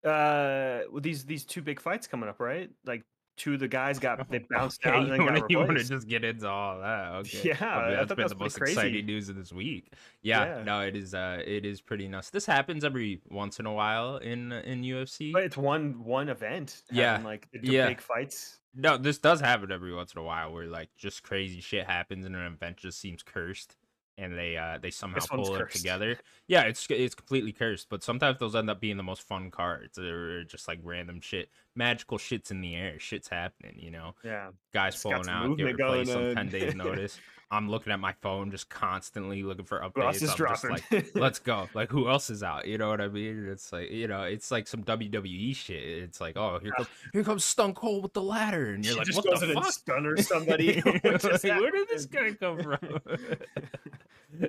[0.04, 2.70] Uh, these these two big fights coming up, right?
[2.86, 3.04] Like
[3.36, 6.06] two of the guys got they bounced Okay, out and you you want to just
[6.08, 7.12] get into all that?
[7.20, 7.48] Okay.
[7.48, 9.94] Yeah, I I mean, thought been the most pretty exciting news of this week.
[10.22, 10.64] Yeah, Yeah.
[10.64, 11.14] no, it is.
[11.14, 12.30] Uh, it is pretty nuts.
[12.30, 15.32] This happens every once in a while in in UFC.
[15.32, 16.82] But it's one one event.
[16.90, 17.88] Yeah, having, like the yeah.
[17.88, 18.58] big fights.
[18.74, 22.24] No, this does happen every once in a while where like just crazy shit happens
[22.24, 23.76] and an event just seems cursed
[24.20, 26.18] and they uh they somehow pull it together.
[26.46, 29.96] Yeah, it's it's completely cursed, but sometimes those end up being the most fun cards.
[29.96, 34.14] They're just like random shit, magical shits in the air, shit's happening, you know.
[34.24, 37.18] Yeah, Guys It's some out, get replaced on ten days notice.
[37.52, 40.22] I'm looking at my phone, just constantly looking for updates.
[40.22, 40.76] I'm dropping?
[40.76, 41.68] just like, let's go.
[41.74, 42.64] Like, who else is out?
[42.68, 43.48] You know what I mean?
[43.48, 45.82] It's like, you know, it's like some WWE shit.
[45.82, 49.12] It's like, oh, here comes, here comes Stone Cold with the ladder, and you're She
[49.12, 49.72] like, what the fuck?
[49.72, 50.80] stunners somebody.
[50.80, 53.00] Like, where did this guy come from?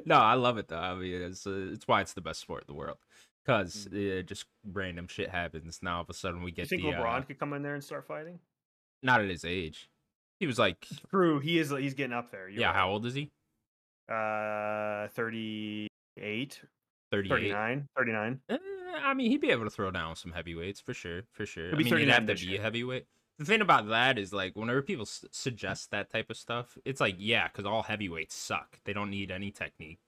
[0.06, 0.78] no, I love it though.
[0.78, 2.98] I mean, it's uh, it's why it's the best sport in the world.
[3.46, 5.80] Cause uh, just random shit happens.
[5.82, 6.58] Now all of a sudden we Mm.
[6.58, 8.40] You get think the LeBron uh, could come in there and start fighting?
[9.04, 9.90] not at his age.
[10.40, 11.72] He was like, True, he is.
[11.72, 12.50] He's getting up there.
[12.50, 12.76] You're yeah, right.
[12.76, 13.32] how old is he?
[14.12, 16.62] Uh, 38,
[17.12, 17.30] 38.
[17.30, 18.40] 39, 39.
[18.50, 18.58] Eh,
[19.04, 21.68] I mean, he'd be able to throw down some heavyweights for sure, for sure.
[21.68, 23.06] He'll I mean, he'd have to be a heavyweight.
[23.40, 25.34] The thing about that is, like, whenever people s- mm.
[25.34, 28.80] suggest that type of stuff, it's like, yeah, because all heavyweights suck.
[28.84, 30.00] They don't need any technique.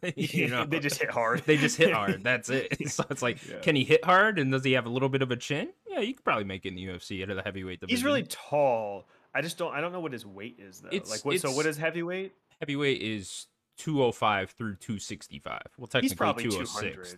[0.00, 1.42] They you know, they just hit hard.
[1.44, 2.22] they just hit hard.
[2.24, 2.88] That's it.
[2.90, 3.58] So it's like, Yeah.
[3.58, 4.38] can he hit hard?
[4.38, 5.70] And does he have a little bit of a chin?
[5.86, 7.96] Yeah, you could probably make it in the UFC out of the heavyweight division.
[7.96, 9.06] He's really tall.
[9.34, 9.74] I just don't.
[9.74, 10.88] I don't know what his weight is though.
[10.92, 11.38] It's- like what?
[11.40, 12.32] So what is heavyweight?
[12.60, 13.46] heavyweight is
[13.78, 15.60] 205 through 265.
[15.76, 17.16] Well, technically He's probably 206.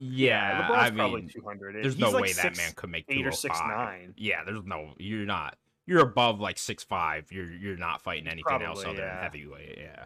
[0.00, 0.18] 200.
[0.18, 1.74] Yeah, LeBron's I probably mean, 200.
[1.74, 4.14] There's He's no like way that man could make eight or six nine.
[4.16, 4.94] Yeah, there's no.
[4.98, 5.56] You're not.
[5.86, 7.30] You're above like six five.
[7.30, 9.22] You're you're not fighting anything else Probably, other than yeah.
[9.22, 9.78] heavyweight.
[9.78, 10.04] Yeah,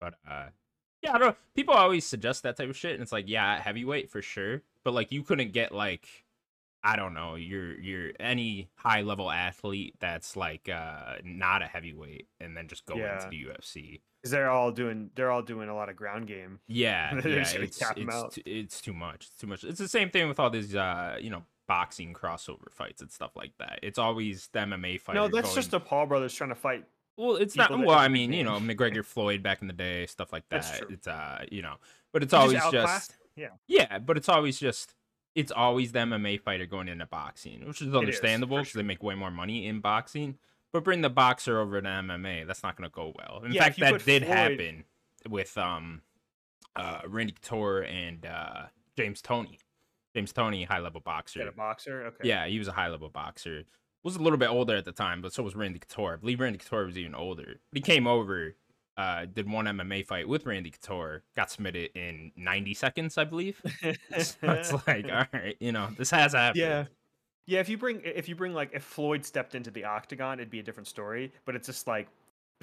[0.00, 0.46] but uh,
[1.02, 1.36] yeah, I don't.
[1.54, 4.62] People always suggest that type of shit, and it's like, yeah, heavyweight for sure.
[4.84, 6.06] But like, you couldn't get like,
[6.84, 12.28] I don't know, you're you're any high level athlete that's like uh not a heavyweight,
[12.40, 13.16] and then just go Yeah.
[13.16, 14.00] into the UFC.
[14.20, 15.10] Because they're all doing.
[15.16, 16.60] They're all doing a lot of ground game.
[16.68, 17.78] Yeah, yeah, it's it's,
[18.34, 19.26] t- it's too much.
[19.26, 19.64] It's too much.
[19.64, 23.32] It's the same thing with all these, uh, you know, boxing crossover fights and stuff
[23.36, 23.80] like that.
[23.82, 25.14] It's always the MMA fight.
[25.14, 26.84] no, that's going- just the Paul brothers trying to fight.
[27.16, 27.70] well, it's not.
[27.70, 28.58] Well, I mean, you know.
[28.60, 30.82] McGregor, Floyd back in the day, stuff like that.
[30.88, 31.74] It's uh, you know,
[32.12, 33.16] but it's always just just.
[33.34, 33.48] Yeah.
[33.66, 34.94] yeah, but it's always just
[35.34, 39.14] it's always the MMA fighter going into boxing, which is understandable because they make way
[39.14, 40.36] more money in boxing.
[40.72, 43.42] But bring the boxer over to MMA, that's not going to go well.
[43.44, 44.84] In Yeah, fact, that did Floyd- happen
[45.28, 46.02] with um,
[46.76, 48.62] uh, Randy Couture and uh,
[48.96, 49.58] James Toney.
[50.14, 51.48] James Toney, high level boxer.
[51.48, 52.04] A boxer.
[52.06, 52.28] Okay.
[52.28, 53.64] Yeah, he was a high level boxer.
[54.02, 56.14] Was a little bit older at the time, but so was Randy Couture.
[56.14, 57.60] I believe Randy Couture was even older.
[57.70, 58.56] But he came over,
[58.96, 63.60] uh, did one MMA fight with Randy Couture, got submitted in 90 seconds, I believe.
[63.82, 66.60] so it's like, all right, you know, this has happened.
[66.60, 66.84] Yeah.
[67.46, 70.48] Yeah, if you bring if you bring like if Floyd stepped into the octagon, it'd
[70.50, 71.32] be a different story.
[71.44, 72.06] But it's just like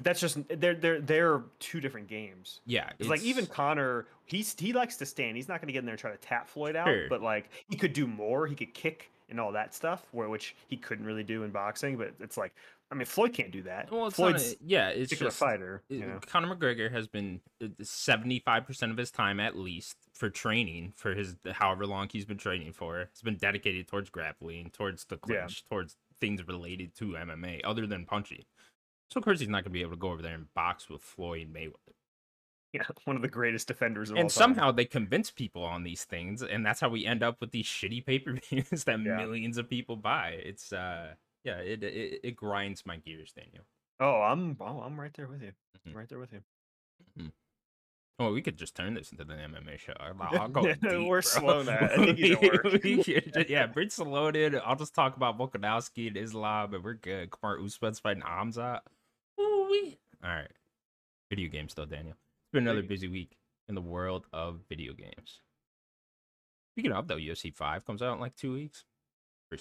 [0.02, 2.60] that's just they're they're they're two different games.
[2.64, 2.88] Yeah.
[2.98, 5.36] It's like even Connor, he's he likes to stand.
[5.36, 7.08] He's not going to get in there and try to tap Floyd out, Sure.
[7.10, 8.46] but like he could do more.
[8.46, 11.96] He could kick and all that stuff, where which he couldn't really do in boxing.
[11.98, 12.54] But it's like,
[12.92, 13.90] I mean, Floyd can't do that.
[13.92, 15.82] well, it's not a- yeah, it's just fighter.
[15.88, 16.18] it- You know?
[16.26, 20.92] Conor McGregor has been uh, seventy five percent of his time at least for training
[20.96, 23.00] for his however long he's been training for.
[23.02, 25.36] It's been dedicated towards grappling, towards the Yeah.
[25.42, 28.44] clinch, towards things related to MMA, other than punching.
[29.10, 31.00] So of course he's not gonna be able to go over there and box with
[31.02, 31.94] Floyd Mayweather.
[32.72, 34.34] Yeah, one of the greatest defenders of all And time.
[34.36, 37.66] somehow they convince people on these things, and that's how we end up with these
[37.66, 39.16] shitty pay per views that Yeah.
[39.16, 40.30] millions of people buy.
[40.44, 41.14] It's uh,
[41.44, 43.64] yeah, it, it it grinds my gears, Daniel.
[44.00, 45.52] Oh, I'm oh, I'm right there with you.
[45.88, 45.94] Mhm.
[45.94, 46.40] Right there with you.
[48.20, 49.94] Oh, we could just turn this into the MMA show.
[49.98, 50.60] I'll, go.
[50.82, 51.20] We're bro.
[51.22, 51.78] slow now.
[51.80, 52.64] I think either work.
[52.84, 54.60] We could ju- yeah, Stallone in.
[54.62, 57.30] I'll just talk about Volkanovski and Islam, and we're good.
[57.30, 58.80] Kamaru Usman's fighting Khamzat.
[59.40, 59.98] Ooh-wee.
[60.22, 60.50] All right.
[61.30, 62.12] Video games, though, Daniel.
[62.12, 63.38] It's been another busy week
[63.70, 65.40] in the world of video games.
[66.74, 68.84] Speaking of, though, UFC 5 comes out in like two weeks.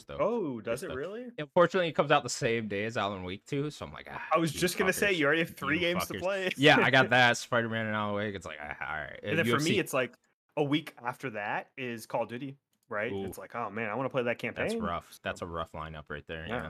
[0.08, 0.18] Though.
[0.20, 1.26] Oh, does it really?
[1.38, 4.22] Unfortunately, it comes out the same day as Alan Wake 2, so I'm like, ah,
[4.34, 6.52] I was just gonna say you already have three You games to play.
[6.58, 7.38] Yeah, I got that.
[7.38, 8.36] Spider Man and Alan Wake.
[8.36, 9.20] It's like, ah, all right.
[9.24, 10.14] and then for me, it's like
[10.58, 12.58] a week after that is Call of Duty.
[12.90, 13.12] right?
[13.12, 13.26] Ooh.
[13.26, 14.68] It's like, oh man, I want to play that campaign.
[14.68, 15.20] That's rough.
[15.24, 16.46] That's a rough lineup right there.
[16.48, 16.56] Yeah.
[16.64, 16.70] Yeah.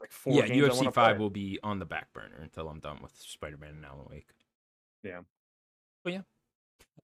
[0.00, 1.18] Like four Yeah, UFC five play.
[1.18, 4.28] will be on the back burner until I'm done with Spider-Man and Alan Wake.
[5.02, 5.20] Yeah.
[6.04, 6.20] But yeah.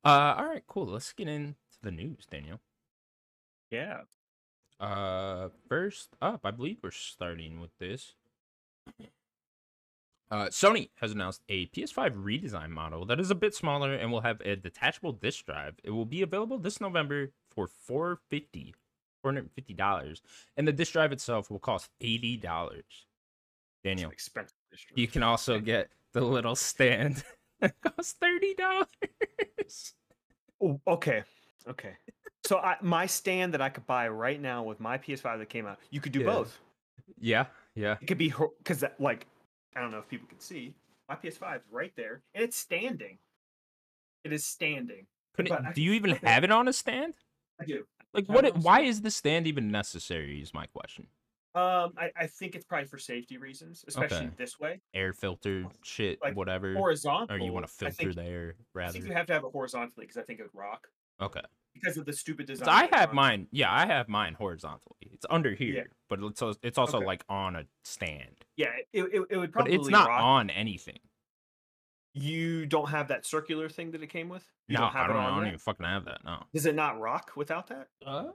[0.05, 0.87] Uh, all right, cool.
[0.87, 2.61] Let's get into the news, Daniel.
[3.71, 4.01] Yeah.
[4.79, 8.15] Uh, first up, I believe we're starting with this.
[10.31, 14.23] Uh, Sony has announced a PS5 redesign model that is a bit smaller and will
[14.23, 15.77] have a detachable disk drive.
[15.85, 18.75] It will be available this November for 450
[19.25, 20.21] $450,
[20.57, 22.41] and the disk drive itself will cost $80.
[23.83, 24.55] Daniel, an expensive
[24.95, 27.23] you can also get the little stand
[27.61, 28.87] that costs $30.
[30.63, 31.23] Oh, okay.
[31.69, 31.93] Okay.
[32.47, 35.67] So I, my stand that I could buy right now with my PS5 that came
[35.67, 36.27] out, you could do Yeah.
[36.27, 36.59] both.
[37.21, 37.97] Yeah, yeah.
[38.01, 39.27] It could be because like
[39.75, 40.75] I don't know if people can see
[41.09, 43.19] my PS5 is right there and it's standing.
[44.25, 45.07] It is standing.
[45.35, 47.15] Couldn't- I do you even have it on a stand?
[47.61, 47.85] I do.
[48.13, 48.45] Like, what?
[48.45, 50.41] It- Why is the stand even necessary?
[50.41, 51.07] Is my question.
[51.55, 54.31] Um, I, I think it's probably for safety reasons, especially Okay.
[54.37, 54.81] this way.
[54.93, 56.75] Air filter, shit, Like, whatever.
[56.75, 57.35] Horizontal.
[57.35, 58.93] Or you want to filter think, the air I rather?
[58.93, 60.87] think you have to have it horizontally because I think it would rock
[61.21, 61.41] Okay.
[61.75, 62.69] because of the stupid design.
[62.69, 63.47] I have mine.
[63.51, 65.11] Yeah, I have mine horizontally.
[65.13, 67.07] It's under here, but it's al- it's also Okay.
[67.07, 68.45] like on a stand.
[68.57, 69.75] Yeah, it, it, it would But probably.
[69.75, 70.23] it's not rock.
[70.23, 70.99] on anything.
[72.15, 74.43] You don't have that circular thing that it came with.
[74.69, 75.23] You no, don't have I don't.
[75.23, 76.25] I don't even fucking have that.
[76.25, 76.43] No.
[76.55, 77.89] Does it not rock without that?
[78.07, 78.29] Uh,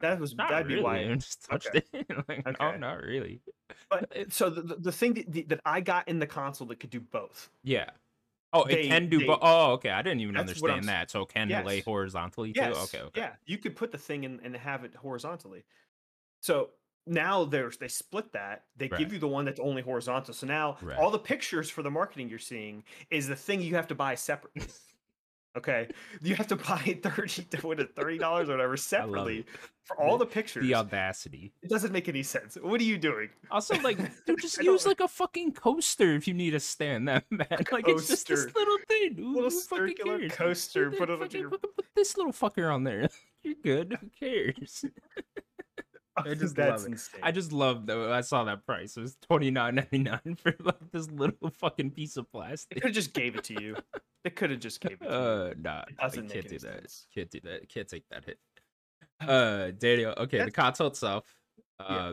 [0.00, 0.78] That was not that'd really.
[0.78, 0.98] be why.
[1.10, 1.82] I just touched Okay.
[1.92, 2.06] it.
[2.28, 3.40] like, No, not really.
[3.90, 6.90] But so the, the the thing that, that I got in the console that could
[6.90, 7.50] do both.
[7.62, 7.90] Yeah.
[8.54, 9.18] Oh, They- it can do.
[9.18, 9.90] they- Bo- oh, okay.
[9.90, 11.10] I didn't even That's what I'm understand that.
[11.10, 11.84] So it can lay Yes.
[11.84, 12.60] horizontally too.
[12.62, 13.00] Okay.
[13.00, 13.20] Okay.
[13.20, 15.64] Yeah, you could put the thing in and have it horizontally.
[16.40, 16.70] So
[17.06, 18.64] now there's they split that.
[18.76, 18.98] They Right.
[18.98, 20.32] give you the one that's only horizontal.
[20.32, 20.96] So now Right.
[20.98, 24.14] all the pictures for the marketing you're seeing is the thing you have to buy
[24.14, 24.62] separately.
[25.56, 25.88] Okay,
[26.20, 29.44] you have to buy thirty what is it, thirty dollars or whatever separately
[29.84, 30.64] for all the pictures.
[30.66, 31.52] The audacity.
[31.62, 32.56] it doesn't make any sense.
[32.60, 33.28] What are you doing?
[33.50, 37.24] Also, like, dude, just use like- a fucking coaster if you need a stand that
[37.30, 37.70] bad.
[37.70, 39.14] Like, it's just this little thing.
[39.16, 40.32] Who, Little circular cares?
[40.32, 41.62] coaster, Put, it- fucking, your- put
[41.94, 43.08] this little fucker on there.
[43.44, 43.98] You're good.
[44.00, 44.84] Who cares?
[46.30, 46.92] I just That's love it.
[46.92, 47.20] insane.
[47.22, 47.98] I just love that.
[47.98, 48.96] I saw that price.
[48.96, 52.74] It was twenty nine ninety nine for like this little fucking piece of They plastic.
[52.76, 53.76] could have just gave it to you.
[54.24, 55.10] They could have just gave it to you.
[55.10, 56.80] Uh, nah, It I doesn't can't do that.
[56.80, 57.06] sense.
[57.14, 57.68] Can't do that.
[57.68, 58.38] Can't take that hit.
[59.20, 60.14] Uh, Daniel.
[60.16, 61.24] Okay, the That's- console itself,
[61.78, 62.12] uh, Yeah.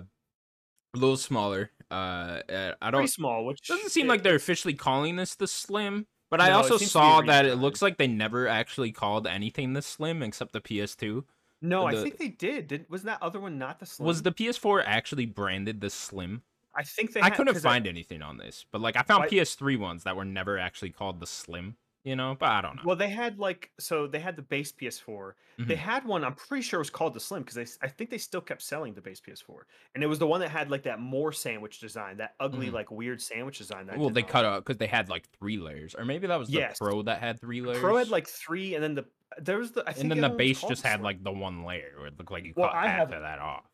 [0.94, 1.71] a little smaller.
[1.89, 2.42] Uh,
[2.81, 3.07] I don't.
[3.07, 6.51] small, which Doesn't seem it- like they're officially calling this the Slim, but I No,
[6.51, 9.25] it also seems to be a saw that it looks like they never actually called
[9.25, 11.24] anything the Slim except the PS2.
[11.61, 12.67] No, I think they did.
[12.67, 14.07] Did was that other one not the slim?
[14.07, 16.41] Was the PS4 actually branded the Slim?
[16.75, 17.21] I think they.
[17.21, 20.15] I had- couldn't find anything on this, but like I found Why- PS3 ones that
[20.15, 21.75] were never actually called the Slim.
[22.03, 22.81] You know, but I don't know.
[22.83, 25.33] Well, they had like so they had the base PS4.
[25.59, 25.77] They Mhm.
[25.77, 26.24] had one.
[26.24, 27.86] I'm pretty sure it was called the Slim because they.
[27.86, 30.50] I think they still kept selling the base PS4, and it was the one that
[30.50, 32.74] had like that more sandwich design, that ugly Mhm.
[32.74, 33.86] like weird sandwich design.
[33.86, 36.48] That well, they cut out because they had like three layers, or maybe that was
[36.50, 36.80] the Yes.
[36.80, 37.77] Pro that had three layers.
[37.80, 39.06] Pro had like three, and then the
[39.38, 39.81] there was the.
[39.88, 41.63] I think and then the the other one was base just had like the one
[41.65, 43.65] layer where it looked like you Well, cut I half have- of that off.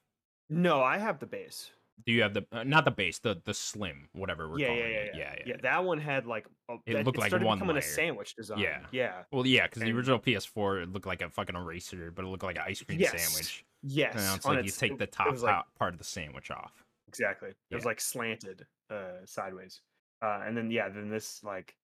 [0.49, 1.71] No, I have the base.
[2.05, 4.81] Do you have the uh, not the base, the the slim, whatever we're Yeah, calling
[4.81, 5.11] yeah, yeah, it?
[5.15, 5.55] yeah, yeah, yeah.
[5.63, 7.79] That one had like a, It that- looked like started one becoming layer.
[7.79, 8.59] a sandwich design.
[8.59, 8.85] Yeah.
[8.91, 12.27] yeah, Well, yeah, because the original PS4 it looked like a fucking eraser, but it
[12.27, 13.65] looked like an ice cream Yes, sandwich.
[13.81, 14.13] yes.
[14.15, 16.05] And it's on like you take it- the it top, like- top part of the
[16.05, 16.71] sandwich off.
[17.07, 17.49] Exactly.
[17.71, 19.81] It was like slanted uh sideways.
[20.21, 21.75] Uh and then yeah, then this like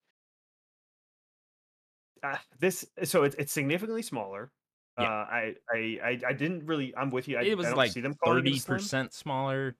[2.22, 4.50] uh, this so it's it's significantly smaller.
[4.98, 5.04] Yeah.
[5.04, 7.36] Uh I, I I I didn't really I'm with you.
[7.36, 9.76] I, it was like see them thirty percent smaller,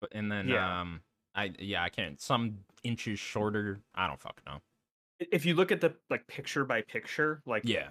[0.00, 0.80] but and then Yeah.
[0.80, 1.02] um,
[1.34, 3.80] I yeah I can't some inches shorter.
[3.94, 4.58] I don't fucking know.
[5.20, 7.90] If you look at the like picture by picture, like Yeah,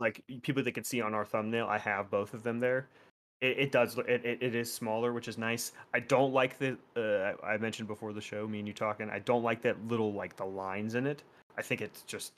[0.00, 2.88] like people that can see on our thumbnail, I have both of them there.
[3.40, 5.72] It, it does look it, it, it is smaller, which is nice.
[5.94, 9.10] I don't like the uh, I mentioned before the show, me and you talking.
[9.10, 11.22] I don't like that little like the lines in it.
[11.56, 12.32] I think it's just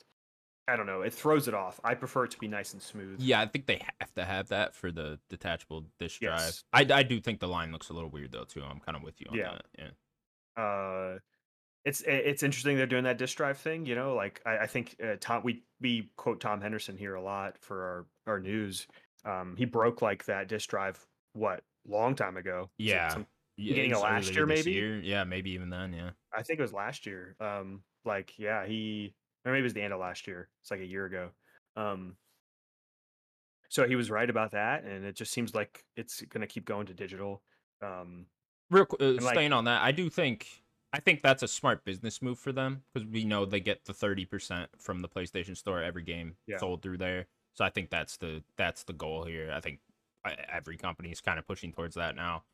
[0.73, 1.03] I don't know.
[1.03, 1.81] It throws it off.
[1.85, 3.17] I prefer it to be nice and smooth.
[3.21, 3.41] yeah.
[3.41, 6.41] I think they have to have that for the detachable disk drive.
[6.41, 6.65] Yes.
[6.73, 8.62] I I do think the line looks a little weird though too.
[8.62, 9.53] I'm kind of with you on Yeah.
[9.53, 9.67] that.
[9.79, 10.62] Yeah.
[10.62, 11.19] uh
[11.85, 14.97] it's it's interesting they're doing that disk drive thing you know like i, I think
[15.03, 18.87] uh, tom we we quote tom henderson here a lot for our our news
[19.25, 23.09] um he broke like that disk drive what long time ago Yeah.
[23.09, 24.73] some- Yeah, Beginning of last year, maybe?
[24.73, 25.00] year.
[25.00, 25.95] Yeah, maybe even then.
[25.95, 26.11] Yeah.
[26.37, 29.82] i think it was last year um like yeah he or maybe it was the
[29.82, 31.30] end of last year it's like a year ago
[31.76, 32.16] um
[33.68, 36.87] so he was right about that and it just seems like it's gonna keep going
[36.87, 37.42] to digital
[37.82, 38.26] um
[38.70, 40.47] Real qu- uh, like- staying on that, I do think
[40.92, 43.92] I think that's a smart business move for them because we know they get the
[43.94, 46.59] thirty percent from the PlayStation Store every game Yeah.
[46.59, 47.26] sold through there.
[47.54, 49.52] So I think that's the that's the goal here.
[49.52, 49.80] I think
[50.52, 52.44] every company is kind of pushing towards that now.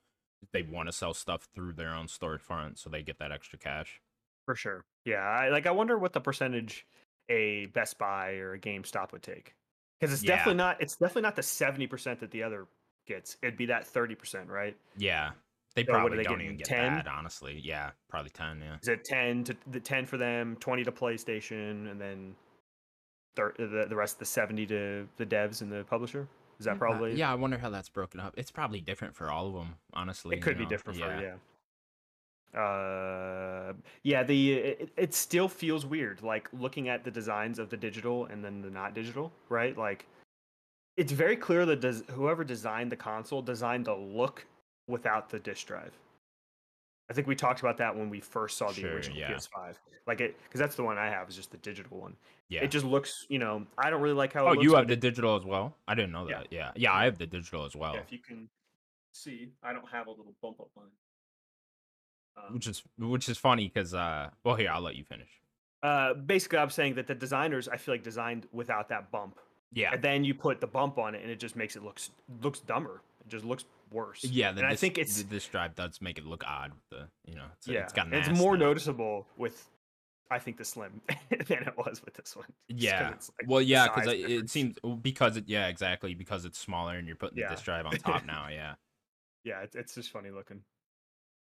[0.52, 4.00] They want to sell stuff through their own storefront, so they get that extra cash.
[4.46, 4.84] For sure.
[5.04, 5.16] Yeah.
[5.22, 6.86] I, like I wonder what the percentage
[7.28, 9.54] a Best Buy or a GameStop would take.
[10.00, 10.36] Because it's Yeah.
[10.36, 10.80] definitely not.
[10.80, 12.66] It's definitely not the seventy percent that the other
[13.06, 13.36] gets.
[13.42, 14.76] It'd be that thirty percent, right?
[14.96, 15.30] Yeah,
[15.74, 16.94] they So probably they don't even get 10?
[16.94, 17.08] that.
[17.08, 18.60] Honestly, yeah, probably ten.
[18.60, 18.76] Yeah.
[18.80, 22.36] Is it ten to the ten for them, twenty to PlayStation, and then
[23.36, 26.28] thir- the the rest of the seventy to the devs and the publisher?
[26.60, 27.14] Is that mm, Yeah, probably?
[27.14, 28.34] Yeah, I wonder how that's broken up.
[28.36, 29.76] It's probably different for all of them.
[29.94, 30.70] Honestly, it could you be know?
[30.70, 31.34] different for yeah.
[32.56, 34.22] Uh, yeah.
[34.22, 38.44] The it, it still feels weird, like looking at the designs of the digital and
[38.44, 39.76] then the not digital, right?
[39.76, 40.06] Like,
[40.96, 44.46] it's very clear that does whoever designed the console designed the look
[44.88, 45.92] without the disk drive.
[47.10, 49.32] I think we talked about that when we first saw the Sure, original yeah.
[49.32, 49.75] PS5.
[50.06, 52.16] Like it, because that's the one I have is just the digital one.
[52.48, 52.62] Yeah.
[52.64, 54.46] It just looks, you know, I don't really like how.
[54.46, 55.76] oh, it looks, you have the digital as well.
[55.86, 56.38] I didn't know Yeah.
[56.38, 56.46] that.
[56.52, 58.48] Yeah, yeah, I have the digital as well, Yeah, if you can
[59.12, 60.86] see, I don't have a little bump up line.
[62.36, 65.30] Um, which is which is funny because uh, well, here I'll let you finish.
[65.82, 69.38] uh, basically, I'm saying that the designers, I feel like, designed without that bump,
[69.72, 72.10] Yeah, and then you put the bump on it, and it just makes it looks
[72.42, 73.00] looks dumber.
[73.20, 74.22] It just looks worse.
[74.24, 74.50] yeah.
[74.50, 76.72] And I think it's the disc drive does make it look odd.
[76.72, 78.66] With the you know, it's, yeah, it's got an it's more now.
[78.66, 79.68] noticeable with,
[80.30, 81.00] I think, the slim
[81.30, 82.46] than it was with this one.
[82.70, 83.10] just Yeah.
[83.10, 87.16] like, well, yeah, because it seems because it yeah exactly because it's smaller and you're
[87.16, 87.48] putting Yeah.
[87.48, 88.48] the disc drive on top now.
[88.50, 88.74] Yeah.
[89.44, 90.60] yeah, it's, it's just funny looking.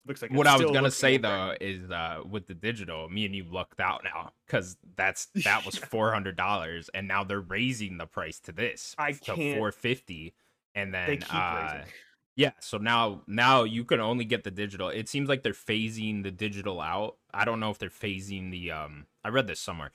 [0.05, 3.35] Looks like what I was gonna say though is uh with the digital, me and
[3.35, 7.97] you lucked out now because that's that was four hundred dollars, and now they're raising
[7.97, 10.33] the price to this I to four fifty,
[10.73, 11.93] and then uh, raising.
[12.35, 14.89] yeah, so now now you can only get the digital.
[14.89, 17.17] It seems like they're phasing the digital out.
[17.33, 19.05] I don't know if they're phasing the um.
[19.23, 19.91] I read this somewhere,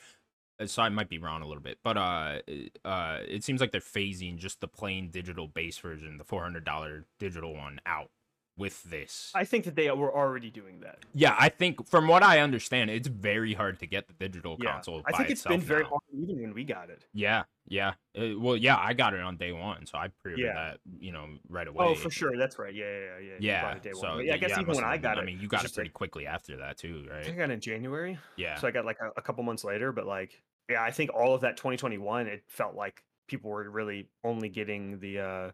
[0.61, 2.39] uh, so I might be wrong a little bit, but uh,
[2.85, 6.65] uh, it seems like they're phasing just the plain digital base version, the four hundred
[6.65, 8.11] dollar digital one, out
[8.57, 9.33] with this.
[9.35, 10.99] I think that they were already doing that.
[11.13, 14.73] Yeah, I think from what I understand, it's very hard to get the digital Yeah,
[14.73, 15.03] console.
[15.07, 15.89] I think it's been very now.
[15.89, 17.05] hard even when we got it.
[17.13, 17.95] Yeah, yeah.
[18.17, 20.55] Uh, well, yeah, I got it on day one, so I pre-ordered Yeah.
[20.55, 21.85] that, you know, right away.
[21.85, 22.37] Oh, for sure.
[22.37, 22.73] That's right.
[22.75, 23.33] Yeah, yeah, yeah.
[23.41, 23.79] yeah.
[23.85, 23.93] Yeah.
[23.95, 25.75] So yeah, I guess even when I been- got it, I mean, you got it
[25.75, 28.19] pretty like- quickly after that too, think I got it in January.
[28.37, 28.57] Yeah.
[28.57, 31.35] So I got like a, a couple months later, but like, yeah, I think all
[31.35, 35.51] of that 2021, it felt like people were really only getting the uh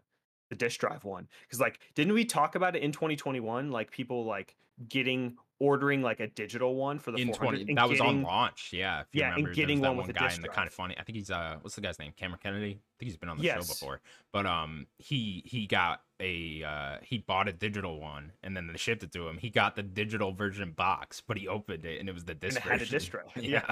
[0.51, 3.71] the disk drive one because like, didn't we talk about it in 2021?
[3.71, 4.55] Like people like
[4.89, 8.21] getting ordering like a digital one for the in 400 twenty, and that was on
[8.21, 8.73] launch.
[8.73, 10.49] Yeah, if you Yeah, and remember, there getting one one with guy disc in the
[10.49, 10.97] Kinda Funny.
[10.97, 12.13] I think he's uh, what's the guy's name?
[12.15, 12.71] Cameron Kennedy.
[12.71, 13.67] I think he's been on the show Yes.
[13.73, 14.01] before.
[14.33, 18.77] But um, he he got a uh, he bought a digital one and then they
[18.77, 19.37] shipped it to him.
[19.37, 22.57] He got the digital version box, but he opened it and it was the disc
[22.57, 23.25] and it had a disc drive.
[23.35, 23.47] yeah.
[23.49, 23.71] Yeah.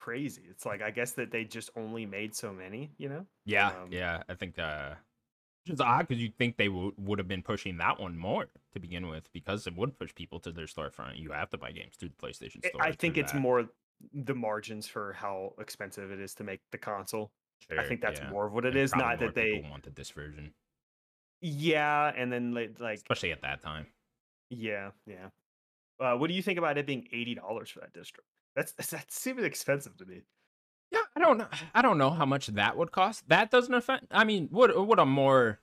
[0.00, 0.42] crazy.
[0.48, 3.26] It's like I guess that they just only made so many, you know?
[3.44, 4.22] Yeah, Um, yeah.
[4.28, 4.94] I think uh
[5.66, 8.80] it's odd because you'd think they would would have been pushing that one more to
[8.80, 11.18] begin with because it would push people to their storefront.
[11.18, 12.82] You have to buy games through the PlayStation Store.
[12.82, 13.40] I think it's that.
[13.40, 13.66] more
[14.12, 17.30] the margins for how expensive it is to make the console.
[17.76, 18.30] I think that's yeah.
[18.30, 20.52] more of what it And is, not that they wanted this version,
[21.40, 23.86] Yeah, and then like, especially at that time.
[24.50, 25.28] yeah, yeah.
[26.00, 28.18] Uh, what do you think about it being eighty dollars for that distro?
[28.56, 30.22] That's that seems expensive to me.
[31.16, 31.46] I don't know.
[31.74, 33.28] I don't know how much that would cost.
[33.28, 34.08] That doesn't offend.
[34.10, 35.60] I mean, what what I'm more.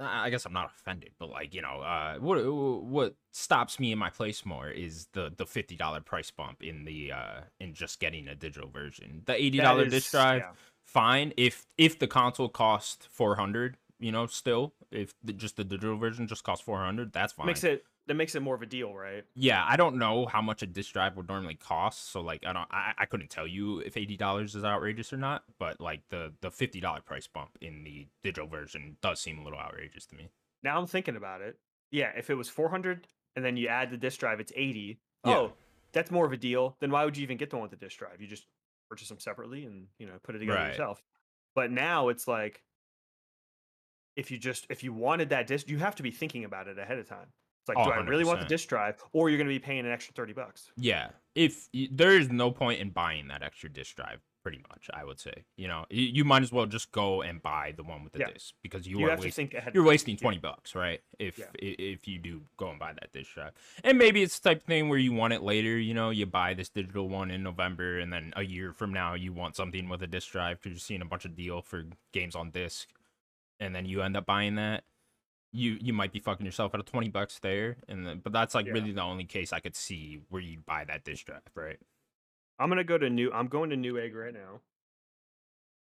[0.00, 3.98] I guess I'm not offended, but like you know, uh, what what stops me in
[3.98, 8.00] my place more is the the fifty dollar price bump in the uh in just
[8.00, 9.22] getting a digital version.
[9.24, 10.50] The eighty dollar disc drive, yeah.
[10.84, 11.32] fine.
[11.36, 15.96] If if the console cost four hundred, you know, still if the, just the digital
[15.96, 17.46] version just costs four hundred, that's fine.
[17.46, 19.24] makes it that makes it more of a deal, right?
[19.34, 22.52] Yeah, I don't know how much a disc drive would normally cost, so like I
[22.52, 25.44] don't, I, I couldn't tell you if eighty dollars is outrageous or not.
[25.58, 29.44] But like the the fifty dollar price bump in the digital version does seem a
[29.44, 30.28] little outrageous to me.
[30.62, 31.58] Now I'm thinking about it.
[31.90, 34.98] Yeah, if it was four hundred and then you add the disk drive, it's eighty.
[35.24, 35.36] Yeah.
[35.36, 35.52] Oh,
[35.92, 36.76] that's more of a deal.
[36.80, 38.20] Then why would you even get the one with the disk drive?
[38.20, 38.46] You just
[38.90, 40.68] purchase them separately and you know put it together Right.
[40.68, 41.02] yourself.
[41.54, 42.62] But now it's like
[44.16, 46.78] if you just if you wanted that disc, you have to be thinking about it
[46.78, 47.28] ahead of time.
[47.68, 49.58] It's like, Oh, do I really want the disk drive, or you're going to be
[49.58, 50.70] paying an extra thirty bucks?
[50.76, 55.04] Yeah, if there is no point in buying that extra disc drive, pretty much, I
[55.04, 55.44] would say.
[55.56, 58.30] You know, you, might as well just go and buy the one with the Yeah.
[58.32, 59.52] disc because you, You, are wasting.
[59.74, 60.20] You're wasting Yeah.
[60.20, 61.02] twenty bucks, right?
[61.18, 61.46] If Yeah.
[61.58, 63.52] if you do go and buy that disc drive,
[63.84, 65.78] and maybe it's the type of thing where you want it later.
[65.78, 69.12] You know, you buy this digital one in November, and then a year from now
[69.12, 71.84] you want something with a disc drive because you're seeing a bunch of deal for
[72.12, 72.88] games on disc,
[73.60, 74.84] and then you end up buying that.
[75.52, 78.54] You you might be fucking yourself out of twenty bucks there, and then, but that's
[78.54, 78.72] like Yeah.
[78.72, 81.78] really the only case I could see where you'd buy that disc drive, right?
[82.58, 83.32] I'm gonna go to new.
[83.32, 84.60] I'm going to Newegg right now.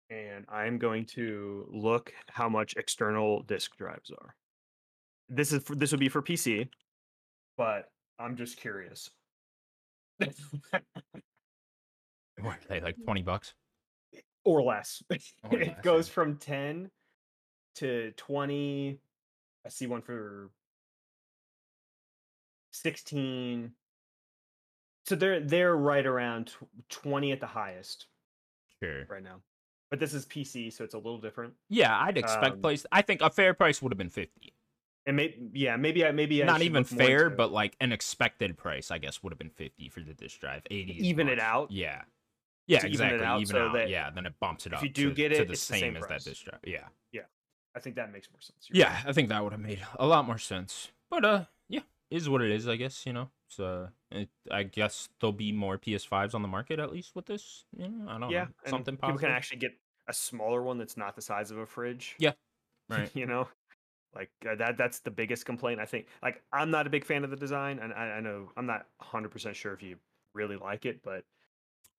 [0.10, 4.36] and I'm going to look how much external disk drives are.
[5.29, 6.67] This is for, this would be for PC,
[7.58, 7.89] but
[8.20, 9.10] I'm just curious.
[12.39, 13.53] What are they like twenty bucks?
[14.46, 15.01] or less.
[15.10, 15.17] Or
[15.58, 16.91] it goes from 10
[17.75, 19.00] to 20.
[19.65, 20.50] I see one for
[22.72, 23.72] 16.
[25.05, 26.53] So they're they're right around
[26.89, 28.08] 20 at the highest
[28.82, 29.05] Sure.
[29.10, 29.41] right now.
[29.89, 31.53] But this is PC, so it's a little different.
[31.70, 32.86] Yeah, I'd expect Um, place.
[32.91, 34.53] I think a fair price would have been fifty.
[35.05, 38.89] And may, yeah, maybe I maybe I Not even fair, but like an expected price,
[38.89, 40.63] I guess, would have been fifty for the disk drive.
[40.72, 40.93] Eighty.
[41.08, 41.70] even it out.
[41.70, 42.03] Yeah.
[42.65, 43.25] Yeah, To even it exactly.
[43.27, 43.89] out even so out.
[43.89, 44.84] yeah, then it bumps it if up.
[44.84, 46.62] you do to, get to it, the it's the same same as that disk drive.
[46.65, 46.88] Yeah.
[47.12, 47.24] Yeah.
[47.75, 48.68] I think that makes more sense.
[48.70, 50.89] You're Yeah, I think that would have made a lot more sense.
[51.10, 52.68] But uh, yeah, is what it is.
[52.68, 53.30] I guess you know.
[53.48, 57.65] So it, I guess there'll be more PS5s on the market at least with this.
[57.75, 59.22] You know, I don't yeah, know something people positive.
[59.22, 59.72] can actually get
[60.08, 62.15] a smaller one that's not the size of a fridge.
[62.20, 62.34] Yeah,
[62.89, 63.10] right.
[63.13, 63.48] you know
[64.15, 67.24] like uh, that that's the biggest complaint i think like i'm not a big fan
[67.24, 69.96] of the design and i, I know i'm not 100% sure if you
[70.36, 71.24] really like it but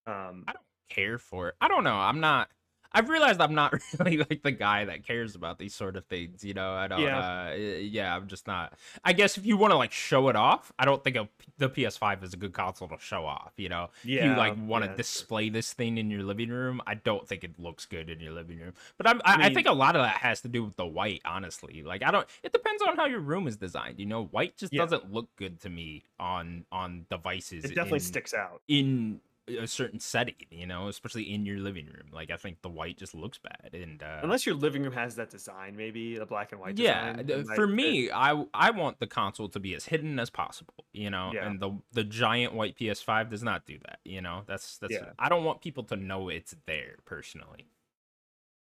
[0.06, 1.54] um I don't care for it.
[1.60, 1.94] I don't know.
[1.94, 2.48] I'm not.
[2.94, 6.44] I've realized I'm not really like the guy that cares about these sort of things.
[6.44, 7.00] You know, I don't.
[7.00, 7.50] Yeah.
[7.50, 8.74] Uh, yeah, I'm just not.
[9.04, 11.68] I guess if you want to like show it off, I don't think a, the
[11.68, 13.52] PS5 is a good console to show off.
[13.56, 14.96] You know, if you like want to yeah.
[14.96, 18.32] display this thing in your living room, I don't think it looks good in your
[18.32, 18.72] living room.
[18.96, 20.86] But I'm, I, I mean- think a lot of that has to do with the
[20.86, 21.22] white.
[21.24, 22.26] Honestly, like I don't.
[22.42, 23.98] It depends on how your room is designed.
[23.98, 24.82] You know, white just Yeah.
[24.82, 27.64] doesn't look good to me on on devices.
[27.64, 31.86] it definitely in- sticks out in a certain setting, you know, especially in your living
[31.86, 32.08] room.
[32.12, 35.16] Like I think the white just looks bad, and uh, unless your living room has
[35.16, 37.74] that design maybe the black and white yeah, design, it for fit.
[37.74, 41.46] me, I I want the console to be as hidden as possible, you know, Yeah.
[41.46, 44.42] and the the giant white PS5 does not do that, you know.
[44.46, 45.12] That's that's Yeah.
[45.18, 47.68] I don't want people to know it's there personally.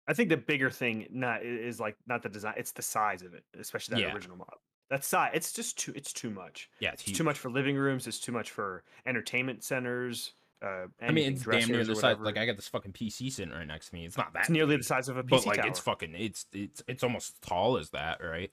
[0.09, 3.35] i think the bigger thing not is like not the design it's the size of
[3.35, 4.13] it especially that Yeah.
[4.15, 4.59] original model
[4.91, 7.77] that size it's just too it's too much Yeah, it's it's too much for living
[7.77, 12.17] rooms it's too much for entertainment centers uh I mean, it's damn near the size.
[12.21, 14.05] Like I got this fucking PC sitting right next to me.
[14.07, 14.41] It's not that.
[14.41, 15.67] it's nearly the size of a PC but like tower.
[15.69, 16.15] it's fucking.
[16.15, 18.51] It's it's it's almost as tall as that, right?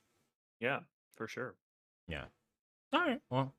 [0.59, 0.79] yeah
[1.15, 1.55] for sure
[2.07, 2.25] Yeah.
[2.91, 3.21] All right.
[3.29, 3.53] Well,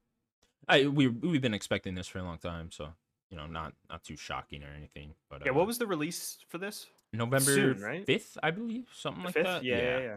[0.69, 2.89] I we we've been expecting this for a long time, so
[3.31, 5.15] you know, not not too shocking or anything.
[5.31, 8.05] But yeah uh, what was the release for this November soon, right?
[8.05, 9.47] fifth, I believe, something The like fifth?
[9.47, 9.65] that.
[9.65, 10.17] Yeah, yeah, yeah.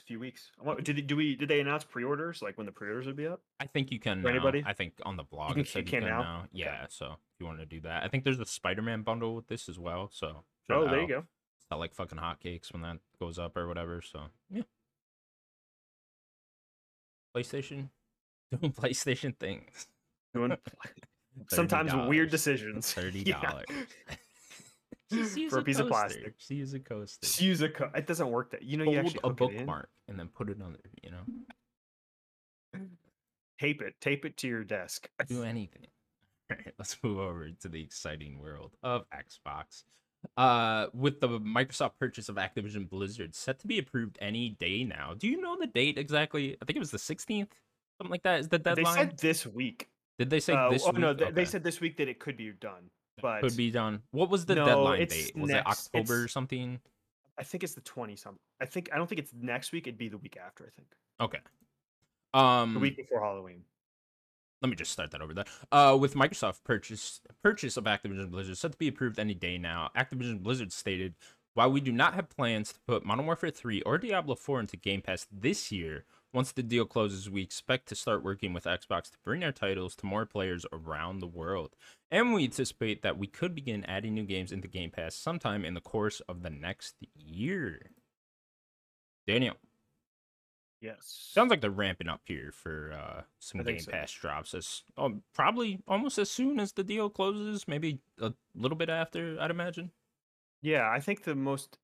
[0.00, 0.50] A few weeks.
[0.58, 3.42] What, did do we did they announce pre-orders like when the pre-orders would be up?
[3.60, 4.26] I think you can.
[4.26, 4.62] Anybody?
[4.66, 6.22] I think on the blog can- it said you you can now?
[6.22, 6.44] now.
[6.52, 6.86] Yeah.
[6.88, 9.68] So if you want to do that, I think there's a Spider-Man bundle with this
[9.68, 10.10] as well.
[10.12, 11.24] So Oh, there you go.
[11.68, 14.02] Sell like fucking hotcakes when that goes up or whatever.
[14.02, 14.62] So yeah.
[17.36, 17.88] PlayStation
[18.60, 19.86] doing PlayStation things.
[20.34, 20.56] Doing
[21.50, 22.92] sometimes weird decisions.
[22.94, 23.66] Thirty dollars.
[23.68, 24.18] Just
[25.10, 26.38] use For a piece of plastic.
[26.38, 27.26] Just use a coaster.
[27.26, 29.50] Just use a co- it doesn't work that you know you actually a hook it
[29.50, 29.56] in.
[29.58, 30.92] bookmark and then put it on there.
[31.02, 32.80] You know,
[33.60, 35.08] tape it tape it to your desk.
[35.26, 35.86] do anything.
[36.50, 39.84] All right, let's move over to the exciting world of Xbox.
[40.38, 45.12] Uh, with the Microsoft purchase of Activision Blizzard set to be approved any day now.
[45.16, 46.56] Do you know the date exactly?
[46.62, 47.48] I think it was the 16th,
[47.98, 48.40] something like that.
[48.40, 48.74] Is the deadline?
[48.76, 49.08] They deadline?
[49.10, 49.88] said this week.
[50.18, 50.98] Did they say Uh, this oh week?
[51.00, 52.88] no, they, they said this week that it could be done,
[53.24, 54.02] but could be done.
[54.10, 55.34] What was the No, deadline date?
[55.34, 56.78] Was next- it October or something?
[57.38, 58.38] I think it's the twenty something.
[58.60, 59.86] I think I don't think it's next week.
[59.86, 60.64] It'd be the week after.
[60.64, 60.88] I think
[61.20, 61.38] Okay.
[62.34, 63.64] Um, the week before Halloween.
[64.60, 65.44] let me just start that over there.
[65.72, 69.90] Uh, with Microsoft purchase purchase of Activision Blizzard set to be approved any day now,
[69.96, 71.14] Activision Blizzard stated,
[71.54, 74.76] "While we do not have plans to put Modern Warfare 3 or Diablo 4 into
[74.76, 79.10] Game Pass this year, once the deal closes, we expect to start working with Xbox
[79.10, 81.76] to bring our titles to more players around the world,
[82.10, 85.74] and we anticipate that we could begin adding new games into Game Pass sometime in
[85.74, 87.92] the course of the next year."
[89.26, 89.56] Daniel,
[90.84, 91.30] Yes.
[91.32, 93.90] Sounds like they're ramping up here for uh, some Game so.
[93.90, 94.52] Pass drops.
[94.52, 99.38] As um, probably almost as soon as the deal closes, maybe a little bit after,
[99.40, 99.92] I'd imagine.
[100.60, 101.78] Yeah, I think the most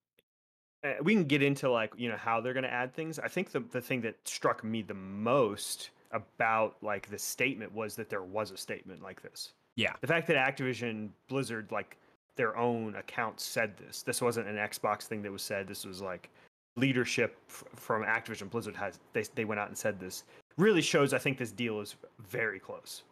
[1.02, 3.18] we can get into like you know how they're going to add things.
[3.18, 7.94] I think the the thing that struck me the most about like the statement was
[7.96, 9.52] that there was a statement like this.
[9.76, 9.92] Yeah.
[10.00, 11.96] The fact that Activision Blizzard like
[12.36, 14.02] their own account said this.
[14.02, 15.66] This wasn't an Xbox thing that was said.
[15.66, 16.30] This was like
[16.76, 20.24] leadership f- from Activision Blizzard has they they went out and said this.
[20.56, 21.96] Really shows I think this deal is
[22.28, 23.02] very close.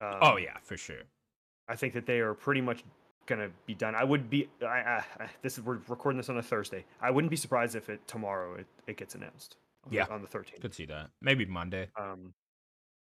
[0.00, 1.02] Um, oh yeah, for sure.
[1.68, 2.82] I think that they are pretty much
[3.26, 3.94] gonna be done.
[3.94, 4.48] I would be.
[4.62, 6.84] I, I, I this is we're recording this on a Thursday.
[7.00, 9.56] I wouldn't be surprised if it tomorrow it, it gets announced.
[9.84, 10.06] on the- Yeah.
[10.10, 10.60] on the thirteenth.
[10.60, 11.10] Could see that.
[11.22, 11.88] Maybe Monday.
[11.98, 12.34] Um,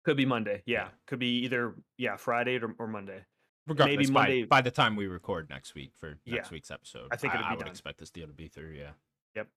[0.04, 0.62] could be Monday.
[0.66, 0.84] Yeah.
[0.84, 0.88] Yeah.
[1.08, 3.26] could be either yeah Friday or, or Monday.
[3.68, 6.54] Regardless, by, Monday- by the time we record next week for next Yeah.
[6.54, 7.72] week's episode, I think it'll I, be would done.
[7.72, 8.74] expect this deal to be through.
[8.78, 8.92] Yeah.
[9.36, 9.48] Yep.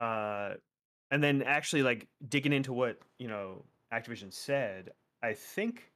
[0.00, 0.54] Uh
[1.10, 4.90] and then actually like digging into what you know activision said
[5.22, 5.90] i think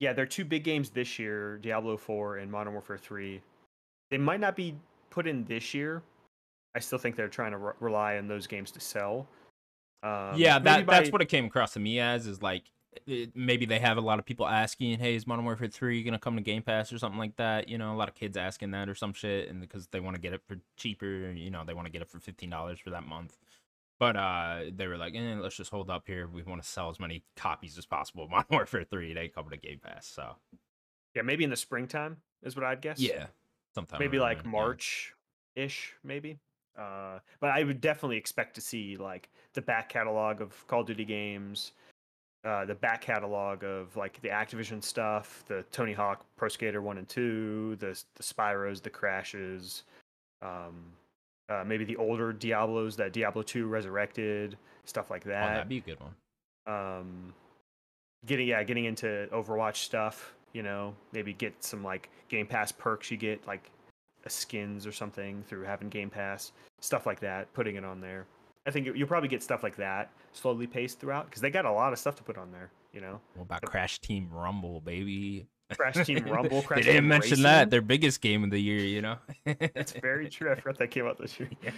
[0.00, 3.40] yeah there are two big games this year diablo 4 and modern warfare 3
[4.10, 4.74] they might not be
[5.10, 6.02] put in this year
[6.74, 9.28] i still think they're trying to re- rely on those games to sell
[10.02, 12.64] um, yeah, that that's what it came across to me as is like
[13.06, 16.12] it, maybe they have a lot of people asking, "Hey, is Modern Warfare 3 going
[16.12, 18.36] to come to Game Pass or something like that?" You know, a lot of kids
[18.36, 21.50] asking that or some shit and because they want to get it for cheaper, you
[21.50, 23.36] know, they want to get it for $15 for that month.
[24.00, 26.26] But uh they were like, eh, let's just hold up here.
[26.26, 29.14] We want to sell as many copies as possible of Modern Warfare 3.
[29.14, 30.34] They come to Game Pass, so
[31.14, 33.26] yeah maybe in the springtime is what i'd guess yeah,
[33.74, 35.14] sometime maybe like march
[35.56, 36.38] ish maybe
[36.78, 40.86] uh but i would definitely expect to see like the back catalog of call of
[40.86, 41.72] duty games
[42.44, 46.98] uh the back catalog of like the activision stuff the tony hawk pro skater 1
[46.98, 49.82] and 2 the the spyros the crashes
[50.42, 50.92] um
[51.50, 55.78] uh, maybe the older diablos that diablo 2 resurrected stuff like Oh, that that'd be
[55.78, 56.14] a good one.
[56.66, 57.34] um
[58.26, 63.10] getting yeah getting into overwatch stuff you know maybe get some like game pass perks
[63.10, 63.70] you get like
[64.24, 68.26] uh, skins or something through having game pass stuff like that putting it on there
[68.66, 71.64] i think you- you'll probably get stuff like that slowly paced throughout because they got
[71.64, 74.80] a lot of stuff to put on there you know What about Crash Team Rumble,
[74.80, 75.46] baby?
[75.76, 77.70] Crash team rumble crash they didn't Team mention that.
[77.70, 79.16] Their biggest game of the year, you know.
[79.46, 81.70] it's very true i forgot that came out this year Yeah.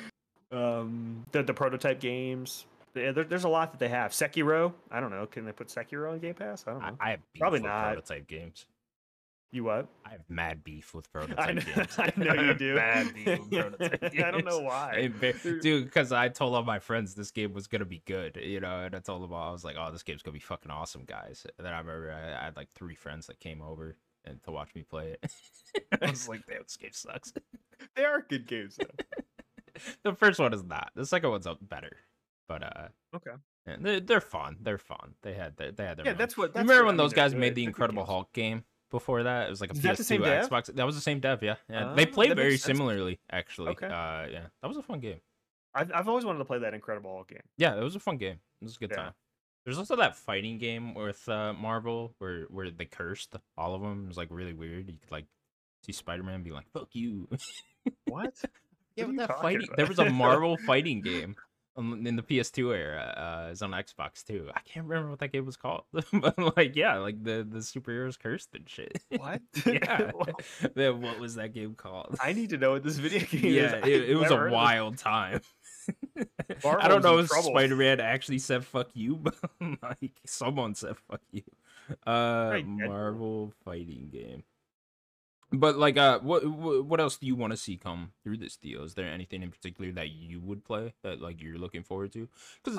[0.52, 5.00] um the, the prototype games yeah, there, there's a lot that they have sekiro i
[5.00, 7.60] don't know can they put sekiro on game pass i don't know I have Probably
[7.60, 7.84] not.
[7.94, 8.66] prototype games.
[9.52, 11.98] You what I have mad beef with I prototype know, games.
[11.98, 12.74] I know you do.
[12.74, 14.92] mad beef with prototype I don't know why.
[14.96, 15.84] It ve- They're- dude.
[15.84, 18.94] Because I told all my friends this game was gonna be good, you know, and
[18.94, 21.46] I told them all I was like, "Oh, this game's gonna be fucking awesome, guys."
[21.58, 24.50] And then I remember I, I had like three friends that came over and to
[24.52, 25.32] watch me play it.
[26.02, 27.32] I was like, "Damn, this game sucks."
[27.96, 29.04] They are good games though.
[30.04, 30.90] the first one is not.
[30.94, 31.96] The second one's better,
[32.48, 33.32] but uh, Okay.
[33.66, 34.56] yeah, they're, they're fun.
[34.60, 35.14] They're fun.
[35.22, 36.06] They had their, they had their.
[36.06, 36.54] Yeah, that's what.
[36.54, 38.04] That's remember what- I when mean, those guys made the Incredible.
[38.04, 39.48] Hulk game before that?
[39.48, 40.48] It was like a Is PS2 the?
[40.48, 40.72] Xbox.
[40.72, 41.56] That was the same dev, yeah.
[41.68, 41.92] yeah.
[41.96, 43.70] they Oh, played very similarly, actually.
[43.70, 43.86] Okay.
[43.86, 45.18] Uh, yeah, that was a fun game.
[45.74, 47.40] I've, I've always wanted to play that Incredible Hulk game.
[47.56, 48.38] Yeah, it was a fun game.
[48.60, 48.96] It was a good Yeah.
[49.04, 49.12] time.
[49.64, 54.04] There's also that fighting game with uh, Marvel where where they cursed all of them.
[54.04, 54.88] It was like really weird.
[54.88, 55.26] You could like
[55.86, 57.28] see Spider Man be like "fuck you."
[58.06, 58.34] What?
[58.96, 59.64] yeah, with that fighting.
[59.68, 59.76] about?
[59.76, 61.36] There was a Marvel fighting game
[61.76, 63.00] in the PS2 era.
[63.46, 64.50] Uh, it's on Xbox too.
[64.54, 68.18] I can't remember what that game was called, but like yeah, like the the superheroes
[68.18, 69.02] cursed and shit.
[69.16, 69.40] What?
[69.66, 70.10] yeah.
[70.74, 72.16] Then what was that game called?
[72.20, 73.54] I need to know what this video game is.
[73.54, 75.40] yeah, it, it was a wild time.
[76.64, 77.50] I don't know if trouble.
[77.50, 79.34] Spider Man actually said "fuck you," but
[79.82, 81.42] like someone said "fuck you."
[82.06, 84.44] Uh, Right, Marvel fighting game.
[85.52, 88.82] But like, uh, what what else do you want to see come through this deal?
[88.84, 92.28] Is there anything in particular that you would play that like you're looking forward to?
[92.64, 92.78] Because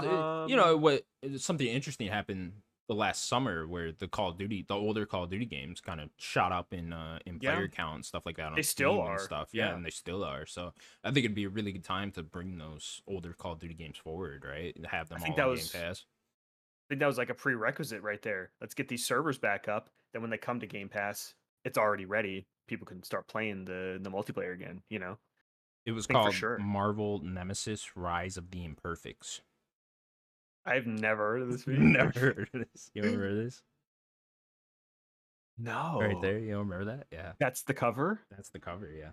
[0.49, 1.05] you know Um, what,
[1.37, 2.53] something interesting happened
[2.89, 6.01] the last summer where the Call of Duty, the older Call of Duty games, kind
[6.01, 7.53] of shot up in uh in Yeah.
[7.55, 8.47] player count and stuff like that.
[8.47, 9.49] On They still Steam are, and stuff.
[9.53, 9.75] Yeah, yeah.
[9.75, 10.45] and they still are.
[10.45, 13.59] So I think it'd be a really good time to bring those older Call of
[13.59, 14.75] Duty games forward, right?
[14.75, 16.05] And have them think all that on was- Game Pass.
[16.05, 18.51] I think that was like a prerequisite right there.
[18.59, 19.89] Let's get these servers back up.
[20.11, 21.33] Then when they come to Game Pass,
[21.63, 22.45] it's already ready.
[22.67, 24.81] People can start playing the the multiplayer again.
[24.89, 25.17] You know.
[25.85, 26.57] It was called sure.
[26.59, 29.41] Marvel Nemesis: Rise of the Imperfects.
[30.65, 31.83] I've never heard of this video.
[31.83, 32.89] Never heard of this.
[32.93, 33.61] You remember this?
[35.57, 35.99] No.
[35.99, 36.39] Right there.
[36.39, 37.07] You don't remember that?
[37.11, 38.21] Yeah, That's the cover.
[38.31, 38.89] that's the cover.
[38.89, 39.11] Yeah.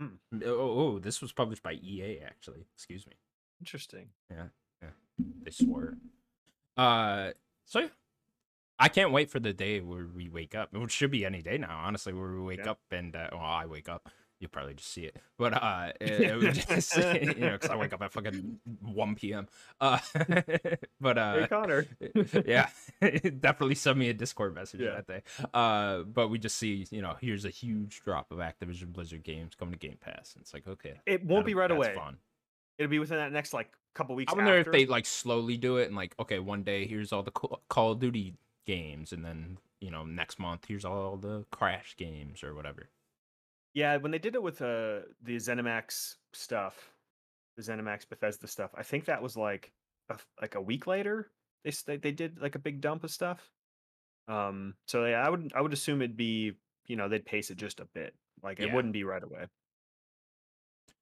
[0.00, 0.14] Hmm.
[0.44, 2.20] Oh, oh, oh, this was published by EA.
[2.24, 3.14] Actually, excuse me.
[3.60, 4.08] Interesting.
[4.30, 4.46] Yeah.
[4.82, 4.90] Yeah.
[5.42, 5.96] They swore.
[6.76, 7.30] Uh,
[7.64, 7.88] so yeah.
[8.78, 10.68] I can't wait for the day where we wake up.
[10.74, 12.12] It should be any day now, honestly.
[12.12, 12.72] Where we wake Yeah.
[12.72, 14.08] up and uh, well, I wake up.
[14.38, 17.76] You'll probably just see it, but uh, it, it would just you know, because I
[17.76, 19.48] wake up at fucking one p.m.
[19.80, 19.98] Uh,
[21.00, 21.86] but uh, hey Connor.
[22.44, 22.68] yeah,
[23.00, 24.96] definitely send me a Discord message Yeah.
[25.00, 25.22] that day.
[25.54, 29.54] Uh, but we just see, you know, here's a huge drop of Activision Blizzard games
[29.54, 30.34] coming to Game Pass.
[30.34, 31.94] And it's like, okay, It won't be right away.
[31.94, 32.18] Fun.
[32.78, 34.30] It'll be within that next like couple weeks.
[34.30, 34.70] I wonder after.
[34.70, 37.92] if they like slowly do it and like, okay, one day here's all the Call
[37.92, 38.34] of Duty
[38.66, 42.90] games, and then you know next month here's all the Crash games or whatever.
[43.74, 46.90] Yeah, when they did it with uh, the ZeniMax stuff,
[47.56, 49.72] the ZeniMax Bethesda stuff, I think that was like
[50.08, 51.30] a, like a week later.
[51.64, 53.50] They they did like a big dump of stuff.
[54.28, 56.52] Um, so yeah, I would I would assume it'd be
[56.86, 58.14] you know they'd pace it just a bit.
[58.42, 59.46] Like it wouldn't be right away.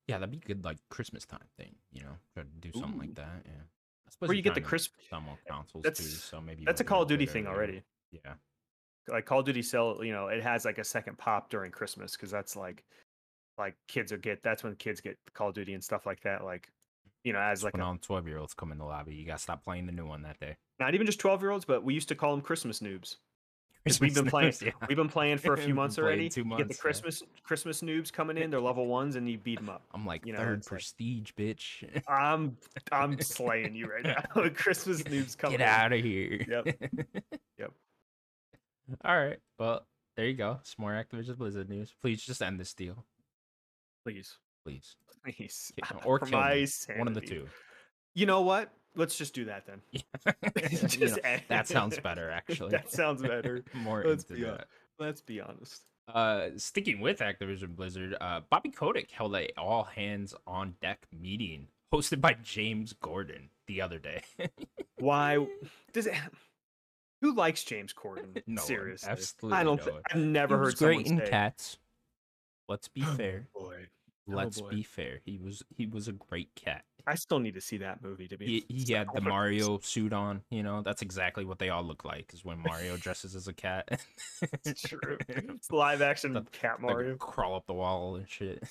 [0.06, 3.00] Yeah, that'd be good like Christmas time thing, you know, try to do something Ooh.
[3.00, 3.42] like that.
[3.44, 3.62] Yeah,
[4.06, 4.92] I suppose Where you're get the crisp.
[5.12, 7.82] more consoles too, so maybe you That's a Call of Duty thing already.
[8.12, 8.34] Yeah,
[9.08, 12.12] Like Call of Duty sell, you know, it has like a second pop during Christmas
[12.12, 12.84] because that's like,
[13.58, 14.42] like kids will get.
[14.42, 16.44] That's when kids get Call of Duty and stuff like that.
[16.44, 16.68] Like,
[17.24, 19.64] you know, as like all twelve year olds come in the lobby, you gotta stop
[19.64, 20.56] playing the new one that day.
[20.78, 23.16] not even just twelve year olds, but we used to call them Christmas noobs.
[23.86, 24.46] 'Cause we've been playing.
[24.46, 24.70] news, yeah.
[24.88, 26.28] We've been playing for a few months already.
[26.28, 26.80] two you get months, the yeah.
[26.80, 28.50] Christmas Christmas noobs coming in.
[28.50, 29.82] They're level ones, and you beat them up.
[29.92, 32.02] I'm like You know, third it's like- prestige, bitch.
[32.08, 32.56] I'm
[32.92, 34.48] I'm slaying you right now.
[34.50, 35.58] Christmas noobs coming.
[35.58, 36.44] Get out of here.
[36.48, 36.78] Yep.
[37.58, 37.72] Yep.
[39.04, 39.38] All right.
[39.58, 40.60] Well, there you go.
[40.62, 41.92] Some more Activision Blizzard news.
[42.00, 43.04] Please just end this deal,
[44.04, 44.96] Please, please.
[45.24, 45.72] please,
[46.04, 46.66] Or For kill me.
[46.98, 47.46] One of the two.
[48.14, 48.70] You know what?
[48.96, 49.80] Let's just do that then.
[50.70, 52.70] You Just know, that sounds better, actually.
[52.70, 53.64] that sounds better.
[53.74, 54.66] More Let's into be that.
[54.98, 55.82] Let's be honest.
[56.06, 61.68] Uh, sticking with Activision Blizzard, uh, Bobby Kotick held a all hands on deck meeting
[61.92, 64.22] hosted by James Corden the other day.
[64.98, 65.44] Why
[65.92, 66.14] does it?
[67.22, 68.42] Who likes James Corden?
[68.46, 68.60] No.
[68.62, 69.84] Seriously, Absolutely I don't.
[69.86, 70.02] no one.
[70.10, 71.30] I've never He was heard someone great in say.
[71.30, 71.78] cats.
[72.68, 73.48] Let's be Oh, fair.
[73.54, 73.86] Boy,
[74.28, 74.70] Oh, Let's boy.
[74.70, 75.20] be fair.
[75.24, 76.84] He was he was a great cat.
[77.06, 78.64] I still need to see that movie to be.
[78.68, 79.20] He, he had the.
[79.20, 80.42] Mario suit on.
[80.50, 82.32] You know, that's exactly what they all look like.
[82.32, 83.88] Is when Mario dresses as a cat.
[84.64, 85.18] It's true.
[85.28, 87.16] It's live action The- cat Mario.
[87.16, 88.62] crawl up the wall and shit.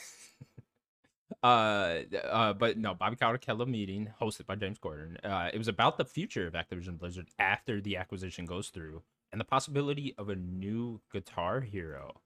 [1.44, 5.18] uh, uh, but no, Bobby Kotick held a meeting hosted by James Corden.
[5.24, 9.42] Uh, it was about the future of Activision Blizzard after the acquisition goes through and
[9.42, 12.22] the possibility of a new Guitar Hero.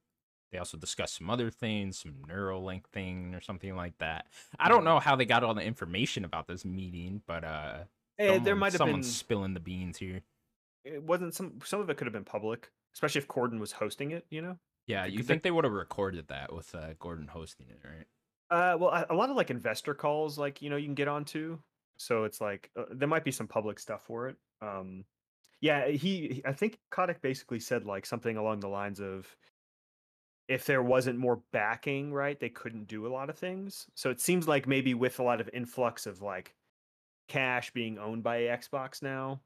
[0.51, 4.27] They also discussed some other things, some Neuralink thing or something like that.
[4.59, 7.79] I don't know how they got all the information about this meeting, but uh,
[8.19, 9.03] Eh, there might have been.
[9.03, 10.21] spilling the beans here.
[10.85, 11.59] It wasn't some.
[11.65, 14.25] Some of it could have been public, especially if Corden was hosting it.
[14.29, 14.57] You know.
[14.87, 18.05] Yeah, you think they would have recorded that with uh, Corden hosting it, right?
[18.49, 21.09] Uh, well, a, a lot of like investor calls, like you know, you can get
[21.09, 21.59] onto.
[21.97, 24.37] So it's like uh, there might be some public stuff for it.
[24.61, 25.03] Um,
[25.59, 25.97] yeah, he.
[26.35, 29.27] he- I think Kotick basically said like something along the lines of,
[30.47, 33.87] if there wasn't more backing, right, they couldn't do a lot of things.
[33.95, 36.55] So it seems like maybe with a lot of influx of like
[37.27, 39.41] cash being owned by Xbox now,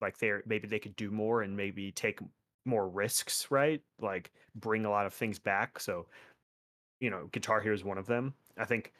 [0.00, 2.20] like they're maybe they could do more and maybe take
[2.64, 3.82] more risks, right?
[4.00, 5.80] Like bring a lot of things back.
[5.80, 6.06] So
[7.00, 8.34] you know, Guitar Hero is one of them.
[8.56, 8.92] I think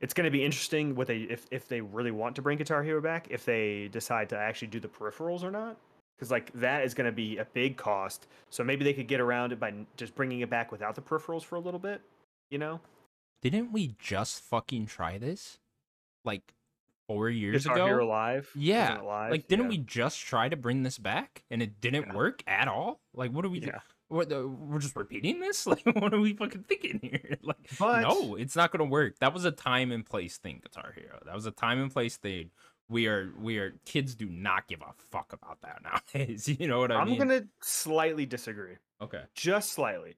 [0.00, 2.82] it's going to be interesting what they if if they really want to bring Guitar
[2.82, 5.76] Hero back, if they decide to actually do the peripherals or not,
[6.16, 8.26] because like that is going to be a big cost.
[8.50, 11.42] So maybe they could get around it by just bringing it back without the peripherals
[11.44, 12.00] for a little bit.
[12.50, 12.80] You know,
[13.42, 15.58] Didn't we just fucking try this?
[16.24, 16.54] Like
[17.08, 17.86] four years Guitar ago?
[17.86, 18.50] Hero Live.
[18.54, 19.00] Yeah.
[19.00, 19.30] live?
[19.30, 19.70] Like, didn't Yeah.
[19.70, 22.14] we just try to bring this back and it didn't Yeah.
[22.14, 23.00] work at all?
[23.14, 23.60] Like, what are we?
[23.60, 25.66] Yeah, What, we're just repeating this?
[25.66, 27.36] Like, what are we fucking thinking here?
[27.42, 29.18] Like, But- no, it's not gonna work.
[29.18, 31.20] That was a time and place thing, Guitar Hero.
[31.26, 32.50] That was a time and place thing.
[32.88, 33.74] We are, we are.
[33.84, 35.82] Kids do not give a fuck about that
[36.14, 36.48] nowadays.
[36.48, 37.20] You know what I mean?
[37.20, 39.22] I'm gonna slightly disagree, Okay.
[39.34, 40.16] just slightly.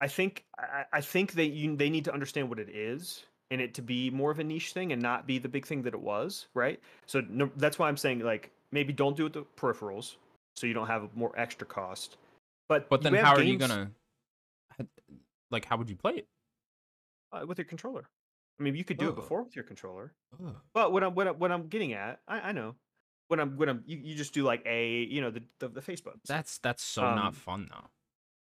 [0.00, 3.60] I think I, I think that you they need to understand what it is and
[3.60, 5.94] it to be more of a niche thing and not be the big thing that
[5.94, 6.80] it was, right?
[7.06, 10.16] So no, that's why I'm saying like maybe don't do it with the peripherals,
[10.56, 12.16] so you don't have more extra cost.
[12.68, 13.90] But But then, how are you gonna?
[15.50, 16.26] Like, how would you play it?
[17.32, 18.08] uh, with your controller?
[18.60, 19.10] I mean, you could do Oh.
[19.10, 20.12] it before with your controller.
[20.44, 20.54] Ugh.
[20.72, 22.74] But what I'm what, I, what I'm getting at, I, I know.
[23.28, 25.82] When I'm when I'm you, you just do like a you know the the, the
[25.82, 26.24] face buttons.
[26.26, 27.88] That's that's so Um, not fun though.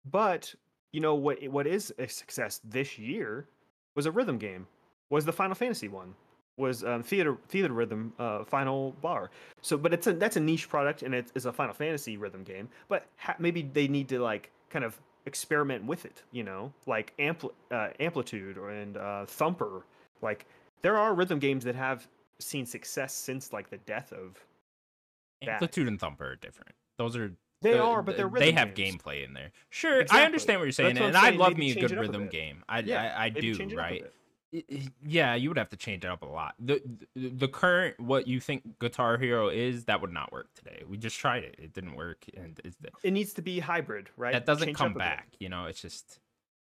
[0.10, 0.54] But
[0.91, 1.41] you know what?
[1.47, 3.47] What is a success this year
[3.95, 4.67] was a rhythm game.
[5.10, 6.13] Was the Final Fantasy one?
[6.58, 9.32] Was um, theater Theatrhythm uh, Final Bar?
[9.62, 12.43] So, but it's a that's a niche product and it is a Final Fantasy rhythm
[12.43, 12.67] game.
[12.89, 16.24] But ha- maybe they need to like kind of experiment with it.
[16.32, 19.86] You know, like ampli- uh, amplitude or and uh, thumper.
[20.22, 20.46] Like
[20.82, 22.08] there are rhythm games that have
[22.40, 24.44] seen success since like the death of.
[25.42, 25.50] that.
[25.54, 26.74] Amplitude and Thumper are different.
[26.98, 27.32] Those are
[27.62, 29.02] They the- are, but they're they have games.
[29.02, 29.52] gameplay in there.
[29.70, 31.92] Sure, I understand what you're saying, what and I'm I love maybe me a good
[31.94, 32.64] up a rhythm game.
[32.70, 34.02] I Yeah, I, I do change it up a right.
[34.02, 34.14] bit.
[34.70, 36.56] I- I- Yeah, you would have to change it up a lot.
[36.60, 36.82] The,
[37.16, 40.84] the the current what you think Guitar Hero is that would not work today.
[40.88, 44.34] We just tried it; it didn't work, and it's, It needs to be hybrid, right?
[44.34, 45.00] that doesn't Change come up a bit.
[45.00, 45.28] back.
[45.40, 46.20] You know, it's just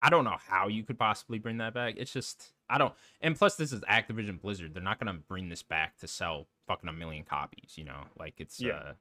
[0.03, 1.95] I don't know how you could possibly bring that back.
[1.97, 2.95] It's just I don't.
[3.21, 4.75] And plus, this is Activision Blizzard.
[4.75, 7.73] They're not gonna bring this back to sell fucking a million copies.
[7.77, 8.73] You know, like it's Yeah.
[8.75, 8.93] uh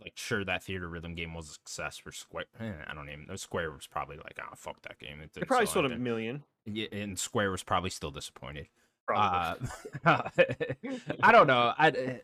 [0.00, 2.44] like sure that Theatrhythm game was a success for Square.
[2.60, 3.26] Eh, I don't even.
[3.26, 3.34] Know.
[3.36, 5.20] Square was probably like, oh fuck that game.
[5.20, 6.44] It probably sold a million.
[6.66, 8.68] Yeah, and Square was probably still disappointed.
[9.06, 9.68] Probably.
[10.04, 10.22] Uh,
[11.22, 11.72] I don't know.
[11.76, 12.20] I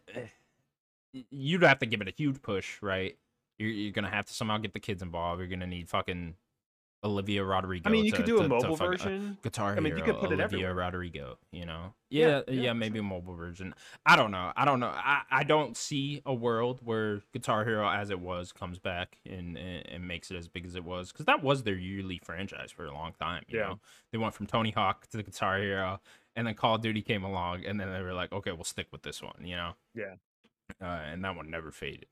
[1.30, 3.16] you'd have to give it a huge push, right?
[3.58, 5.40] You're, you're gonna have to somehow get the kids involved.
[5.40, 6.34] You're gonna need fucking
[7.04, 7.88] Olivia Rodrigo.
[7.88, 9.36] I mean, you to- could do to- a mobile uh, version.
[9.42, 10.74] Guitar I mean, you Hero, could put it Olivia everywhere.
[10.74, 11.92] Rodrigo, you know.
[12.08, 13.74] Yeah, Yeah, yeah, yeah, maybe a mobile version.
[14.06, 14.52] I don't know.
[14.56, 14.88] I don't know.
[14.94, 19.58] I, I don't see a world where Guitar Hero as it was comes back and
[19.58, 22.72] and, and makes it as big as it was cuz that was their yearly franchise
[22.72, 23.66] for a long time, you Yeah.
[23.68, 23.80] know.
[24.10, 26.00] They went from Tony Hawk to the Guitar Hero
[26.36, 28.88] and then Call of Duty came along and then they were like, "Okay, we'll stick
[28.92, 29.74] with this one," you know.
[29.94, 30.14] Yeah.
[30.80, 32.06] Uh, and that one never faded.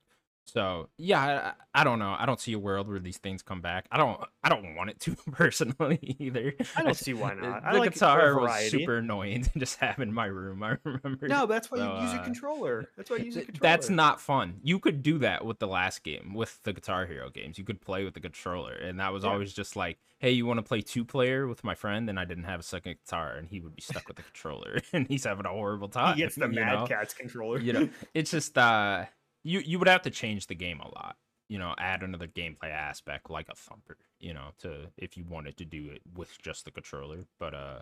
[0.45, 2.15] So yeah, I, I don't know.
[2.19, 3.87] I don't see a world where these things come back.
[3.91, 4.21] I don't.
[4.43, 6.55] I don't want it to personally either.
[6.77, 7.63] I don't see why not.
[7.63, 10.63] The I like it guitar was super annoying to just have in my room.
[10.63, 11.29] I remember.
[11.29, 12.89] No, that's why So, you use a uh, controller.
[12.97, 13.71] That's why you use a controller.
[13.71, 14.61] That's not fun.
[14.63, 17.57] You could do that with the last game, with the Guitar Hero games.
[17.57, 19.31] You could play with the controller, and that was Yeah.
[19.31, 22.25] always just like, "Hey, you want to play two player with my friend?" And I
[22.25, 25.25] didn't have a second guitar, and he would be stuck with the controller, and he's
[25.25, 26.17] having a horrible time.
[26.17, 26.87] He gets the Mad know?
[26.87, 27.61] Catz controller.
[27.61, 29.05] you know it's just uh
[29.45, 31.17] you you would have to change the game a lot
[31.49, 35.57] you know add another gameplay aspect like a thumper you know to if you wanted
[35.57, 37.81] to do it with just the controller but uh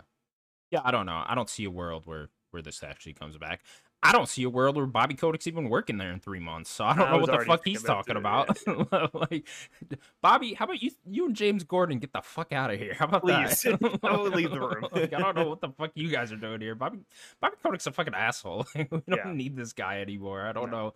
[0.71, 3.61] yeah i don't know i don't see a world where where this actually comes back
[4.03, 6.83] i don't see a world where bobby Kotick's even working there in three months so
[6.83, 8.57] i don't I know what the fuck he's talking about
[9.31, 9.47] like
[10.21, 13.05] bobby how about you you and james Corden get the fuck out of here how
[13.05, 13.61] about Please.
[13.61, 14.87] that I will leave the room.
[14.91, 16.99] Like, i don't know what the fuck you guys are doing here bobby
[17.39, 18.65] Bobby Kotick's a fucking asshole.
[18.75, 19.31] we don't Yeah.
[19.33, 20.41] need this guy anymore.
[20.41, 20.77] I don't No.
[20.77, 20.93] know.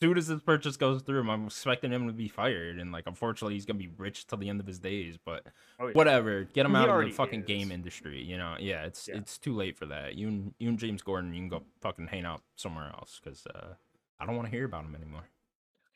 [0.00, 3.08] As soon as this purchase goes through, I'm expecting him to be fired, and like,
[3.08, 5.18] unfortunately, he's gonna be rich till the end of his days.
[5.22, 5.44] But
[5.80, 5.92] Oh, yeah.
[5.94, 7.46] whatever, get him He out of the fucking is.
[7.46, 8.22] game industry.
[8.22, 9.16] You know, yeah, it's Yeah.
[9.16, 10.14] it's too late for that.
[10.14, 13.44] You and you and James Corden, you can go fucking hang out somewhere else because
[13.48, 13.74] uh,
[14.20, 15.24] I don't want to hear about him anymore.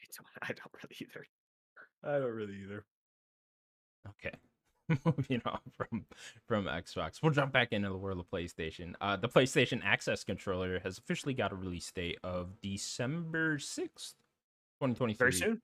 [0.43, 1.27] I don't really either.
[2.03, 2.85] I don't really either.
[4.09, 4.35] Okay.
[5.05, 6.05] Moving on from
[6.47, 8.95] from Xbox, we'll jump back into the world of PlayStation.
[9.01, 14.15] Uh, the PlayStation Access controller has officially got a release date of December sixth,
[14.81, 15.31] twenty twenty three.
[15.31, 15.63] Very soon.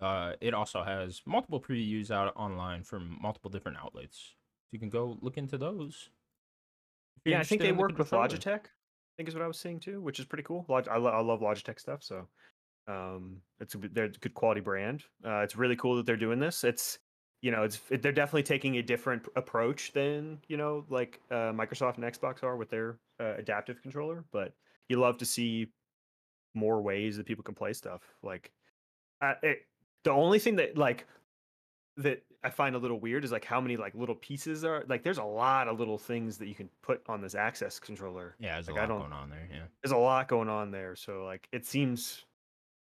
[0.00, 4.90] Uh, it also has multiple previews out online from multiple different outlets, so you can
[4.90, 6.10] go look into those.
[7.24, 8.10] Yeah, I think they the worked with.
[8.10, 8.60] Logitech.
[8.66, 10.64] I think is what I was seeing too, which is pretty cool.
[10.68, 12.26] Log- I, lo- I love Logitech stuff, so
[12.88, 15.04] um, it's a, they're a good quality brand.
[15.24, 16.64] Uh, it's really cool that they're doing this.
[16.64, 16.98] It's
[17.42, 21.52] you know, it's it, they're definitely taking a different approach than you know, like uh,
[21.52, 24.24] Microsoft and Xbox are with their uh, adaptive controller.
[24.32, 24.52] But
[24.88, 25.68] you love to see
[26.54, 28.00] more ways that people can play stuff.
[28.22, 28.50] Like,
[29.42, 29.58] it,
[30.04, 31.06] the only thing that like
[31.98, 35.02] that I find a little weird is like how many like little pieces are like.
[35.02, 38.34] There's a lot of little things that you can put on this access controller.
[38.38, 39.48] Yeah, there's Like, a I lot don't- going on there.
[39.52, 39.62] Yeah.
[39.82, 42.24] There's a lot going on there, so like it seems,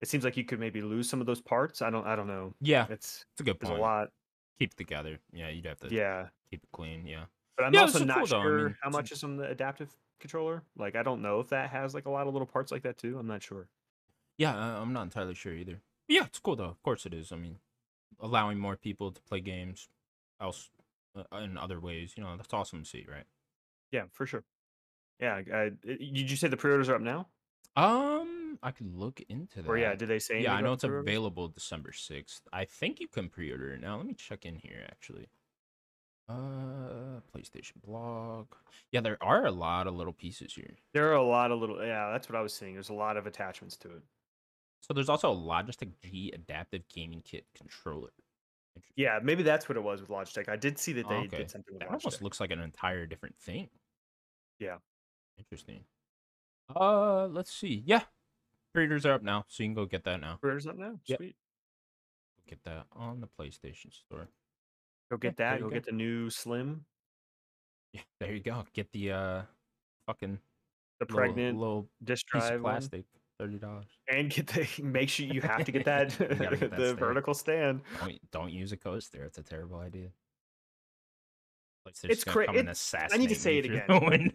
[0.03, 1.83] it seems like you could maybe lose some of those parts.
[1.83, 2.55] I don't, I don't know.
[2.61, 3.71] Yeah, It's it's a good point.
[3.73, 4.09] there's a lot.
[4.61, 5.19] Keep it together.
[5.33, 7.07] Yeah, you'd have to Yeah, keep it clean.
[7.07, 7.25] Yeah.
[7.57, 9.97] but I'm Yeah, also not cool, I sure mean, how much is on the adaptive
[10.21, 10.63] controller.
[10.77, 12.99] Like I don't know if that has like a lot of little parts like that
[12.99, 13.19] too.
[13.19, 13.69] I'm not sure.
[14.39, 15.81] Yeah, I- I'm not entirely sure either.
[16.09, 16.67] Yeah, it's cool though.
[16.67, 17.33] Of course it is.
[17.33, 17.59] I mean,
[18.21, 19.89] allowing more people to play games
[20.41, 20.71] else
[21.17, 23.25] uh, in other ways, you know, that's awesome to see, right?
[23.93, 24.45] Yeah, for sure.
[25.19, 27.29] Yeah, I, I- did you say the pre-orders are up now?
[27.77, 29.69] Um, I could look into that.
[29.69, 30.43] Or yeah, did they say?
[30.43, 32.43] yeah, I know it's available December sixth.
[32.53, 33.97] I think you can pre-order it now.
[33.97, 35.29] Let me check in here actually.
[36.29, 38.47] Uh, PlayStation blog.
[38.93, 40.77] Yeah, there are a lot of little pieces here.
[40.95, 41.85] There are a lot of little.
[41.85, 42.75] Yeah, that's what I was seeing.
[42.75, 44.03] There's a lot of attachments to it.
[44.83, 48.11] So there's also a Logitech G Adaptive Gaming Kit controller.
[48.95, 50.49] Yeah, maybe that's what it was with Logitech.
[50.49, 51.37] I did see that Oh, they okay.
[51.39, 52.05] did something with That Logitech.
[52.05, 53.69] almost looks like an entire different thing.
[54.59, 54.77] Yeah.
[55.39, 55.81] Interesting.
[56.75, 57.83] Uh, let's see.
[57.85, 58.03] Yeah,
[58.73, 60.39] pre-orders are up now, so you can go get that now.
[60.41, 60.99] Pre-orders up now.
[61.07, 61.19] Yep.
[61.19, 61.37] Sweet.
[62.49, 64.29] Get that on the PlayStation Store.
[65.11, 65.61] Go get there that.
[65.61, 65.75] Go go.
[65.75, 66.85] get the new Slim,
[67.93, 68.65] Yeah, there you go.
[68.75, 69.43] Get the uh,
[70.07, 70.39] fucking
[71.01, 72.73] the pregnant little disk piece drive one.
[72.75, 73.05] plastic.
[73.39, 73.87] Thirty dollars.
[74.13, 74.69] and get the.
[74.83, 76.99] Make sure you have to get that get that the stand.
[76.99, 77.81] vertical stand.
[78.01, 79.25] Don't don't use a coaster.
[79.25, 80.09] It's a terrible idea.
[81.89, 84.33] PlayStation's It's gonna cra- come and it- assassinate I need to say it again.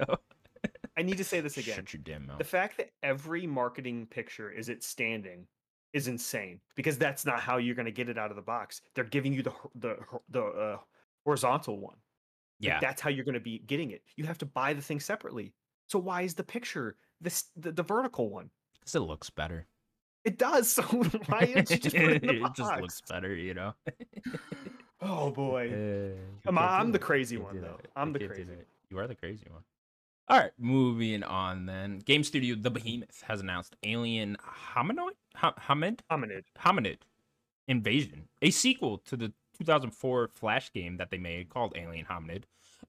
[0.98, 1.76] I need to say this again.
[1.76, 2.38] Shut your damn mouth.
[2.38, 5.46] The fact that every marketing picture is it standing
[5.94, 8.82] is insane because that's not how you're going to get it out of the box.
[8.96, 9.98] They're giving you the the
[10.30, 10.78] the uh,
[11.26, 11.96] horizontal one.
[12.62, 14.02] Like, yeah, that's how you're going to be getting it.
[14.16, 15.54] You have to buy the thing separately.
[15.88, 18.50] So why is the picture this the, the vertical one?
[18.80, 19.68] because it looks better.
[20.24, 20.70] It does.
[20.76, 22.60] So why don't you just put it in the box?
[22.60, 23.74] it just looks better, you know.
[25.02, 25.72] oh boy.
[26.48, 27.80] Uh, I'm- I'm the crazy one, though.
[27.96, 28.46] I'm the crazy.
[28.90, 29.64] You are the crazy one.
[30.28, 32.00] All right, moving on then.
[32.00, 34.38] Game studio The Behemoth has announced Alien
[34.76, 36.44] Hominoid Ho- Hominid Hominid.
[36.60, 36.98] Hominid
[37.68, 42.44] Invasion, a sequel to the 2004 Flash game that they made called Alien Hominid.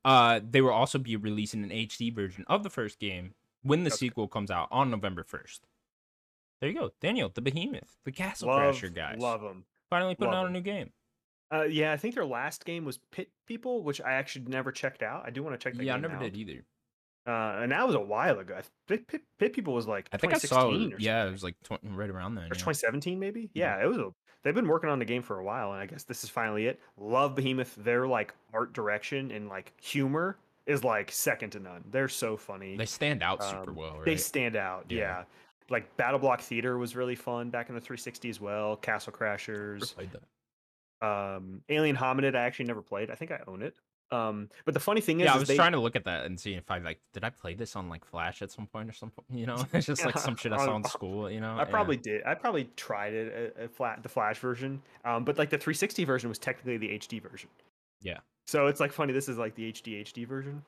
[0.05, 3.91] Uh, they will also be releasing an HD version of the first game when the
[3.91, 3.97] Okay.
[3.97, 5.61] sequel comes out on November 1st.
[6.61, 9.64] There you go, Daniel, the Behemoth, the Castle Love, Crasher guys, love them.
[9.91, 10.91] finally putting love out a new game.
[11.53, 15.03] Uh, yeah, I think their last game was Pit People, which I actually never checked
[15.03, 15.22] out.
[15.26, 15.87] I do want to check that out.
[15.87, 16.22] Yeah, I never out.
[16.22, 16.64] did either.
[17.27, 18.55] Uh, and that was a while ago.
[18.57, 20.64] I Pit, Pit, Pit People was like I think I saw.
[20.70, 22.45] 2016 It, yeah, it was like 20, right around then.
[22.45, 22.51] or yeah.
[22.53, 23.51] 2017 maybe.
[23.53, 23.97] Yeah, it was.
[23.99, 24.11] A,
[24.45, 26.66] they've been working on the game for a while, and I guess this is finally
[26.66, 26.79] it.
[26.97, 27.74] Love Behemoth.
[27.77, 31.83] Their like art direction and like humor is like second to none.
[31.91, 32.77] They're so funny.
[32.77, 34.05] They stand out super Um, well, right?
[34.05, 34.87] They stand out.
[34.89, 34.99] Yeah.
[34.99, 35.24] Yeah.
[35.68, 38.77] Like Battle Block Theater was really fun back in the 360 as well.
[38.77, 39.95] Castle Never Crashers.
[39.97, 40.22] played that.
[41.07, 42.35] Um, Alien Hominid.
[42.37, 43.11] I actually never played.
[43.11, 43.74] I think I own it.
[44.13, 46.27] Um, but the funny thing is, Yeah, I was they, trying to look at that
[46.27, 48.89] and see if I like did I play this on like Flash at some point
[48.89, 49.25] or something.
[49.35, 51.31] You know, it's just like some shit I saw in school.
[51.31, 51.65] You know, I Yeah.
[51.65, 52.23] probably did.
[52.25, 56.05] I probably tried it at, at flat the Flash version, um, but like the 360
[56.05, 57.49] version was technically the HD version.
[58.01, 58.19] Yeah.
[58.47, 59.13] So it's like funny.
[59.13, 60.63] This is like the HD HD version.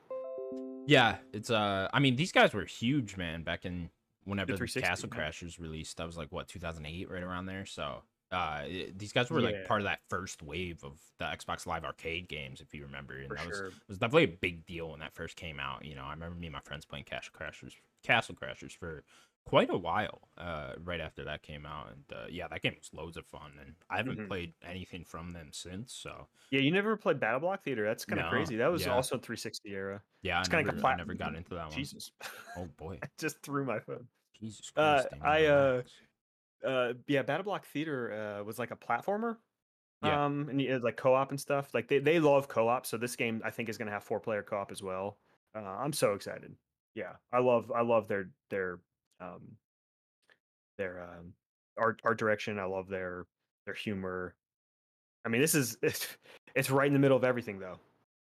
[0.85, 3.89] Yeah, it's uh I mean these guys were huge, man, back in
[4.25, 5.29] whenever the Castle yeah.
[5.29, 5.97] Crashers released.
[5.97, 7.65] That was like what 2008 right around there.
[7.65, 8.63] So, uh
[8.95, 12.61] these guys were like part of that first wave of the Xbox Live Arcade games
[12.61, 13.17] if you remember.
[13.17, 13.67] And For that was sure.
[13.67, 16.03] it was definitely a big deal when that first came out, you know.
[16.03, 17.73] I remember me and my friends playing Castle Crashers
[18.03, 19.03] Castle Crashers for
[19.45, 22.91] quite a while uh right after that came out and uh, yeah, that game was
[22.93, 24.27] loads of fun and I haven't Mhm.
[24.27, 25.91] played anything from them since.
[25.93, 27.83] So, Yeah, you never played Battle Block Theater.
[27.83, 28.57] That's kind of No, crazy.
[28.57, 28.93] That was yeah.
[28.93, 30.03] also 360 era.
[30.21, 31.71] yeah, It's like a I never got into that one.
[31.71, 32.11] Jesus,
[32.57, 32.99] Oh boy.
[33.03, 34.07] I just threw my phone.
[34.39, 35.07] Jesus Uh, Christ.
[35.11, 35.45] Damon, I,
[36.65, 36.93] uh.
[37.07, 39.37] Yeah, Battle Block Theater uh, was like a platformer.
[40.03, 40.25] Yeah.
[40.25, 41.73] Um, and like co-op and stuff.
[41.73, 44.41] Like they, they love co-op, so this game I think is gonna have four player
[44.41, 45.17] co-op as well.
[45.53, 46.55] Uh, I'm so excited.
[46.95, 48.79] Yeah, I love I love their their
[49.19, 49.41] um
[50.77, 51.33] their um
[51.77, 52.59] art art direction.
[52.59, 53.25] I love their
[53.65, 54.35] their humor.
[55.25, 56.07] I mean, this is it's,
[56.55, 57.79] it's right in the middle of everything though.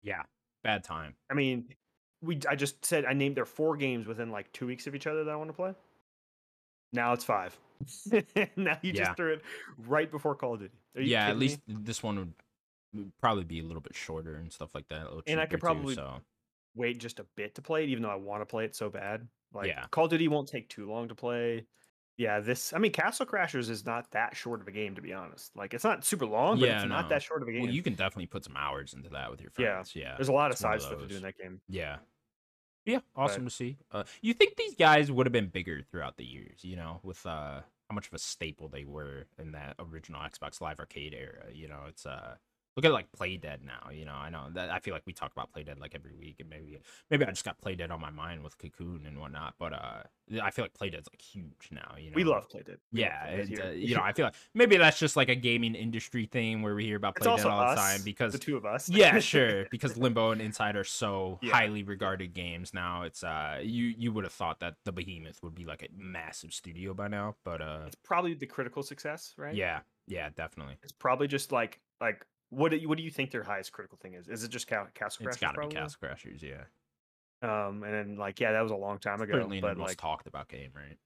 [0.03, 0.22] Yeah,
[0.64, 1.14] bad time.
[1.31, 1.66] I mean,
[2.22, 5.07] we I just said I named their four games within like two weeks of each
[5.07, 5.74] other that I want to play.
[6.93, 7.59] Now it's five.
[8.57, 9.05] now you Yeah.
[9.05, 9.43] just threw it
[9.86, 10.74] right before Call of Duty.
[10.97, 11.47] Yeah, at kidding me?
[11.47, 12.32] least this one would,
[12.95, 15.07] would probably be a little bit shorter and stuff like that.
[15.26, 16.20] And I could cheaper too, probably- so
[16.74, 18.89] wait just a bit to play it, even though I want to play it so
[18.89, 19.26] bad.
[19.53, 19.86] Like Yeah.
[19.91, 21.66] Call of Duty won't take too long to play.
[22.16, 25.12] Yeah, this I mean Castle Crashers is not that short of a game to be
[25.12, 25.55] honest.
[25.57, 27.62] Like it's not super long, but Yeah, it's not that short of a game.
[27.62, 29.95] well, you can definitely put some hours into that with your friends.
[29.95, 30.16] Yeah, yeah.
[30.16, 31.61] There's a lot of it's side of stuff to do in that game.
[31.68, 31.99] yeah,
[32.89, 33.01] yeah.
[33.14, 33.76] Awesome to see.
[33.93, 36.64] Uh, you think these guys would have been bigger throughout the years?
[36.64, 40.61] You know, with uh, how much of a staple they were in that original Xbox
[40.61, 41.45] Live Arcade era.
[41.53, 42.36] You know, it's uh.
[42.79, 44.14] Look at like Playdead now, you know.
[44.14, 46.79] I know that I feel like we talk about Playdead like every week, and maybe
[47.11, 49.55] maybe I just got Playdead on my mind with Cocoon and whatnot.
[49.59, 50.03] But uh,
[50.41, 51.97] I feel like Playdead's like huge now.
[51.99, 52.76] You know, We love Playdead.
[52.93, 55.29] We love Yeah, Playdead and, uh, you know, I feel like maybe that's just like
[55.29, 58.33] a gaming industry thing where we hear about it's Playdead also all the time because
[58.33, 58.89] the two of us.
[58.89, 61.55] yeah, sure, because Limbo and Inside are so Yeah.
[61.55, 63.03] highly regarded games now.
[63.03, 66.55] It's uh, you you would have thought that the Behemoth would be like a massive
[66.55, 69.57] studio by now, but uh, it's probably the critical success, right?
[69.57, 70.76] yeah, yeah, definitely.
[70.85, 73.99] It's probably just like like what do you, what do you think their highest critical
[73.99, 74.28] thing is?
[74.28, 75.28] Is it just Ca- Castle Crashers?
[75.28, 75.74] It's got to be?
[75.74, 76.64] Castle Crashers, yeah.
[77.40, 79.34] Um, and then like yeah, that was a long time ago.
[79.34, 80.99] Certainly the but most like talked about game, right?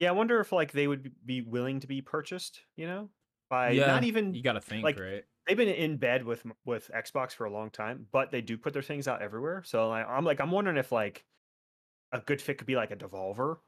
[0.00, 2.62] yeah, I wonder if like they would be- be willing to be purchased.
[2.76, 3.10] You know,
[3.48, 5.24] by Yeah, not even You got to think, like, right?
[5.46, 8.72] they've been in bed with with Xbox for a long time, but they do put
[8.72, 9.62] their things out everywhere.
[9.64, 11.24] So like, I'm like I'm wondering if like
[12.12, 13.58] a good fit could be like a Devolver.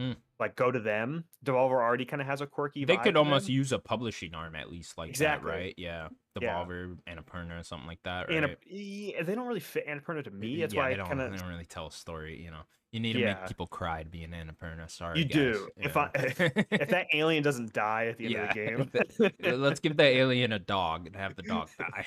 [0.00, 0.16] Mm.
[0.38, 1.24] Like go to them.
[1.44, 2.84] Devolver already kind of has a quirky.
[2.84, 5.50] They could almost use a publishing arm at least, like Exactly.
[5.50, 5.74] that, right?
[5.78, 7.14] Yeah, Devolver, Yeah.
[7.14, 8.42] Annapurna, or something like that, right?
[8.42, 10.60] Annap- yeah, they don't really fit Annapurna to me.
[10.60, 12.42] That's yeah, why they I don't, kind they of don't really tell a story.
[12.42, 12.60] You know,
[12.92, 13.34] you need to Yeah.
[13.40, 14.90] make people cry to be an Annapurna.
[14.90, 15.32] Sorry, You guys.
[15.34, 15.68] do.
[15.78, 18.42] If I- if that alien doesn't die at the end Yeah,
[18.80, 19.60] of the game.
[19.62, 22.06] Let's give the alien a dog and have the dog die.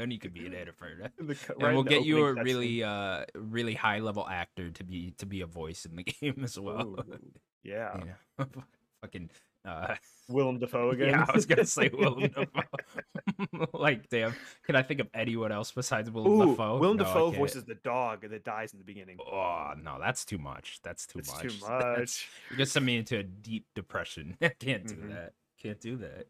[0.00, 0.52] Then you could be an
[1.18, 5.12] the cu- And we'll get you a really, uh, really high level actor to be
[5.18, 6.86] to be a voice in the game as well.
[6.98, 7.18] Ooh,
[7.62, 7.98] yeah.
[7.98, 8.04] You
[8.38, 8.46] know,
[9.02, 9.30] fucking.
[9.62, 9.94] Uh,
[10.30, 11.10] Willem Dafoe again.
[11.10, 13.66] yeah, I was gonna say Willem Dafoe.
[13.74, 14.34] like, damn,
[14.64, 16.78] can I think of anyone else besides Willem Ooh, Dafoe?
[16.78, 19.18] Willem No, Dafoe voices the dog that dies in the beginning.
[19.20, 20.80] Oh no, that's too much.
[20.82, 21.42] That's too it's much.
[21.42, 22.28] too much.
[22.48, 24.38] You're gonna send me into a deep depression.
[24.40, 25.08] I can't do Mhm.
[25.10, 25.32] that.
[25.62, 26.26] Can't do that.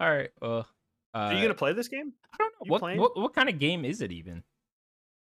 [0.00, 0.30] All right.
[0.40, 0.66] Well,
[1.14, 2.12] uh, Are you gonna play this game?
[2.32, 4.42] I don't know what, what what kind of game is it even?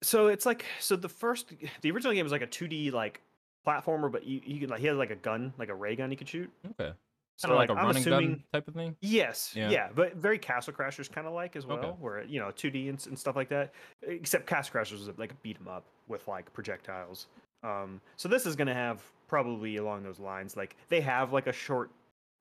[0.03, 3.21] So it's like so the first the original game was like a 2D like
[3.67, 6.09] platformer, but you, you could like he had like a gun, like a ray gun
[6.09, 6.49] he could shoot.
[6.71, 6.93] Okay,
[7.37, 8.95] So kind of like, a I'm running assuming, gun type of thing.
[9.01, 9.69] Yes, Yeah.
[9.69, 9.89] yeah.
[9.93, 11.89] but very Castle Crashers kind of like as well, Okay.
[11.99, 13.73] where you know 2D and, and stuff like that.
[14.01, 17.27] Except Castle Crashers was like a beat 'em up with like projectiles.
[17.63, 20.57] Um, so this is gonna have probably along those lines.
[20.57, 21.91] Like they have like a short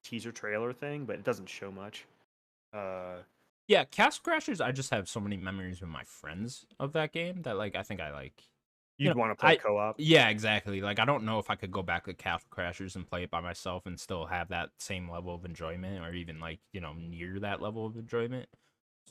[0.02, 2.06] teaser trailer thing, but it doesn't show much.
[2.72, 3.22] Uh,
[3.68, 4.60] Yeah, Castle Crashers.
[4.64, 7.82] I just have so many memories with my friends of that game that like I
[7.82, 8.42] think I like
[8.98, 9.96] You You'd know, want to play I- co-op.
[9.98, 10.80] Yeah, exactly.
[10.80, 13.30] Like I don't know if I could go back to Castle Crashers and play it
[13.30, 16.92] by myself and still have that same level of enjoyment, or even like you know
[16.94, 18.48] near that level of enjoyment.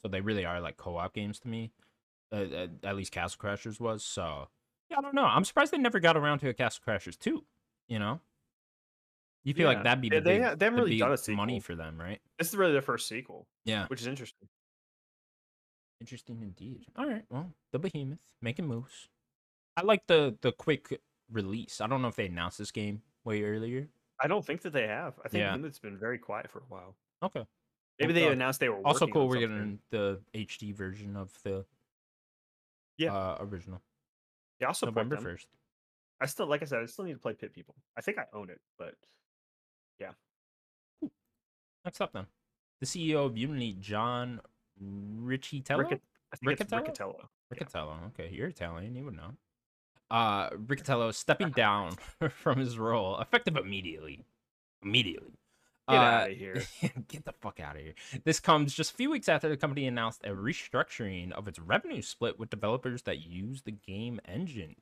[0.02, 1.72] So they really are like co-op games to me.
[2.32, 4.04] Uh, at, at least Castle Crashers was.
[4.04, 4.48] So
[4.90, 5.26] yeah, I don't know.
[5.26, 7.44] I'm surprised they never got around to a Castle Crashers 2,
[7.88, 8.20] You know,
[9.50, 9.76] you feel Yeah.
[9.76, 12.22] like that'd be the they big, they haven't really done a money for them, right?
[12.38, 14.48] This is really their first sequel, Yeah, which is interesting.
[16.00, 16.86] interesting indeed.
[16.96, 19.10] All right, well, the Behemoth making moves.
[19.76, 21.00] I like the the quick
[21.32, 21.82] release.
[21.82, 23.88] I don't know if they announced this game way earlier.
[24.22, 25.14] I don't think that they have.
[25.24, 25.56] I think Yeah.
[25.68, 26.96] it's been very quiet for a while.
[27.24, 27.46] Okay.
[28.00, 29.28] Maybe Well, they uh, announced they were Also cool.
[29.28, 31.66] We're getting the HD version of the
[32.98, 33.14] Yeah.
[33.14, 33.82] uh, original
[34.60, 35.48] Yeah, I'll support November first.
[36.22, 37.76] I still, like I said, I still need to play Pit People.
[37.98, 38.96] I think I own it, but
[41.86, 42.26] Next up, then,
[42.82, 44.42] the CEO of Unity, John
[44.84, 45.80] Riccitiello.
[45.86, 47.16] Riccit- I think it's Riccatello?
[47.54, 47.96] Riccatello.
[48.02, 48.08] yeah.
[48.08, 48.96] Okay, you're Italian.
[48.96, 49.32] You would know.
[50.12, 51.96] Uh, Riccatello stepping down
[52.30, 54.26] from his role, effective immediately.
[54.84, 55.32] Immediately.
[55.88, 56.64] Get Uh, outta here.
[57.08, 57.94] Get the fuck out of here.
[58.26, 62.02] This comes just a few weeks after the company announced a restructuring of its revenue
[62.02, 64.76] split with developers that use the game engine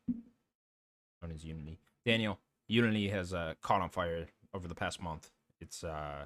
[1.22, 1.80] known as Unity.
[2.06, 4.28] Daniel, Unity has uh, caught on fire
[4.58, 5.30] over the past month.
[5.62, 6.26] It's uh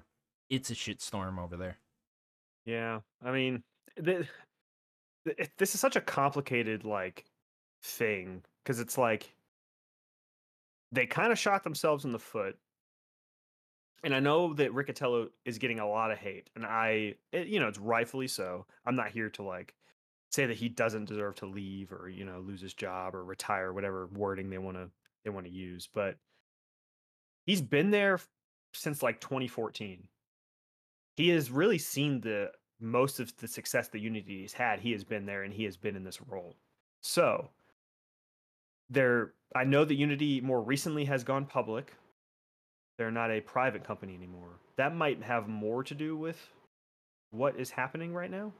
[0.49, 1.77] it's a shitstorm over there.
[2.65, 3.63] Yeah, I mean,
[4.03, 4.27] th-
[5.25, 7.25] th- this is such a complicated like
[7.83, 9.33] thing because it's like
[10.91, 12.57] they kind of shot themselves in the foot.
[14.03, 17.59] And I know that Riccatello is getting a lot of hate, and I, it, you
[17.59, 18.65] know, it's rightfully so.
[18.83, 19.75] I'm not here to like
[20.31, 23.73] say that he doesn't deserve to leave or you know lose his job or retire,
[23.73, 24.89] whatever wording they want to
[25.23, 25.87] they want to use.
[25.93, 26.17] But
[27.45, 28.19] he's been there
[28.73, 30.07] since like 2014
[31.17, 34.79] he has really seen the most of the success that Unity has had.
[34.79, 36.55] He has been there and he has been in this role.
[37.01, 37.49] So
[38.89, 41.93] there I know that Unity more recently has gone public.
[42.97, 44.59] They're not a private company anymore.
[44.77, 46.37] That might have more to do with
[47.31, 48.51] what is happening right now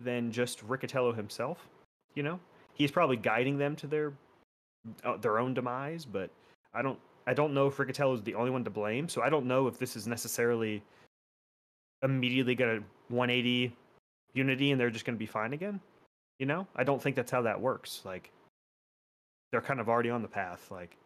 [0.00, 1.68] than just Riccatello himself,
[2.14, 2.40] you know?
[2.74, 4.12] He's probably guiding them to their
[5.04, 6.30] uh, their own demise, but
[6.74, 9.30] I don't I don't know if Riccatello is the only one to blame, so I
[9.30, 10.82] don't know if this is necessarily
[12.02, 13.74] immediately going to 180
[14.34, 15.80] Unity and they're just going to be fine again.
[16.38, 18.02] You know, I don't think that's how that works.
[18.04, 18.30] Like,
[19.52, 20.68] they're kind of already on the path.
[20.70, 20.96] Like,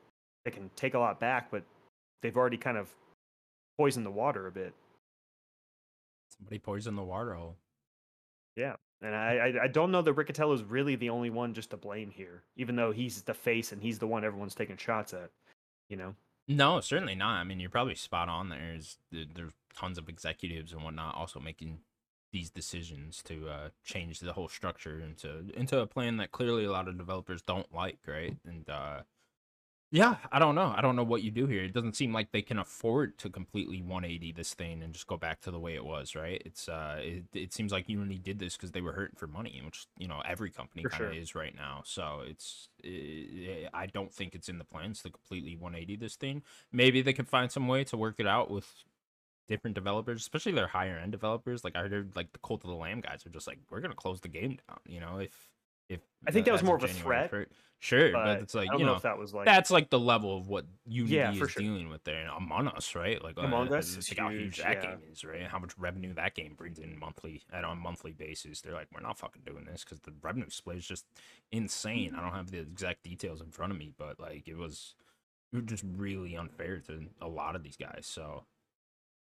[0.44, 1.62] they can take a lot back, but
[2.22, 2.88] they've already kind of
[3.76, 4.72] poisoned the water a bit.
[6.38, 7.56] Somebody poisoned the water hole.
[8.56, 8.76] Yeah.
[9.02, 11.76] And I, I, I don't know that Riccatello is really the only one just to
[11.76, 15.30] blame here, even though he's the face and he's the one everyone's taking shots at.
[15.88, 16.14] You know?
[16.46, 17.36] No, certainly not.
[17.40, 18.48] I mean, you're probably spot on.
[18.48, 21.80] There is there- there's tons of executives and whatnot also making
[22.32, 26.72] these decisions to uh, change the whole structure into into a plan that clearly a
[26.72, 28.36] lot of developers don't like, right?
[28.46, 29.02] And uh,
[29.90, 30.74] yeah, I don't know.
[30.76, 31.62] I don't know what you do here.
[31.62, 35.16] It doesn't seem like they can afford to completely 180 this thing and just go
[35.16, 36.42] back to the way it was, right?
[36.44, 39.62] It's uh, it, it seems like Unity did this because they were hurting for money,
[39.64, 41.22] which you know every company kind of sure.
[41.22, 41.82] is right now.
[41.84, 46.42] So it's eh, I don't think it's in the plans to completely 180 this thing.
[46.70, 48.68] Maybe they could find some way to work it out with
[49.48, 51.64] different developers, especially their higher end developers.
[51.64, 53.94] Like I heard, like the Cult of the Lamb guys are just like, we're gonna
[53.94, 54.78] close the game down.
[54.86, 55.32] You know, if
[55.88, 57.46] if I think that was more of a threat, fir-
[57.80, 59.44] Sure, But but it's like I don't you know, know, if that was like.
[59.46, 61.46] that's like the level of what Unity Yeah, is sure.
[61.56, 62.22] dealing with there.
[62.22, 63.22] And Among Us, right?
[63.22, 64.90] Like Among uh, Us it's like how huge huge, that yeah.
[64.90, 65.40] game is, right?
[65.42, 68.60] And how much revenue that game brings in monthly at on a monthly basis.
[68.60, 71.06] They're like, we're not fucking doing this because the revenue split is just
[71.52, 72.16] insane.
[72.16, 74.96] I don't have the exact details in front of me, but like it was,
[75.52, 78.08] it was just really unfair to a lot of these guys.
[78.10, 78.42] So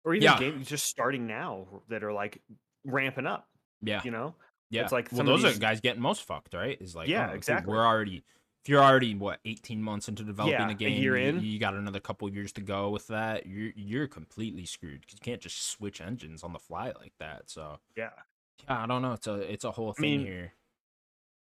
[0.06, 0.40] or even yeah.
[0.40, 2.42] games just starting now that are like
[2.86, 3.50] ramping up,
[3.82, 4.34] yeah, you know?
[4.70, 6.78] Yeah, It's like well, those are these- the guys getting most fucked, right?
[6.82, 7.72] Is like, Yeah, oh, dude, exactly.
[7.74, 8.24] we're already.
[8.66, 11.46] If you're already what 18 months into developing Yeah, a a game, year you, in.
[11.54, 13.46] you got another couple years to go with that.
[13.46, 17.48] You're you're completely screwed because you can't just switch engines on the fly like that.
[17.52, 18.24] So Yeah.
[18.68, 19.14] yeah, I don't know.
[19.14, 20.54] It's a it's a whole I thing mean, here.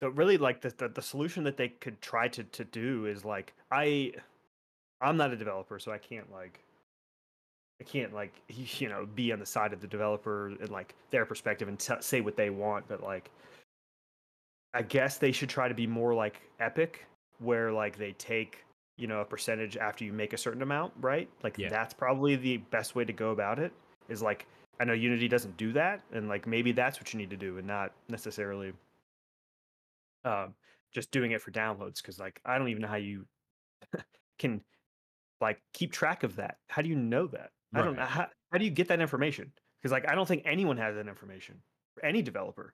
[0.01, 3.24] But really, like the, the the solution that they could try to to do is
[3.26, 4.13] like I,
[5.01, 6.63] I'm not a developer, so I can't like,
[7.82, 8.34] I can't like
[8.80, 11.93] you know be on the side of the developer and like their perspective and t-
[12.01, 12.88] say what they want.
[12.88, 13.32] But like,
[14.74, 17.05] I guess they should try to be more like Epic,
[17.40, 18.64] where like they take
[18.98, 21.30] you know a percentage after you make a certain amount, right?
[21.44, 21.70] Like Yeah.
[21.70, 23.72] that's probably the best way to go about it.
[24.10, 24.46] Is like
[24.80, 27.58] I know Unity doesn't do that, and like maybe that's what you need to do,
[27.58, 28.74] and not necessarily
[30.26, 30.54] um,
[30.92, 33.26] just doing it for downloads because like I don't even know how you
[34.40, 34.62] can
[35.42, 36.58] like keep track of that.
[36.68, 37.52] How do you know that?
[37.74, 39.52] I don't know how, how do you get that information?
[39.82, 41.62] Because like I don't think anyone has that information.
[42.04, 42.74] Any developer,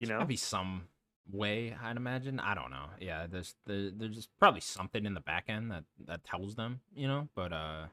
[0.00, 0.16] you know?
[0.16, 0.88] gotta be some
[1.30, 1.74] way.
[1.82, 2.40] I'd imagine.
[2.40, 2.86] I don't know.
[3.00, 7.08] Yeah, there's there, there's probably something in the back end that that tells them, you
[7.08, 7.28] know.
[7.34, 7.86] But uh,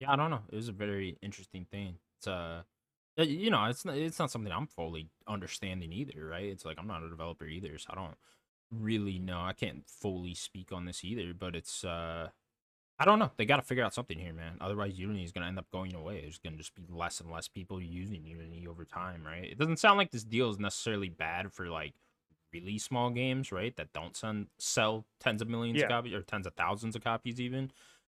[0.00, 0.42] yeah, I don't know.
[0.50, 1.96] It was a very interesting thing.
[2.18, 2.62] It's uh,
[3.16, 6.46] you know, it's not, it's not something I'm fully understanding either, right?
[6.46, 8.16] It's like I'm not a developer either, so I don't
[8.70, 9.40] really know.
[9.40, 12.28] I can't fully speak on this either, but it's uh
[12.98, 13.32] I don't know.
[13.36, 14.58] They got to figure out something here, man.
[14.60, 16.20] Otherwise, Unity is going to end up going away.
[16.20, 19.44] There's going to just be less and less people using Unity over time, right?
[19.44, 21.94] It doesn't sound like this deal is necessarily bad for like
[22.52, 23.74] really small games, right?
[23.76, 25.84] That don't send, sell tens of millions Yeah.
[25.84, 27.70] of copies or tens of thousands of copies, even.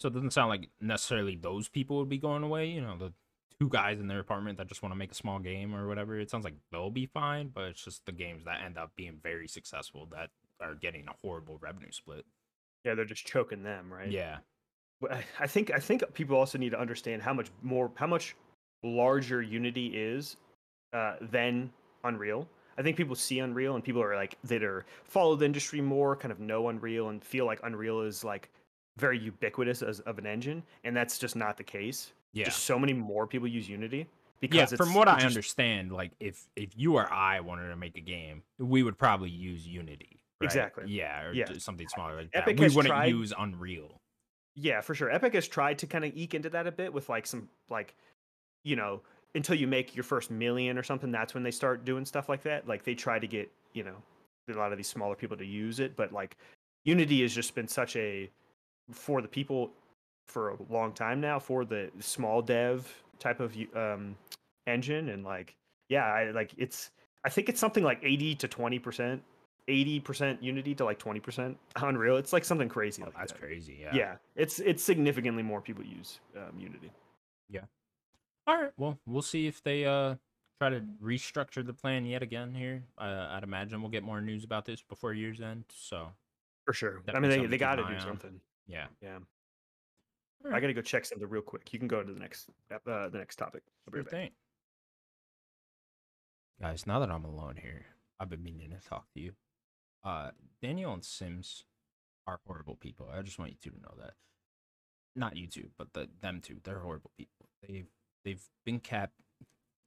[0.01, 2.67] So it doesn't sound like necessarily those people would be going away.
[2.69, 3.13] You know, the
[3.61, 6.19] two guys in their apartment that just want to make a small game or whatever.
[6.19, 9.21] It sounds like they'll be fine, but it's just the games that end up being
[9.23, 10.31] very successful that
[10.61, 12.25] are getting a horrible revenue split.
[12.85, 14.11] Yeah, they're just choking them, right?
[14.11, 14.39] Yeah.
[15.09, 18.37] I- I think I think people also need to understand how much more how much
[18.85, 20.37] larger Unity is
[20.93, 21.73] uh, than
[22.05, 22.49] Unreal.
[22.83, 26.17] I think people see Unreal and people are like that are follow the industry more,
[26.17, 28.51] kind of know Unreal and feel like Unreal is like
[28.97, 32.13] very ubiquitous as of an engine, and that's just not the case.
[32.33, 32.47] Yeah.
[32.47, 34.09] Just so many more people use Unity
[34.41, 37.69] because yeah, it's, from what I just- understand, like if if you or I wanted
[37.69, 40.21] to make a game, we would probably use Unity.
[40.41, 40.47] right?
[40.47, 40.85] Exactly.
[40.89, 41.53] Yeah, or Yeah.
[41.59, 42.61] something smaller like Epic that.
[42.69, 44.01] We wouldn't tried- use Unreal.
[44.57, 45.09] Yeah, for sure.
[45.09, 47.95] Epic has tried to kind of eke into that a bit with like some like,
[48.65, 49.03] you know,
[49.35, 52.43] until you make your first million or something, that's when they start doing stuff like
[52.43, 52.69] that.
[52.69, 53.97] Like they try to get, you know,
[54.49, 56.37] a lot of these smaller people to use it, but like
[56.85, 58.29] Unity has just been such a
[58.91, 59.71] for the people
[60.29, 64.17] for a long time now for the small dev type of um
[64.67, 65.55] engine and like
[65.89, 66.91] yeah, I like it's
[67.25, 69.21] I think it's something like 80 to 20%,
[69.69, 72.17] 80% Unity to like 20% Unreal.
[72.17, 73.41] It's like something crazy Oh, like that's that.
[73.41, 73.79] crazy.
[73.81, 73.95] Yeah.
[73.95, 76.91] Yeah, it's it's significantly more people use um, Unity.
[78.47, 78.73] All right.
[78.77, 80.17] Well, we'll see if they uh
[80.61, 82.85] try to restructure the plan yet again here.
[82.97, 85.65] Uh, I'd imagine we'll get more news about this before year's end.
[85.75, 86.09] So
[86.65, 87.03] For sure.
[87.13, 88.01] I mean, they, they got to do on.
[88.01, 88.41] something.
[88.67, 88.87] yeah.
[89.01, 89.19] Yeah,
[90.45, 91.73] All I got to go check something real quick.
[91.73, 93.63] You can go to the next uh, the next topic.
[93.87, 94.31] I'll Sure right thing.
[96.61, 97.87] Guys, now that I'm alone here,
[98.21, 99.33] I've been meaning to talk to you.
[100.05, 100.31] Uh,
[100.61, 101.65] Daniel and Sims
[102.27, 103.09] are horrible people.
[103.13, 104.13] I just want you two to know that.
[105.17, 106.59] Not you two, but the them two.
[106.63, 107.47] They're horrible people.
[107.67, 107.89] They've
[108.25, 109.13] they've been cap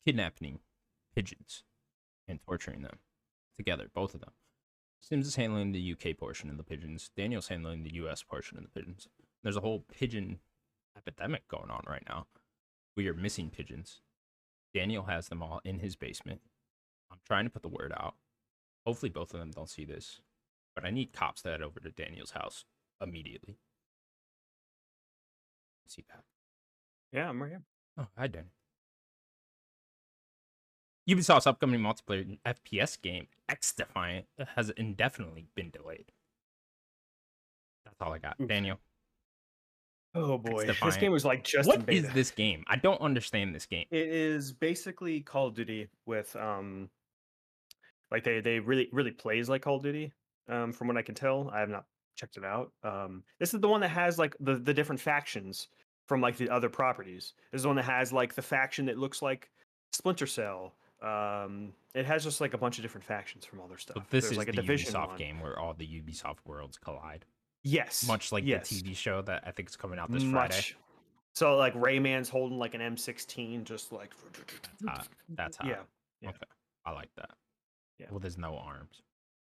[0.05, 0.59] kidnapping
[1.15, 1.63] pigeons
[2.27, 2.99] and torturing them
[3.55, 4.33] together, both of them.
[5.01, 7.11] Sims is handling the UK portion of the pigeons.
[7.15, 9.07] Daniel's handling the US portion of the pigeons.
[9.43, 10.39] There's a whole pigeon
[10.97, 12.27] epidemic going on right now.
[12.95, 14.01] We are missing pigeons.
[14.73, 16.41] Daniel has them all in his basement.
[17.11, 18.15] I'm trying to put the word out.
[18.85, 20.21] Hopefully, both of them don't see this,
[20.75, 22.65] but I need cops to head over to Daniel's house
[23.01, 23.57] immediately.
[25.87, 26.23] See that?
[27.11, 27.61] Yeah, I'm right here.
[27.97, 28.51] Oh, hi, Daniel.
[31.09, 34.25] Ubisoft's upcoming multiplayer FPS game, XDefiant,
[34.55, 36.11] has indefinitely been delayed.
[37.85, 38.35] That's all I got.
[38.41, 38.47] Oof.
[38.47, 38.79] Daniel,
[40.17, 42.07] Oh boy, this game was like just what in beta.
[42.07, 42.63] is this game?
[42.67, 43.85] I don't understand this game.
[43.91, 46.89] It is basically Call of Duty with um,
[48.11, 50.13] like they they really really plays like Call of Duty.
[50.47, 51.83] Um, from what I can tell, I have not
[52.15, 52.71] checked it out.
[52.81, 55.67] Um, this is the one that has like the the different factions
[56.07, 57.33] from like the other properties.
[57.51, 59.49] This is the one that has like the faction that looks like
[59.91, 60.73] Splinter Cell.
[61.01, 63.95] Um, it has just like a bunch of different factions from all their stuff.
[63.95, 65.17] But this There's is like a the division Ubisoft one.
[65.17, 67.25] game where all the Ubisoft worlds collide.
[67.63, 68.69] Yes, Much like yes.
[68.69, 70.61] the TV show that I think is coming out this Friday.
[71.33, 74.11] So like Rayman's holding like an M16, just like
[74.87, 75.67] Uh, that's how.
[75.67, 75.77] yeah.
[76.21, 76.29] yeah.
[76.29, 76.37] Okay.
[76.85, 77.31] I like that.
[77.99, 78.05] Yeah.
[78.11, 79.01] Well, there's no arms.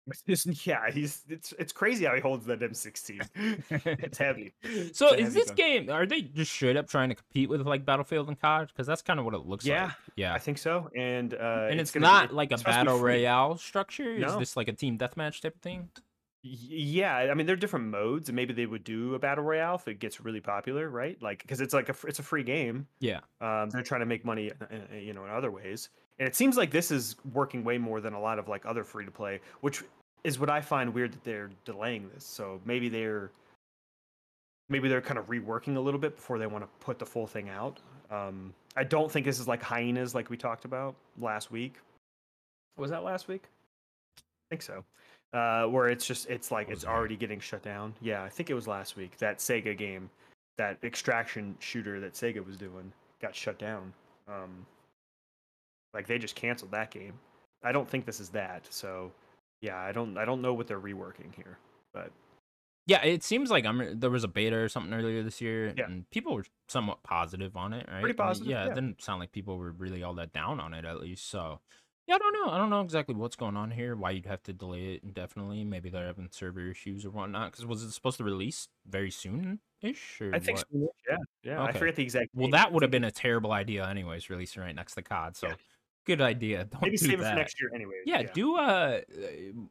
[0.65, 3.27] Yeah, he's it's it's crazy how he holds that M16.
[4.03, 4.53] it's heavy.
[4.93, 5.55] So It's is heavy this gun.
[5.55, 5.89] game?
[5.89, 8.67] Are they just straight up trying to compete with like Battlefield and COD?
[8.67, 9.93] Because that's kind of what it looks Yeah, like.
[10.15, 10.33] Yeah.
[10.33, 13.57] I think so, and uh, and it's, be- not like a it's be battle royale
[13.57, 14.13] structure.
[14.13, 14.39] Is No.
[14.39, 15.89] this like a team deathmatch type of thing?
[16.47, 19.75] Yeah, I mean, there are different modes, and maybe they would do a battle royale
[19.75, 21.19] if it gets really popular, right?
[21.19, 22.87] Like, because it's like a it's a free game.
[22.99, 23.21] Yeah.
[23.41, 25.89] Um, they're trying to make money, uh, uh, you know, in other ways,
[26.19, 28.83] and it seems like this is working way more than a lot of like other
[28.83, 29.83] free to play, which
[30.23, 32.25] is what I find weird that they're delaying this.
[32.25, 33.31] So maybe they're
[34.69, 37.27] maybe they're kind of reworking a little bit before they want to put the full
[37.27, 37.79] thing out.
[38.09, 41.75] Um, I don't think this is like hyenas like we talked about last week.
[42.77, 43.43] Was that last week?
[44.17, 44.83] I think so.
[45.33, 46.89] Uh, where it's just it's like it's it?
[46.89, 47.93] already getting shut down.
[48.01, 49.17] Yeah, I think it was last week.
[49.17, 50.09] That Sega game,
[50.57, 52.91] that extraction shooter that Sega was doing,
[53.21, 53.91] got shut down.
[54.27, 54.65] Um,
[55.95, 57.13] like they just canceled that game.
[57.63, 58.67] I don't think this is that.
[58.69, 59.11] So,
[59.61, 61.57] yeah, I don't I don't know what they're reworking here.
[61.93, 62.11] But
[62.85, 63.99] Yeah, it seems like I'm.
[63.99, 65.85] There was a beta or something earlier this year, Yeah.
[65.85, 68.01] and people were somewhat positive on it, right?
[68.03, 68.71] Pretty I mean, positive, yeah, yeah.
[68.71, 71.27] it didn't sound like people were really all that down on it, at least.
[71.29, 71.61] So,
[72.07, 72.51] Yeah, I don't know.
[72.51, 73.95] I don't know exactly what's going on here.
[73.95, 75.63] Why you'd have to delay it indefinitely?
[75.63, 77.51] Maybe they're having server issues or whatnot.
[77.51, 80.21] Because was it supposed to release very soon ish?
[80.31, 80.65] I think so.
[81.09, 81.63] Yeah, yeah.
[81.63, 82.29] I forget the exact.
[82.35, 82.51] Well, date.
[82.51, 84.29] that would have been a terrible idea, anyways.
[84.29, 85.35] Releasing right next to COD.
[85.35, 85.55] So Yeah.
[86.05, 86.63] Good idea.
[86.71, 87.95] Don't maybe do save it for next year anyway.
[88.05, 89.01] Yeah, do uh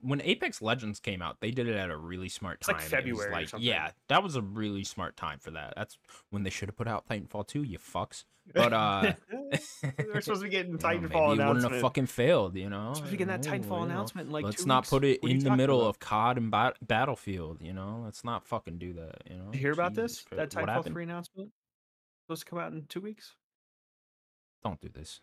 [0.03, 2.76] when Apex Legends came out, they did it at a really smart It's time.
[2.76, 5.74] like It was February like, yeah, that was a really smart time for that.
[5.76, 5.97] That's
[6.30, 8.24] when they should have put out Titanfall 2, you fucks.
[8.53, 12.57] But uh we're supposed to be getting you know, Titanfall it wouldn't have fucking failed,
[12.57, 12.93] you know.
[12.95, 13.82] supposed to be getting that Oh, Titanfall know.
[13.85, 14.91] announcement like Let's not weeks.
[14.91, 15.89] put it What in the middle about?
[15.91, 18.03] of COD and Bat- Battlefield, you know.
[18.05, 19.51] Let's not fucking do that, you know.
[19.53, 20.39] You hear about Jesus this?
[20.39, 20.57] That Christ.
[20.57, 21.51] What Titanfall three announcement
[22.26, 23.32] supposed to come out in two weeks.
[24.62, 25.20] Don't do this.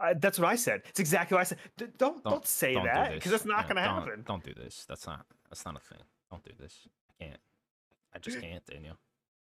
[0.00, 0.82] I, that's what I said.
[0.88, 1.58] It's exactly what I said.
[1.76, 4.24] D- don't, don't Don't- say don't that because that's not Yeah, going to happen.
[4.26, 4.84] Don't do this.
[4.88, 5.26] That's not.
[5.50, 6.02] That's not a thing.
[6.30, 6.86] Don't do this.
[7.10, 7.40] I can't.
[8.14, 8.96] I just can't, Daniel.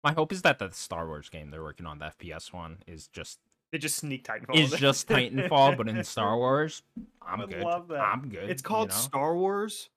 [0.04, 3.08] My hope is that the Star Wars game they're working on, the FPS one, is
[3.08, 3.40] just
[3.72, 4.56] They just sneak Titanfall.
[4.56, 4.78] in.
[4.78, 6.84] just Titanfall, but in Star Wars.
[7.22, 7.62] I'm I good.
[7.64, 8.00] love that.
[8.02, 8.50] I'm good.
[8.50, 8.96] It's you called know?
[8.96, 9.90] Star Wars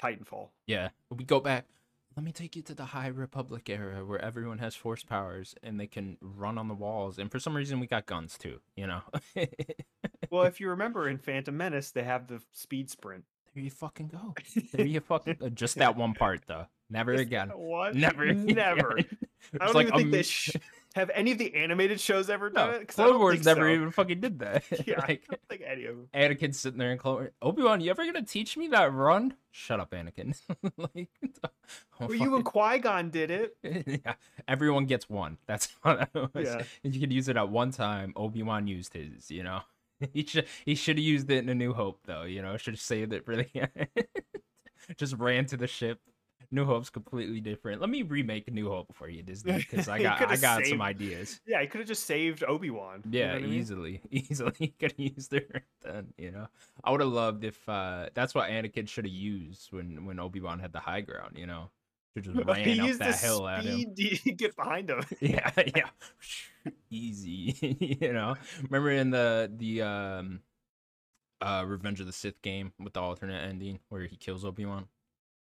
[0.00, 0.48] Titanfall.
[0.66, 1.66] Yeah, we go back.
[2.16, 5.80] Let me take you to the High Republic era where everyone has force powers and
[5.80, 7.18] they can run on the walls.
[7.18, 8.60] And for some reason, we got guns too.
[8.76, 9.00] You know.
[10.30, 13.24] Well, if you remember in Phantom Menace, they have the speed sprint.
[13.54, 14.34] There you fucking go.
[14.72, 15.36] There you fucking.
[15.42, 16.66] uh, Just that one part though.
[16.90, 17.50] Never Just again.
[17.94, 18.32] Never.
[18.34, 18.90] Never.
[18.96, 19.18] again.
[19.60, 20.50] I don't like even think they sh-
[20.94, 22.82] have any of the animated shows ever done No, it.
[22.82, 23.74] I Clone Wars never so.
[23.74, 24.62] even fucking did that.
[24.86, 26.08] Yeah, I like, don't think any of them.
[26.14, 29.34] Anakin's sitting there in Clone Obi Wan, you ever gonna teach me that run?
[29.50, 30.34] Shut up, Anakin.
[30.76, 31.08] like,
[31.44, 31.48] oh,
[32.00, 33.56] Well, you and Qui Gon did it.
[34.04, 34.14] yeah,
[34.48, 35.38] everyone gets one.
[35.46, 36.30] That's what was.
[36.44, 36.62] Yeah.
[36.82, 38.12] You could use it at one time.
[38.16, 39.30] Obi Wan used his.
[39.30, 39.60] You know,
[40.12, 42.22] he should he should have used it in A New Hope though.
[42.24, 43.88] You know, should have saved it for the end.
[44.96, 46.00] Just ran to the ship.
[46.54, 47.80] New Hope's completely different.
[47.80, 50.80] Let me remake New Hope for you, Disney, because I got I got saved- some
[50.80, 51.40] ideas.
[51.46, 53.02] Yeah, he could have just saved Obi Wan.
[53.10, 56.12] Yeah, easily, easily could have used right then.
[56.18, 56.46] You know,
[56.84, 60.40] I would have loved if uh that's what Anakin should have used when when Obi
[60.40, 61.36] Wan had the high ground.
[61.36, 61.70] You know,
[62.14, 63.92] should just ran he up used that the hill at him.
[64.36, 65.02] get behind him.
[65.20, 65.90] Yeah, yeah,
[66.90, 67.76] easy.
[68.00, 70.40] you know, remember in the the um
[71.40, 74.86] uh Revenge of the Sith game with the alternate ending where he kills Obi Wan.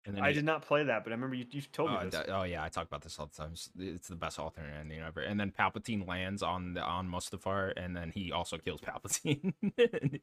[0.05, 2.09] And I he- did not play that, but I remember you, you told me Oh,
[2.09, 2.23] this.
[2.29, 3.51] oh yeah, I talk about this all the time.
[3.53, 5.21] It's, it's the best alternate ending ever.
[5.21, 9.53] And then Palpatine lands on the on Mustafar, and then he also kills Palpatine.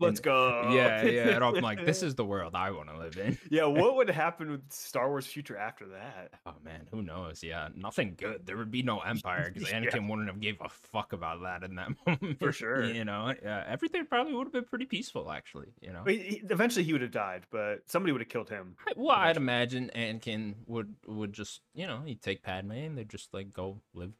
[0.00, 0.70] Let's go.
[0.72, 1.28] Yeah, yeah.
[1.30, 3.38] And I'm like, this is the world I want to live in.
[3.50, 6.30] yeah, what would happen with Star Wars future after that?
[6.46, 7.42] Oh man, who knows?
[7.42, 8.46] Yeah, nothing good.
[8.46, 9.80] There would be no empire because Yeah.
[9.80, 12.38] Anakin wouldn't have gave a fuck about that in that moment.
[12.38, 12.84] For sure.
[12.84, 15.68] You know, yeah, everything probably would have been pretty peaceful actually.
[15.80, 16.00] You know.
[16.00, 18.76] I mean, he- eventually he would have died, but somebody would have killed him.
[18.86, 23.08] I- Well, I'd imagine Anakin would would just you know he'd take Padme and they'd
[23.08, 24.12] just like go live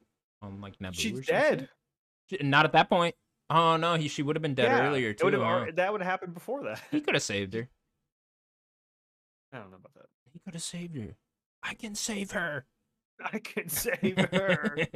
[0.42, 0.94] on like Naboo.
[0.94, 1.68] She's dead.
[2.30, 3.14] She- Not at that point.
[3.50, 5.30] Oh no, he she would have been dead Yeah, earlier too.
[5.40, 5.66] huh?
[5.74, 6.82] that would have happened before that.
[6.90, 7.68] He could have saved her.
[9.52, 10.06] I don't know about that.
[10.32, 11.16] He could have saved her.
[11.62, 12.66] I can save her.
[13.32, 14.76] I can save her.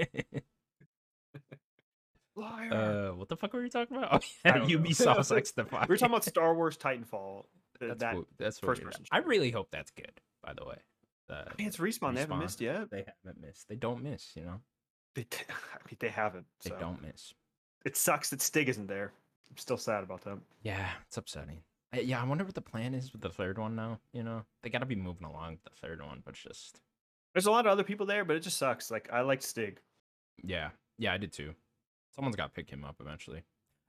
[2.37, 2.73] Liar.
[2.73, 4.25] uh, what the fuck were you talking about?
[4.25, 4.59] Oh, yeah.
[4.61, 7.45] Ubisoft's X we were talking about Star Wars Titanfall.
[7.81, 10.13] Th- that's that what, that's first we- person I really hope that's good.
[10.43, 10.77] By the way,
[11.29, 12.15] uh, I mean, it's respawn.
[12.15, 12.91] They haven't missed yet.
[12.91, 13.69] they haven't missed.
[13.69, 14.31] They don't miss.
[14.35, 14.61] You know,
[15.15, 16.47] They, t- I mean, they haven't.
[16.65, 17.35] they don't miss.
[17.85, 19.13] It sucks that Stig isn't there.
[19.51, 20.39] I'm still sad about that.
[20.63, 21.63] Yeah, it's upsetting.
[21.95, 23.99] Uh, Yeah, I wonder what the plan is with the third one now.
[24.13, 26.81] You know, they got to be moving along with the third one, but it's just
[27.35, 28.91] There's a lot of other people there, but it just sucks.
[28.91, 29.81] Like I like Stig.
[30.43, 31.55] yeah, yeah, I did too.
[32.15, 33.43] Someone's got to pick him up eventually.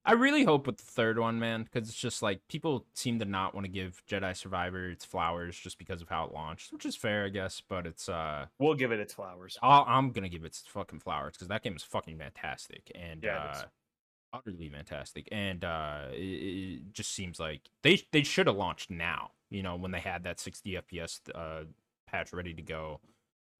[0.03, 3.25] I really hope with the third one, man, because it's just like people seem to
[3.25, 6.85] not want to give Jedi Survivor its flowers just because of how it launched, which
[6.85, 7.61] is fair, I guess.
[7.67, 9.59] But it's uh, We'll give it its flowers.
[9.61, 13.23] I'll, I'm gonna give it its fucking flowers because that game is fucking fantastic and
[13.23, 13.63] Yeah, uh,
[14.33, 15.27] utterly fantastic.
[15.31, 19.31] And uh, it, it just seems like they they should have launched now.
[19.51, 21.65] You know, when they had that 60 FPS uh,
[22.07, 23.01] patch ready to go,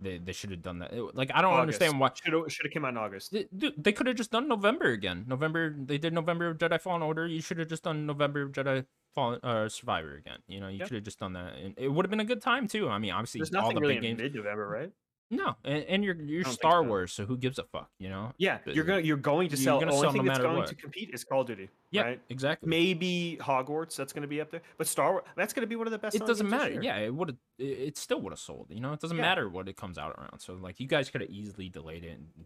[0.02, 0.92] they they should have done that.
[1.16, 2.10] Like I don't understand why.
[2.14, 3.32] Should have should have came out in August.
[3.32, 3.46] They,
[3.78, 5.26] they could have just done November again.
[5.28, 7.28] November, they did November of Jedi Fallen Order.
[7.28, 10.40] You should have just done November of Jedi Fallen uh, Survivor again.
[10.48, 10.88] You know, you Yep.
[10.88, 12.90] should have just done that, and it would have been a good time too.
[12.90, 14.22] I mean, obviously, There's all the really big in games.
[14.34, 14.92] mid-November, right?
[15.34, 16.88] No, and, and you're you're Star so.
[16.88, 17.90] Wars, so who gives a fuck?
[18.00, 18.34] You know?
[18.38, 19.80] Yeah, you're gonna you're going to sell.
[19.80, 19.92] You're sell.
[19.92, 20.68] gonna only sell no thing that's going what.
[20.68, 21.70] to compete is Call of Duty.
[21.90, 22.22] Yeah, right?
[22.30, 22.68] exactly.
[22.70, 23.96] Maybe Hogwarts.
[23.96, 25.24] That's going to be up there, but Star Wars.
[25.38, 26.16] That's going to be one of the best.
[26.18, 26.82] it doesn't matter.
[26.82, 28.68] Yeah, it would it still would have sold.
[28.70, 29.24] You know, it doesn't Yeah.
[29.24, 30.40] matter what it comes out around.
[30.40, 32.46] So like, you guys could have easily delayed it, and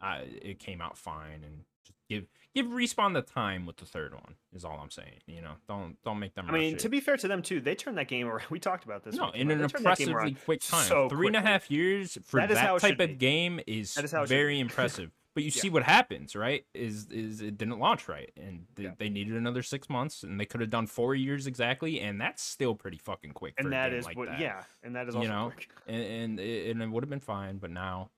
[0.00, 1.44] uh, it came out fine.
[1.44, 2.24] And just give
[2.54, 5.20] give respawn the time with the third one is all I'm saying.
[5.26, 6.46] You know, don't don't make them.
[6.48, 6.80] I mean, it.
[6.80, 8.46] to be fair to them too, they turned that game around.
[8.50, 9.14] We talked about this.
[9.14, 10.86] no, in an They turned that game impressively quick time.
[10.86, 13.14] so Three and a half years for That that type of be.
[13.14, 15.10] game is, That is how it should very impressive.
[15.34, 15.60] But you Yeah.
[15.60, 16.64] see what happens, right?
[16.72, 18.94] Is is it didn't launch right, and th- Yeah.
[18.96, 22.42] they needed another six months, and they could have done four years exactly, and that's
[22.42, 23.52] still pretty fucking quick.
[23.58, 24.40] for and that is like what that.
[24.40, 25.68] yeah and that is You know, quick.
[25.86, 28.08] and and it, and it would have been fine, but now,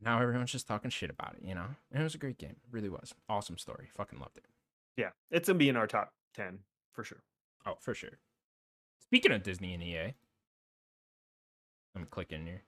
[0.00, 1.46] now everyone's just talking shit about it.
[1.46, 4.36] You know, and it was a great game, it really was awesome story, fucking loved
[4.38, 4.46] it.
[4.96, 6.60] yeah it's gonna be in our top 10
[6.92, 7.22] for sure
[7.66, 8.18] Oh, for sure.
[9.02, 10.14] Speaking of Disney and EA,
[11.94, 12.62] I'm clicking here.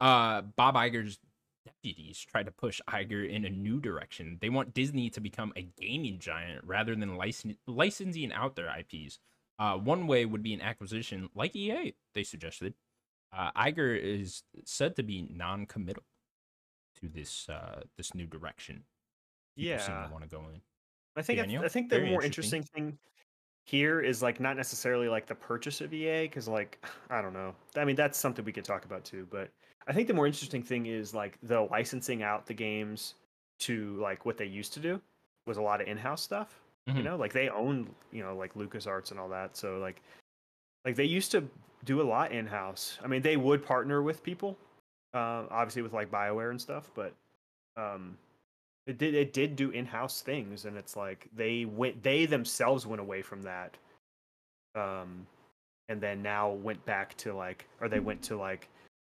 [0.00, 1.18] Uh, Bob Iger's
[1.66, 4.38] deputies tried to push Iger in a new direction.
[4.40, 9.18] They want Disney to become a gaming giant rather than licen- licensing out their IPs.
[9.58, 12.74] Uh, one way would be an acquisition like EA, they suggested.
[13.32, 16.02] Uh, Iger is said to be non-committal
[17.00, 18.84] to this uh, this new direction.
[19.56, 20.60] People yeah want to go in.
[21.16, 21.64] I think Daniel?
[21.64, 22.60] I think the more interesting.
[22.60, 22.98] interesting thing
[23.66, 27.54] here is like not necessarily like the purchase of EA because like I don't know.
[27.76, 29.26] I mean that's something we could talk about too.
[29.30, 29.50] But
[29.86, 33.14] I think the more interesting thing is like the licensing out the games
[33.60, 35.00] to like what they used to do
[35.46, 36.60] was a lot of in-house stuff.
[36.86, 37.04] You Mhm.
[37.04, 39.56] know, like they own you know like LucasArts and all that.
[39.56, 40.00] So like
[40.84, 41.46] like they used to
[41.84, 42.98] do a lot in-house.
[43.02, 44.56] I mean they would partner with people,
[45.14, 47.12] uh, obviously with like Bioware and stuff, but
[47.76, 48.16] um
[48.88, 53.00] it did it did do in-house things and it's like they went they themselves went
[53.00, 53.76] away from that
[54.74, 55.26] um
[55.90, 58.68] and then now went back to like or they went to like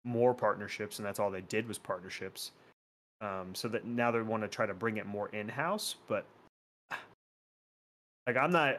[0.04, 2.52] more partnerships and that's all they did was partnerships
[3.22, 6.26] um so that now they want to try to bring it more in-house but
[8.28, 8.76] like i'm not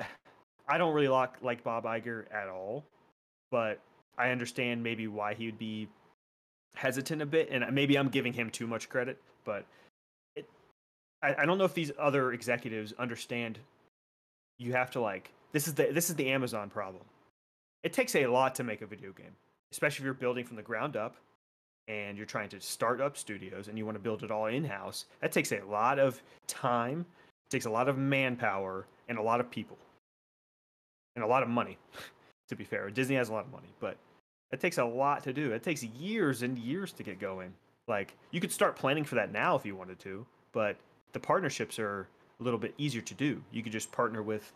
[0.69, 2.85] i don't really like like bob Iger at all
[3.53, 3.79] but
[4.19, 5.89] i understand maybe why he would be
[6.75, 9.65] hesitant a bit and maybe i'm giving him too much credit but
[11.23, 13.61] I, I don't know if these other executives understand
[14.59, 17.03] you have to like this is the this is the Amazon problem.
[17.83, 19.35] It takes a lot to make a video game,
[19.71, 21.17] especially if you're building from the ground up
[21.89, 24.65] and you're trying to start up studios and you want to build it all in
[24.65, 25.07] house.
[25.21, 27.05] That takes a lot of time,
[27.51, 29.77] takes a lot of manpower and a lot of people.
[31.17, 31.77] And a lot of money,
[32.53, 32.91] to be fair.
[32.91, 33.97] Disney has a lot of money, but
[34.53, 35.53] it takes a lot to do.
[35.53, 37.53] It takes years and years to get going.
[37.89, 40.77] Like you could start planning for that now if you wanted to, but
[41.13, 42.07] the partnerships are
[42.41, 43.43] a little bit easier to do.
[43.51, 44.53] You could just partner with,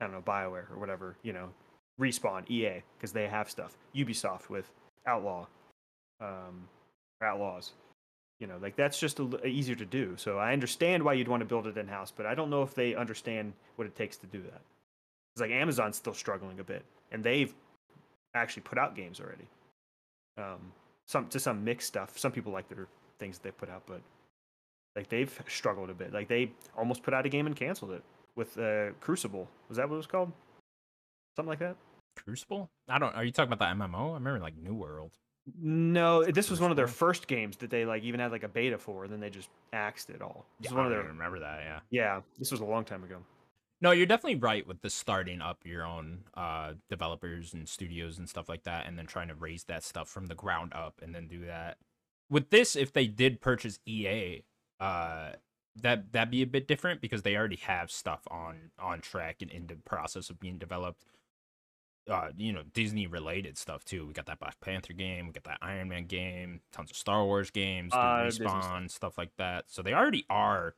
[0.00, 1.48] I don't know, Bioware or whatever, you know,
[2.00, 3.76] Respawn, EA, because they have stuff.
[3.94, 4.70] Ubisoft with
[5.06, 5.46] Outlaw,
[6.20, 6.68] um,
[7.22, 7.72] Outlaws.
[8.40, 10.14] You know, like that's just a, easier to do.
[10.16, 12.62] So I understand why you'd want to build it in house, but I don't know
[12.62, 14.62] if they understand what it takes to do that.
[15.34, 17.54] It's like Amazon's still struggling a bit, and they've
[18.34, 19.46] actually put out games already.
[20.38, 20.72] Um,
[21.06, 22.18] some to some mixed stuff.
[22.18, 22.86] Some people like their
[23.18, 24.00] things that they put out, but
[24.96, 26.12] like they've struggled a bit.
[26.12, 28.02] Like they almost put out a game and canceled it
[28.36, 29.48] with uh, Crucible.
[29.68, 30.32] Was that what it was called?
[31.36, 31.76] Something like that.
[32.16, 32.68] Crucible?
[32.88, 33.14] I don't.
[33.14, 34.10] Are you talking about the MMO?
[34.10, 35.12] I remember like New World.
[35.60, 38.48] No, this was one of their first games that they like even had like a
[38.48, 40.46] beta for, and then they just axed it all.
[40.60, 41.60] This Yeah, was one I of their even remember that.
[41.64, 41.80] Yeah.
[41.90, 42.20] yeah.
[42.38, 43.16] This was a long time ago.
[43.82, 48.28] No, you're definitely right with the starting up your own uh, developers and studios and
[48.28, 51.12] stuff like that, and then trying to raise that stuff from the ground up, and
[51.12, 51.78] then do that.
[52.30, 54.44] With this, if they did purchase EA,
[54.78, 55.32] uh,
[55.74, 59.50] that that'd be a bit different because they already have stuff on on track and
[59.50, 61.04] in the process of being developed.
[62.08, 64.06] Uh, you know, Disney related stuff too.
[64.06, 67.24] We got that Black Panther game, we got that Iron Man game, tons of Star
[67.24, 69.64] Wars games, Uh, respawn stuff like that.
[69.68, 70.74] So they already are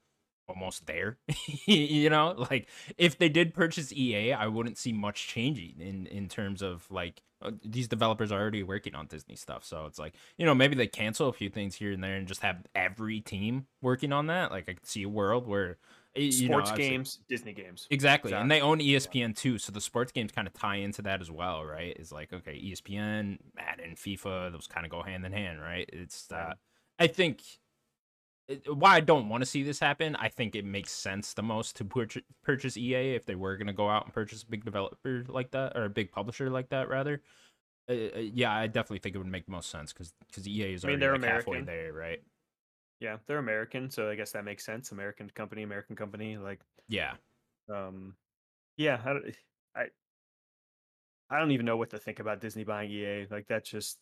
[0.48, 1.18] almost there.
[1.66, 2.68] you know, like
[2.98, 7.22] if they did purchase EA, I wouldn't see much changing in in terms of like
[7.42, 9.64] uh, these developers are already working on Disney stuff.
[9.64, 12.26] So it's like you know maybe they cancel a few things here and there and
[12.28, 14.50] just have every team working on that.
[14.50, 15.78] Like I could see a world where
[16.16, 17.88] know, Sports obviously- games, Disney games.
[17.90, 18.32] Exactly.
[18.32, 19.20] And they own Exactly.
[19.22, 21.96] ESPN too, so the sports games kind of tie into that as well, right?
[21.98, 25.88] It's like okay, ESPN, Madden, FIFA, those kind of go hand in hand, right?
[25.92, 26.54] It's uh
[27.00, 27.42] I think
[28.66, 31.76] why I don't want to see this happen, I think it makes sense the most
[31.76, 34.64] to purchase, purchase EA if they were going to go out and purchase a big
[34.64, 37.22] developer like that or a big publisher like that rather.
[37.88, 40.74] Uh, uh, yeah, I definitely think it would make the most sense cuz cuz EA
[40.74, 41.66] is I mean, already like halfway American.
[41.66, 42.22] there, right?
[43.00, 44.92] Yeah, they're American, so I guess that makes sense.
[44.92, 46.36] American company, American company.
[46.38, 47.14] Like, Yeah.
[47.68, 48.16] um,
[48.76, 49.36] yeah, I, don't-
[49.74, 49.84] I,
[51.30, 53.26] I don't even know what to think about Disney buying EA.
[53.30, 53.98] Like, that's just,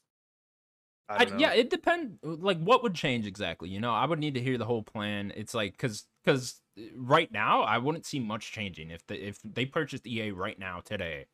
[1.17, 1.39] I I, don't know.
[1.39, 2.19] yeah, it depends.
[2.23, 3.69] Like, what would change exactly?
[3.69, 5.33] You know, I would need to hear the whole plan.
[5.37, 9.39] It's like because because eh, right now I wouldn't see much changing if the if
[9.45, 11.27] they purchased EA right now today.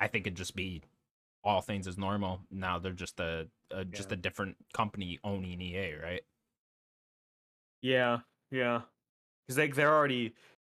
[0.00, 0.82] I think it'd just be
[1.44, 2.40] all things as normal.
[2.50, 4.14] Now they're just a, a just Yeah.
[4.14, 6.22] a different company owning EA, right?
[7.82, 8.20] Yeah,
[8.50, 8.82] yeah,
[9.46, 10.34] because they they're already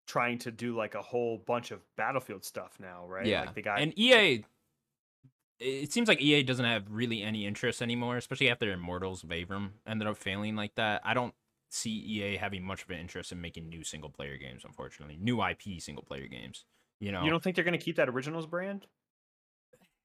[0.07, 3.27] trying to do like a whole bunch of Battlefield stuff now, right?
[3.27, 4.45] Yeah, like they got and EA
[5.61, 9.71] it seems like EA doesn't have really any interest anymore, especially after Immortals of Aveum
[9.87, 11.01] ended up failing like that.
[11.05, 11.35] I don't
[11.71, 15.17] see EA having much of an interest in making new single player games, unfortunately.
[15.21, 16.65] New IP single player games.
[17.01, 18.87] You know, You don't think they're going to keep that originals brand?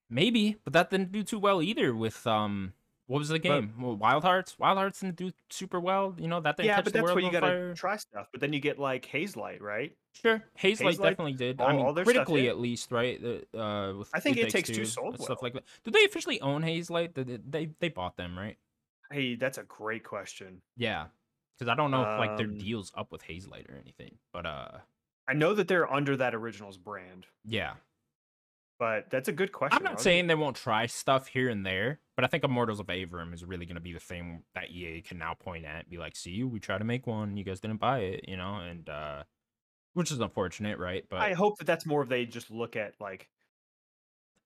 [0.09, 2.73] maybe, but that didn't do too well either with um
[3.09, 3.73] what was the game?
[3.79, 4.57] Well, Wild Hearts?
[4.59, 6.13] Wild Hearts didn't do super well.
[6.19, 7.73] You know, that didn't Yeah, but the that's world where you got to fire.
[7.73, 8.27] try stuff.
[8.31, 9.95] But then you get like Hazelight, right?
[10.13, 11.59] Sure, Hazelight Hazelight, definitely did.
[11.59, 13.19] I mean, all their stuff critically at least, right?
[13.57, 15.63] Uh, with I think It Takes Two sold and stuff like that.
[15.83, 17.15] Do they officially own Hazelight?
[17.15, 18.57] They they they bought them, right?
[19.11, 20.61] Hey, that's a great question.
[20.77, 21.07] Yeah,
[21.57, 24.45] because I don't know if like their Um, deals up with Hazelight or anything, but
[24.45, 24.77] uh,
[25.27, 27.73] I know that they're under that originals brand, yeah.
[28.79, 29.77] But that's a good question.
[29.77, 32.79] I'm not I'll- saying they won't try stuff here and there, but I think Immortals
[32.79, 35.81] of Aveum is really going to be the thing that EA can now point at,
[35.81, 38.37] and be like, "See, we tried to make one, you guys didn't buy it," you
[38.37, 39.23] know, and uh,
[39.93, 41.05] which is unfortunate, right?
[41.09, 43.29] But I hope that that's more of they just look at like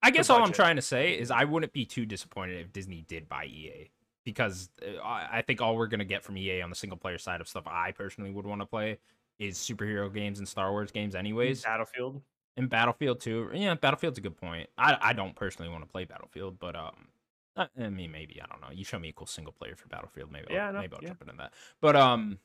[0.01, 3.05] I guess all I'm trying to say is I wouldn't be too disappointed if Disney
[3.07, 3.89] did buy EA
[4.25, 7.17] because uh, I I think all we're gonna get from EA on the single player
[7.17, 8.97] side of stuff I personally would want to play
[9.39, 11.63] is superhero games and Star Wars games, anyways.
[11.63, 12.21] Battlefield.
[12.56, 13.49] And Battlefield too.
[13.54, 14.70] Yeah, Battlefield's a good point.
[14.78, 17.08] I I don't personally want to play Battlefield, but um,
[17.56, 18.70] I, I mean maybe I don't know.
[18.72, 21.01] You show me a cool single player for Battlefield, maybe I'll, Yeah, no, maybe I'll
[21.01, 21.10] yeah.
[21.10, 21.54] jump into that.
[21.82, 22.39] But um,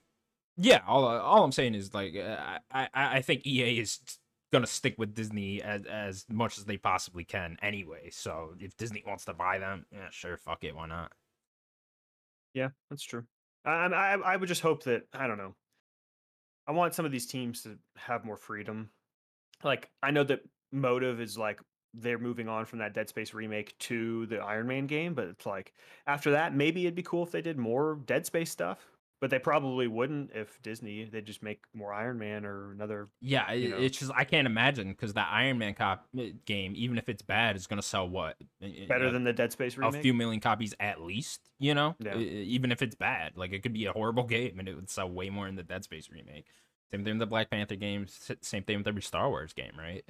[0.56, 4.00] yeah, all all I'm saying is like uh, I I I think EA is
[4.50, 8.08] gonna stick with Disney as as much as they possibly can anyway.
[8.10, 11.12] So if Disney wants to buy them, yeah, sure, fuck it, why not?
[12.54, 13.24] Yeah, that's true.
[13.64, 15.54] I, I I would just hope that I don't know.
[16.66, 18.90] I want some of these teams to have more freedom.
[19.64, 20.40] Like I know that
[20.72, 21.60] Motive is like
[21.94, 25.46] they're moving on from that Dead Space remake to the Iron Man game, but it's
[25.46, 25.72] like
[26.06, 28.78] after that, maybe it'd be cool if they did more Dead Space stuff.
[29.20, 33.08] But they probably wouldn't if Disney They'd just make more Iron Man or another.
[33.20, 33.78] Yeah, You know.
[33.78, 37.22] it's just I can't imagine because that Iron Man cop uh, game, even if it's
[37.22, 38.36] bad, is gonna sell what
[38.86, 39.98] Better Uh, than the Dead Space remake.
[39.98, 41.40] a few million copies at least.
[41.58, 42.16] You know, Yeah.
[42.16, 45.10] Even if it's bad, like it could be a horrible game and it would sell
[45.10, 46.46] way more than the Dead Space remake.
[46.90, 48.18] Same thing with the Black Panther games.
[48.30, 50.04] s- Same thing with every Star Wars game, right?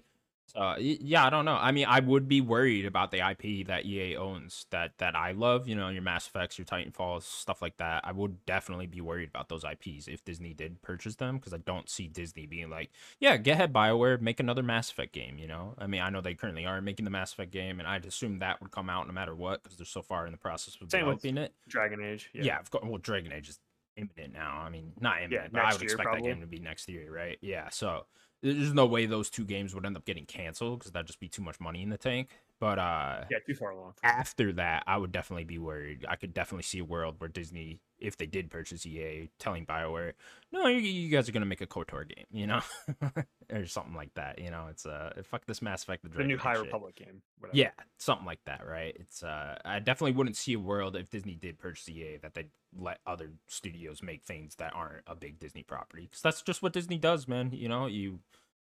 [0.55, 1.57] So yeah, I don't know.
[1.61, 5.33] I mean, I would be worried about the IP that EA owns that that I
[5.33, 5.69] love.
[5.69, 8.01] You know, your Mass Effects, your Titanfalls, stuff like that.
[8.03, 11.59] I would definitely be worried about those IPs if Disney did purchase them because I
[11.59, 15.37] don't see Disney being like, yeah, get ahead Bioware, make another Mass Effect game.
[15.39, 17.87] You know, I mean, I know they currently are making the Mass Effect game, and
[17.87, 20.39] I'd assume that would come out no matter what because they're so far in the
[20.39, 21.53] process of Same with- developing it.
[21.69, 22.31] Dragon Age.
[22.33, 22.85] Yeah, of course.
[22.87, 23.59] Well, Dragon Age is
[23.99, 24.63] imminent now.
[24.65, 26.23] I mean, not imminent, but I would year, expect probably.
[26.23, 27.39] that game to be next year, right?
[27.41, 27.69] Yeah.
[27.71, 28.07] So
[28.43, 31.29] there's no way those two games would end up getting canceled because that'd just be
[31.29, 32.31] too much money in the tank.
[32.61, 33.95] But uh, Yeah, too far along.
[34.03, 36.05] after that, I would definitely be worried.
[36.09, 40.15] I could definitely see a world where Disney, if they did purchase EA, telling Bioware,
[40.51, 42.61] "No, you, you guys are gonna make a Kotor game," you know,
[43.53, 44.41] or something like that.
[44.41, 46.65] You know, it's uh, fuck this Mass Effect, the, The new High shit.
[46.65, 47.23] Republic game.
[47.39, 47.57] Whatever.
[47.57, 48.97] Yeah, something like that, right?
[48.99, 52.51] It's uh I definitely wouldn't see a world if Disney did purchase EA that they'd
[52.77, 56.09] let other studios make things that aren't a big Disney property.
[56.11, 57.53] Cuz that's just what Disney does, man.
[57.53, 58.19] You know, you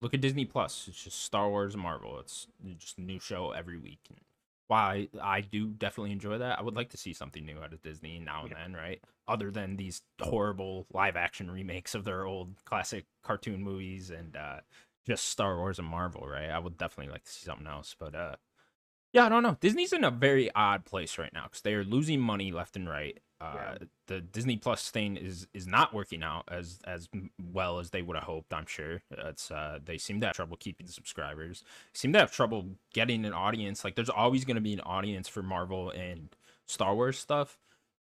[0.01, 2.19] look at Disney Plus, it's just Star Wars and Marvel.
[2.19, 2.47] It's
[2.77, 3.99] just a new show every week.
[4.09, 4.19] And
[4.67, 7.73] while I, I do definitely enjoy that, I would like to see something new out
[7.73, 8.57] of Disney now and Yeah.
[8.63, 9.01] then, right?
[9.27, 14.61] Other than these horrible live action remakes of their old classic cartoon movies and uh
[15.05, 16.49] just Star Wars and Marvel, right?
[16.49, 18.35] I would definitely like to see something else, but uh
[19.13, 19.57] yeah, I don't know.
[19.59, 22.87] Disney's in a very odd place right now because they are losing money left and
[22.89, 23.19] right.
[23.39, 23.77] Uh, Yeah.
[24.07, 27.09] The Disney Plus thing is is not working out as as
[27.51, 28.53] well as they would have hoped.
[28.53, 31.63] I'm sure it's uh, they seem to have trouble keeping subscribers.
[31.93, 33.83] Seem to have trouble getting an audience.
[33.83, 36.29] Like there's always going to be an audience for Marvel and
[36.67, 37.57] Star Wars stuff,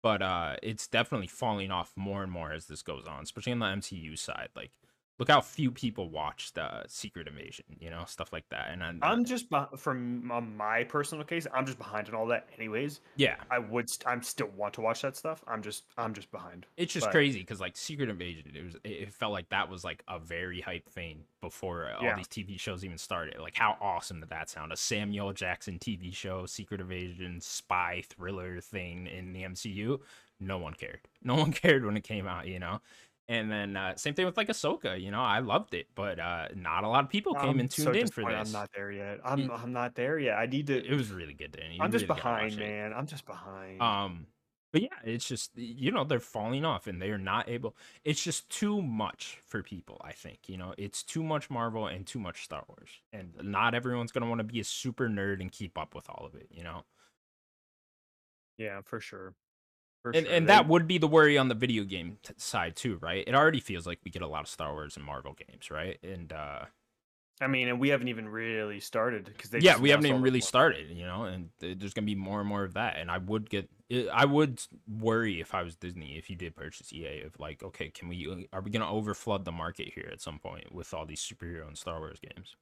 [0.01, 3.59] but uh, it's definitely falling off more and more as this goes on, especially on
[3.59, 4.49] the MCU side.
[4.55, 4.71] Like
[5.19, 8.69] look how few people watch the Secret Invasion, you know, stuff like that.
[8.71, 9.45] And I, I'm just
[9.77, 10.25] from
[10.57, 11.47] my personal case.
[11.53, 12.99] I'm just behind in all that, anyways.
[13.15, 13.89] yeah, I would.
[13.89, 15.43] St- I'm still want to watch that stuff.
[15.47, 15.83] I'm just.
[15.97, 16.65] I'm just behind.
[16.77, 19.83] It's just But- crazy because like Secret Invasion, it was it felt like that was
[19.83, 22.15] like a very hype thing before uh, all Yeah.
[22.15, 23.39] these TV shows even started.
[23.39, 24.71] Like how awesome did that sound?
[24.73, 29.99] A Samuel Jackson TV show, Secret Invasion, spy thriller thing in the MCU.
[30.39, 30.99] No one cared.
[31.23, 32.81] No one cared when it came out, you know.
[33.27, 35.21] And then uh, same thing with like Ahsoka, you know.
[35.21, 37.91] I loved it, but uh, not a lot of people came I'm and tuned so
[37.91, 38.47] in for this.
[38.47, 39.19] I'm not there yet.
[39.23, 39.39] I'm.
[39.39, 40.37] It- I'm not there yet.
[40.37, 40.85] I need to.
[40.85, 41.75] It was really good, Danny.
[41.75, 42.59] You I'm just really behind, it.
[42.59, 42.93] man.
[42.93, 43.81] I'm just behind.
[43.81, 44.27] Um,
[44.71, 47.75] but yeah, it's just you know they're falling off and they are not able.
[48.03, 49.99] It's just too much for people.
[50.03, 53.73] I think you know it's too much Marvel and too much Star Wars, and not
[53.73, 56.47] everyone's gonna want to be a super nerd and keep up with all of it.
[56.51, 56.83] You know,
[58.57, 59.33] yeah, for sure.
[60.13, 60.35] And sure.
[60.35, 63.23] and that would be the worry on the video game t- side too, right?
[63.27, 65.97] It already feels like we get a lot of Star Wars and Marvel games, right?
[66.03, 66.65] And uh
[67.41, 70.39] I mean, and we haven't even really started because they yeah, we haven't even really
[70.39, 70.47] more.
[70.47, 72.97] started, you know, and th- there's gonna be more and more of that.
[72.97, 73.69] And I would get,
[74.11, 77.89] I would worry if I was Disney if you did purchase EA of like, okay,
[77.89, 81.05] can we, uh, are we gonna overflood the market here at some point with all
[81.05, 82.55] these superhero and Star Wars games?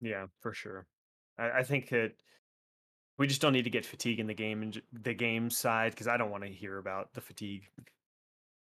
[0.00, 0.86] Yeah, for sure.
[1.38, 2.12] I, I think that
[3.18, 6.06] we just don't need to get fatigue in the game and the game side because
[6.06, 7.68] I don't want to hear about the fatigue.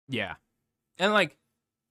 [0.07, 0.35] Yeah,
[0.97, 1.37] and like,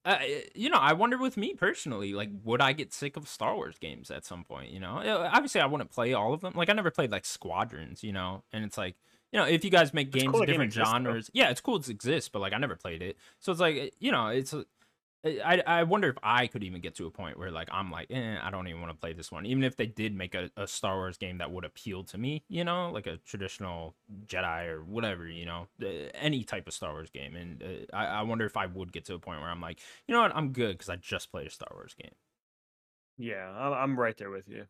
[0.05, 0.19] uh,
[0.55, 3.79] you know, I wonder with me personally, like, would I get sick of Star Wars
[3.79, 4.71] games at some point?
[4.71, 4.99] You know,
[5.33, 6.55] obviously I wouldn't play all of them.
[6.57, 8.97] Like, I never played like Squadrons, you know, and it's like,
[9.33, 11.13] you know, if you guys make It's games cool of that game different exists, though.
[11.13, 13.95] genres, yeah, it's cool it exists, but like I never played it, so it's like,
[13.99, 14.55] you know, it's.
[15.25, 18.09] I I wonder if I could even get to a point where like I'm like,
[18.11, 20.51] eh, I don't even want to play this one, even if they did make a,
[20.57, 23.95] a Star Wars game that would appeal to me, you know, like a traditional
[24.27, 28.07] Jedi or whatever, you know, uh, any type of Star Wars game, and uh, I
[28.07, 30.35] I wonder if I would get to a point where I'm like, you know what,
[30.35, 32.15] I'm good because I just played a Star Wars game.
[33.17, 34.67] Yeah, I'm, I'm right there with you.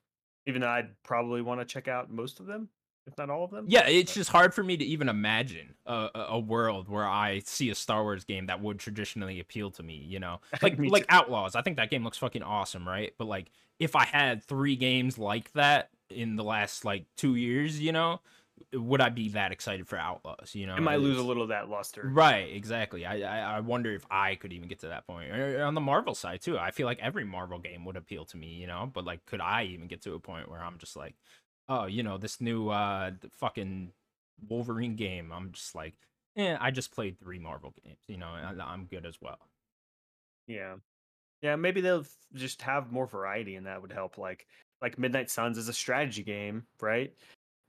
[0.47, 2.69] Even though I'd probably want to check out most of them,
[3.07, 3.67] if not all of them.
[3.69, 7.41] Yeah, it's uh, just hard for me to even imagine a, a world where I
[7.45, 9.97] see a Star Wars game that would traditionally appeal to me.
[9.97, 11.07] You know, like Me like.
[11.09, 11.57] Outlaws.
[11.57, 13.13] I think that game looks fucking awesome, right?
[13.19, 17.81] But like, if I had three games like that in the last like two years,
[17.81, 18.21] you know,
[18.73, 20.55] would I be that excited for Outlaws?
[20.55, 22.09] You know, it might lose a little of that luster.
[22.13, 23.05] Right, exactly.
[23.05, 25.31] I, I I wonder if I could even get to that point.
[25.31, 28.37] Or on the Marvel side too, I feel like every Marvel game would appeal to
[28.37, 28.91] me, you know.
[28.93, 31.15] But like, could I even get to a point where I'm just like,
[31.69, 33.93] oh, you know, this new uh fucking
[34.49, 35.33] Wolverine game?
[35.33, 35.95] I'm just like,
[36.37, 39.49] eh, I just played three Marvel games, you know, I'm good as well.
[40.47, 40.77] Yeah,
[41.43, 41.57] yeah.
[41.57, 44.19] Maybe they'll f- just have more variety, and that would help.
[44.19, 44.49] Like
[44.83, 47.15] like Midnight Suns is a strategy game, right?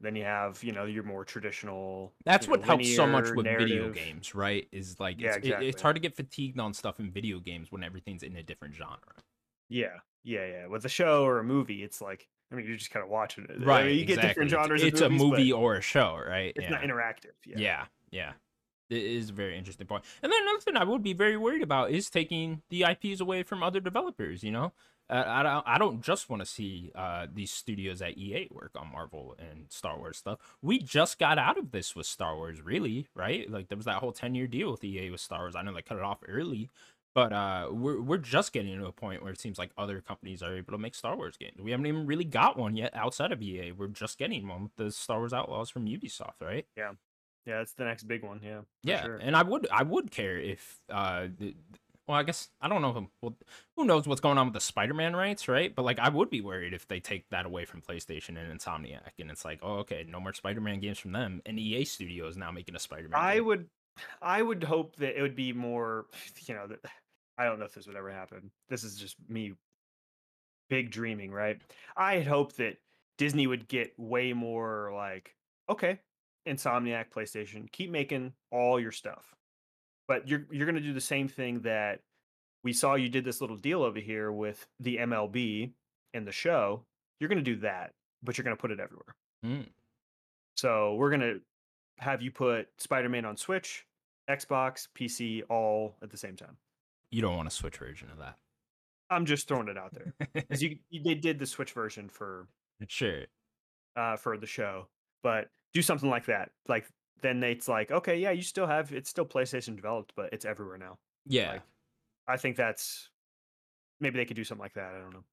[0.02, 2.16] Then you have you know your more traditional.
[2.26, 4.68] That's you know, what helps so much with video games, right?
[4.72, 7.72] Is like, Yeah, it's, it- it's hard to get fatigued on stuff in video games
[7.72, 9.24] when everything's in a different genre.
[9.70, 10.68] Yeah, yeah, yeah.
[10.68, 13.46] With a show or a movie, it's like I mean, you're just kind of watching
[13.46, 13.52] it.
[13.62, 14.82] I Right, mean, you get different genres.
[14.82, 16.54] of It's, a movies, but movie or a show, right?
[16.56, 17.34] It's not interactive.
[17.46, 17.58] Yeah.
[17.58, 18.34] Yeah, yeah.
[18.90, 20.04] It is a very interesting point.
[20.22, 23.42] And then another thing I would be very worried about is taking the IPs away
[23.42, 24.44] from other developers.
[24.44, 24.74] You know,
[25.10, 25.68] uh, I don't.
[25.68, 29.66] I don't just want to see uh, these studios at EA work on Marvel and
[29.70, 30.40] Star Wars stuff.
[30.62, 33.50] We just got out of this with Star Wars, really, right?
[33.50, 35.56] Like there was that whole ten year deal with EA with Star Wars.
[35.56, 36.70] I know they cut it off early.
[37.16, 40.42] But uh, we're we're just getting to a point where it seems like other companies
[40.42, 41.62] are able to make Star Wars games.
[41.62, 43.72] We haven't even really got one yet outside of EA.
[43.72, 46.66] We're just getting one with the Star Wars Outlaws from Ubisoft, right?
[46.76, 46.94] Yeah,
[47.46, 48.40] yeah, that's the next big one.
[48.44, 48.62] Yeah.
[48.84, 49.18] Yeah, sure.
[49.18, 51.56] and I would I would care if uh the,
[52.08, 53.36] well I guess I don't know who well,
[53.78, 55.74] who knows what's going on with the Spider-Man rights, right?
[55.76, 59.20] But like I would be worried if they take that away from PlayStation and Insomniac
[59.20, 62.38] and it's like, "Oh, okay, no more Spider-Man games from them." And EA Studio is
[62.38, 63.46] now making a Spider-Man I game.
[63.46, 63.70] would,
[64.22, 66.06] I would hope that it would be more.
[66.48, 66.80] You know, that
[67.38, 68.52] I don't know if this would ever happen.
[68.70, 69.54] This is just me,
[70.70, 71.60] big dreaming, right?
[71.98, 72.78] I had hoped that
[73.18, 75.36] Disney would get way more like,
[75.70, 76.00] okay,
[76.48, 79.34] Insomniac, PlayStation, keep making all your stuff,
[80.08, 82.02] but you're you're gonna do the same thing that
[82.64, 85.72] we saw you did this little deal over here with the MLB
[86.14, 86.84] and the show.
[87.20, 89.16] You're gonna do that, but you're gonna put it everywhere.
[89.46, 89.68] Mm.
[90.58, 91.36] So we're gonna
[92.00, 93.86] have you put Spider-Man on Switch,
[94.30, 96.58] Xbox, PC, all at the same time.
[97.14, 98.38] You don't want a Switch version of that.
[99.12, 102.48] I'm just throwing it out there because you, you they did the Switch version for
[102.88, 103.26] sure.
[103.96, 104.88] uh for the show,
[105.22, 106.50] but do something like that.
[106.68, 106.88] Like
[107.22, 110.80] then it's like okay, yeah, you still have it's still PlayStation developed, but it's everywhere
[110.80, 110.98] now.
[111.28, 111.52] Yeah.
[111.52, 111.62] Like,
[112.28, 113.10] I think that's
[114.00, 114.96] maybe they could do something like that.
[114.96, 115.24] I don't know.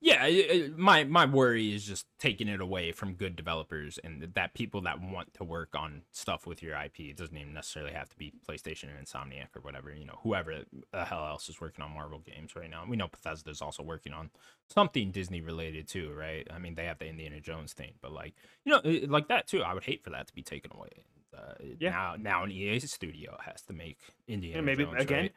[0.00, 4.20] Yeah, i- i- my my worry is just taking it away from good developers and
[4.34, 7.08] that people that want to work on stuff with your IP.
[7.08, 9.94] It doesn't even necessarily have to be PlayStation and Insomniac or whatever.
[9.94, 12.84] You know, whoever the hell else is working on Marvel games right now.
[12.86, 14.30] We know Bethesda's also working on
[14.68, 16.46] something Disney related too, right?
[16.50, 18.34] I mean, they have the Indiana Jones thing, but like
[18.64, 19.62] you know, like that too.
[19.62, 21.06] I would hate for that to be taken away.
[21.34, 21.90] Uh, Yeah.
[21.90, 23.98] Now, now an EA studio has to make
[24.28, 25.32] Indiana And maybe Jones, again right?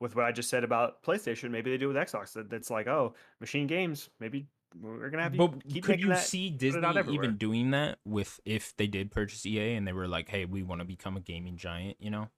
[0.00, 2.32] With what I just said about PlayStation, maybe they do with Xbox.
[2.32, 4.08] That That's like oh, MachineGames.
[4.18, 4.46] Maybe
[4.80, 6.24] we're gonna have you But could you that.
[6.24, 10.28] see Disney even doing that with if they did purchase EA and they were like,
[10.28, 12.30] "Hey, we want to become a gaming giant," you know?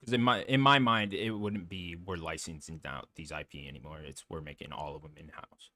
[0.00, 4.00] Because in my in my mind, it wouldn't be we're licensing out these IP anymore.
[4.00, 5.70] It's we're making all of them in house.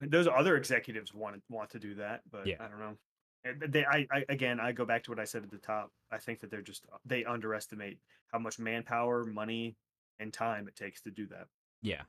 [0.00, 2.56] those other executives want want to do that, but Yeah.
[2.60, 2.98] I don't know.
[3.44, 5.92] Eh, they, I, I, again, I go back to what I said at the top.
[6.10, 7.98] I think that they're just they underestimate
[8.32, 9.76] how much manpower, money,
[10.18, 11.46] and time it takes to do that.
[11.82, 12.02] Yeah.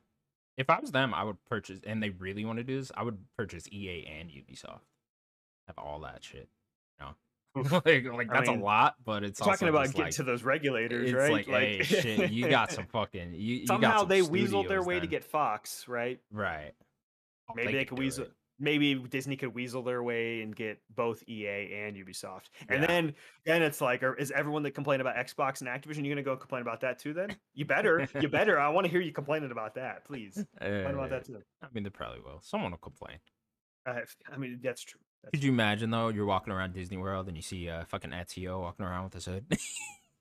[0.57, 3.03] If I was them, I would purchase, and they really want to do this, I
[3.03, 4.81] would purchase EA and Ubisoft.
[5.67, 6.49] Have all that shit.
[6.99, 10.13] You know, like, like I that's mean, a lot, but it's Talking about getting like,
[10.15, 11.31] to those regulators, it's right?
[11.31, 14.83] like, hey, shit, you got some fucking, you, you got somehow some they weaseled their
[14.83, 16.19] way to get Fox, right?
[16.31, 16.73] right.
[17.49, 18.25] Oh, Maybe they could could weasel.
[18.25, 18.31] it.
[18.59, 22.87] Maybe Disney could weasel their way and get both EA and Ubisoft, and Yeah.
[22.87, 23.15] then
[23.45, 26.35] then it's like, are- is everyone that complained about Xbox and Activision, you're gonna go
[26.35, 27.13] complain about that too?
[27.13, 28.59] Then you better, you better.
[28.59, 30.43] I want to hear you complaining about that, please.
[30.59, 31.41] Complain about Uh, that too.
[31.61, 32.41] I mean, they probably will.
[32.41, 33.17] Someone will complain.
[33.85, 34.01] I,
[34.31, 34.99] I mean, that's true.
[35.23, 36.09] That's Could you imagine though?
[36.09, 39.25] You're walking around Disney World and you see uh, fucking Ezio walking around with his
[39.25, 39.45] hood.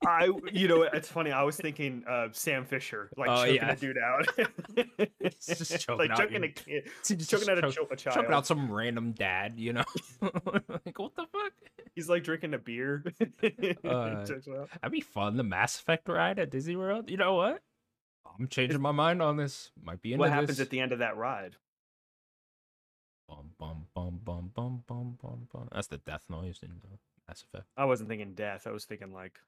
[0.06, 1.32] I, you know, it's funny.
[1.32, 3.70] I was thinking uh, Sam Fisher, like Oh, choking yeah.
[3.72, 4.26] a dude out,
[5.40, 7.96] just choking like out choking your- a kid, Just choking out a, choke- cho- a
[7.96, 8.16] child.
[8.16, 9.84] choking out some random dad, you know?
[10.20, 11.52] like what the fuck?
[11.94, 13.04] He's like drinking a beer.
[13.84, 14.68] Uh, Chokes him out.
[14.82, 15.38] That'd be fun.
[15.38, 17.08] The Mass Effect ride at Disney World.
[17.10, 17.62] You know what?
[18.38, 19.70] I'm changing my mind on this.
[19.82, 20.60] Might be what happens this.
[20.60, 21.56] at the end of that ride?
[23.28, 25.68] Bum, bum, bum, bum, bum, bum, bum, bum.
[25.72, 27.64] That's the death noise in the Mass Effect.
[27.78, 28.66] I wasn't thinking death.
[28.66, 29.38] I was thinking like,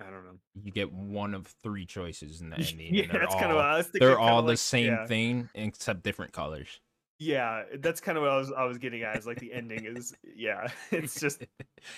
[0.00, 0.38] I don't know.
[0.62, 2.94] You get one of three choices in the ending.
[2.94, 4.06] yeah, that's all, kind of what I was thinking.
[4.06, 5.06] they're all the like- same yeah.
[5.06, 6.80] thing except different colors.
[7.18, 9.16] Yeah, that's kind of what I was I was getting at.
[9.16, 11.42] Is like the ending is yeah, it's just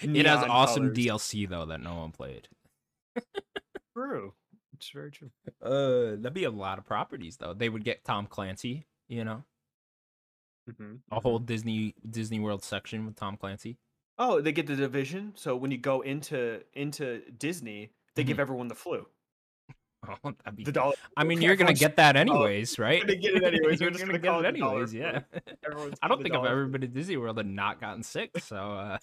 [0.01, 0.97] it has awesome colors.
[0.97, 2.47] DLC though that no one played.
[3.97, 4.33] true.
[4.75, 5.31] It's very true.
[5.61, 7.53] Uh, that'd be a lot of properties though.
[7.53, 9.43] They would get Tom Clancy, you know,
[10.77, 13.77] hmm a whole Disney Disney World section with Tom Clancy.
[14.19, 15.32] Oh, they get the division.
[15.36, 18.40] So when you go into into Disney, they give Mhm.
[18.40, 19.07] everyone the flu.
[20.07, 20.15] Oh,
[20.45, 20.95] that'd be The dollar.
[21.16, 23.01] I mean, you're gonna get that anyways, right?
[23.03, 24.95] gonna get it anyways, You're just gonna gonna get it it the dollar anyways.
[24.95, 25.20] Yeah.
[26.03, 28.39] I don't think I've ever been to Disney World and not gotten sick.
[28.40, 28.99] So, uh,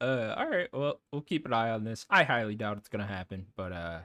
[0.00, 0.68] uh, all right.
[0.72, 2.06] Well, we'll keep an eye on this.
[2.08, 4.00] I highly doubt it's gonna happen, but uh,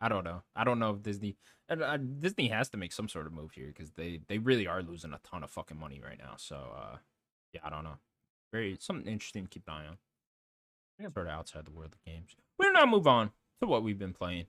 [0.00, 0.42] I don't know.
[0.54, 1.36] I don't know if Disney
[1.68, 4.66] and uh, Disney has to make some sort of move here because they they really
[4.66, 6.34] are losing a ton of fucking money right now.
[6.36, 6.96] So, uh,
[7.52, 7.98] yeah, I don't know.
[8.52, 9.98] Very something interesting to keep an eye on.
[10.98, 11.08] Yeah.
[11.12, 12.36] Sort of outside the world of games.
[12.58, 13.30] We'll now move on
[13.60, 14.46] to what we've been playing.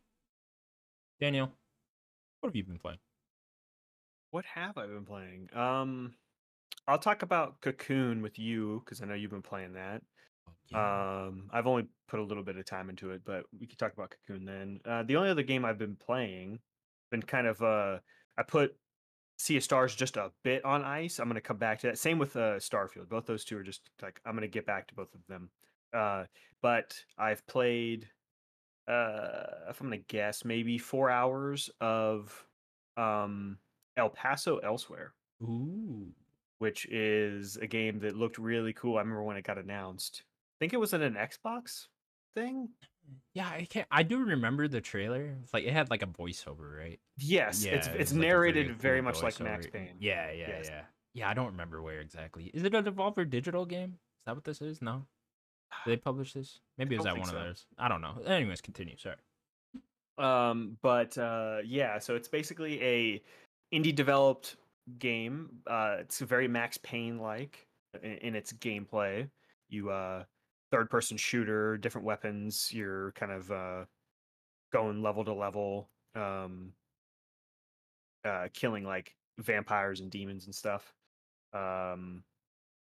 [1.20, 1.52] Daniel,
[2.40, 3.00] what have you been playing?
[4.32, 5.50] What have I been playing?
[5.56, 6.14] Um,
[6.88, 10.02] I'll talk about Cocoon with you because I know you've been playing that.
[10.74, 13.94] Um, I've only put a little bit of time into it, but we could talk
[13.94, 14.80] about Cocoon then.
[14.86, 16.60] Uh, the only other game I've been playing,
[17.12, 18.00] been kind of uh,
[18.38, 18.76] I put
[19.38, 21.20] Sea of Stars just a bit on ice.
[21.20, 21.98] I'm gonna come back to that.
[21.98, 23.10] Same with uh, Starfield.
[23.10, 25.50] Both those two are just like I'm gonna get back to both of them.
[25.94, 26.26] Uh,
[26.62, 28.08] but I've played,
[28.88, 32.46] uh, if I'm gonna guess, maybe four hours of
[32.98, 33.58] um,
[33.98, 35.14] El Paso Elsewhere
[35.44, 36.08] Ooh.
[36.60, 38.98] which is a game that looked really cool.
[38.98, 40.24] I remember when it got announced.
[40.26, 41.88] I think it was in an Xbox
[42.36, 42.70] thing.
[43.34, 43.88] Yeah, I can't.
[43.92, 45.36] I do remember the trailer.
[45.44, 47.00] It's like it had like a voiceover, right?
[47.18, 49.68] Yes, it's Yeah, it it's like, a narrated really very cool much like Max.
[49.68, 49.96] Payne.
[50.00, 50.66] Yeah, yeah, Yes.
[50.70, 50.82] yeah.
[51.14, 52.46] Yeah, I don't remember where exactly.
[52.54, 53.92] Is it a Devolver Digital game?
[54.20, 54.82] Is that what this is?
[54.82, 55.06] No.
[55.86, 56.60] Did they publish this?
[56.78, 57.48] Maybe it was that one think of so.
[57.48, 57.66] those.
[57.78, 58.18] I don't know.
[58.26, 58.96] Anyways, continue.
[58.98, 59.16] Sorry.
[60.18, 63.22] Um, but uh, yeah, so it's basically a
[63.74, 64.56] indie developed
[65.00, 65.50] game.
[65.68, 67.68] Uh, it's very Max Payne like
[68.02, 69.30] in, in its gameplay.
[69.70, 70.24] You uh,
[70.76, 72.70] third person shooter, different weapons.
[72.74, 73.86] You're kind of uh,
[74.74, 76.74] going level to level, um,
[78.26, 80.94] uh, killing like vampires and demons and stuff.
[81.54, 82.24] Um,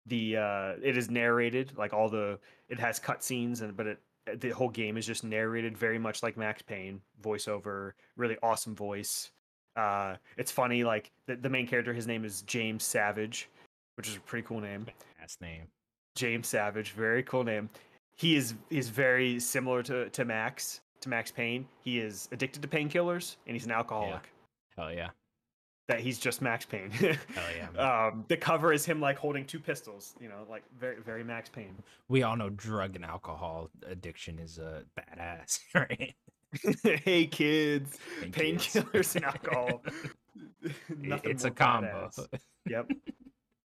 [0.07, 3.99] the uh, it is narrated like all the it has cutscenes and but it
[4.41, 9.31] the whole game is just narrated very much like Max Payne voiceover, really awesome voice.
[9.75, 13.49] Uh, it's funny, like the, the main character, his name is James Savage,
[13.95, 14.85] which is a pretty cool name.
[15.19, 15.67] Last name.
[16.19, 17.69] James Savage, very cool name.
[18.17, 21.65] He is is very similar to to Max to Max Payne.
[21.81, 24.29] He is addicted to painkillers and he's an alcoholic.
[24.75, 25.09] Hell yeah.
[25.87, 26.91] That he's just Max Payne.
[26.91, 27.15] Hell
[27.55, 27.67] yeah.
[27.73, 28.07] man.
[28.13, 30.15] um, the cover is him like holding two pistols.
[30.19, 31.75] You know, like very very Max Payne.
[32.09, 36.13] we all know drug and alcohol addiction is uh, badass, right?
[37.05, 39.81] hey kids, painkillers and alcohol.
[40.97, 42.09] Nothing it's a combo.
[42.17, 42.27] badass.
[42.67, 42.91] Yep.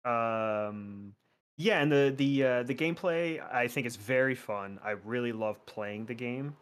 [0.05, 1.13] um,
[1.57, 4.79] yeah, and the the uh, the gameplay I think is very fun.
[4.85, 6.55] I really love playing the game.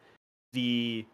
[0.52, 1.04] The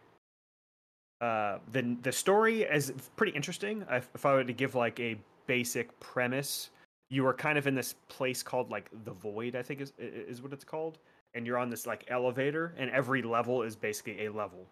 [1.19, 3.85] uh, the the story is pretty interesting.
[3.89, 5.17] If, if I were to give like a
[5.47, 6.69] basic premise,
[7.09, 9.55] you are kind of in this place called like the Void.
[9.55, 10.99] I think is is what it's called,
[11.33, 14.65] and you're on this like elevator, and every level is basically a level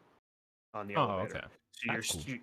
[0.75, 1.37] on the oh, elevator.
[1.37, 1.45] okay.
[1.71, 2.21] So you're, cool.
[2.25, 2.39] you,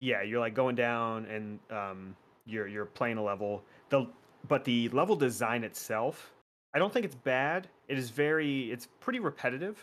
[0.00, 3.62] yeah, you're like going down and um, you're you're playing a level.
[3.88, 4.06] The
[4.48, 6.32] but the level design itself,
[6.74, 7.68] I don't think it's bad.
[7.88, 9.78] It is very, it's pretty repetitive.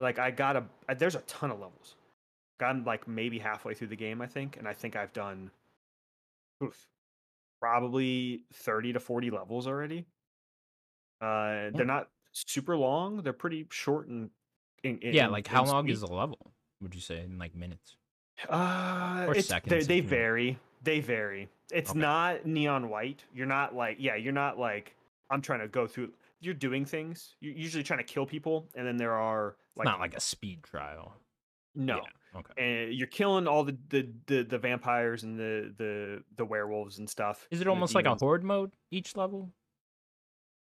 [0.00, 0.64] Like I got a,
[0.96, 1.96] there's a ton of levels.
[2.60, 5.50] I'm like maybe halfway through the game, I think, and I think I've done,
[6.62, 6.86] oof,
[7.60, 10.06] probably thirty to forty levels already.
[11.20, 13.22] Uh, they're not super long.
[13.22, 14.30] They're pretty short and.
[14.84, 16.38] In, Yeah, like in how long is a level?
[16.80, 17.96] Would you say in like minutes?
[18.48, 20.58] Uh, Or seconds they, they vary.
[20.82, 21.48] They vary.
[21.72, 21.98] It's Okay.
[21.98, 23.24] not neon white.
[23.34, 24.14] You're not like yeah.
[24.16, 24.96] You're not like
[25.30, 26.12] I'm trying to go through.
[26.40, 27.36] You're doing things.
[27.40, 30.20] You're usually trying to kill people, and then there are It's like not like a
[30.20, 31.14] speed trial.
[31.74, 31.96] no.
[31.96, 32.52] Yeah, Okay.
[32.86, 37.08] And you're killing all the, the the the vampires and the the the werewolves and
[37.08, 37.46] stuff.
[37.50, 39.52] Is it almost like a horde mode each level?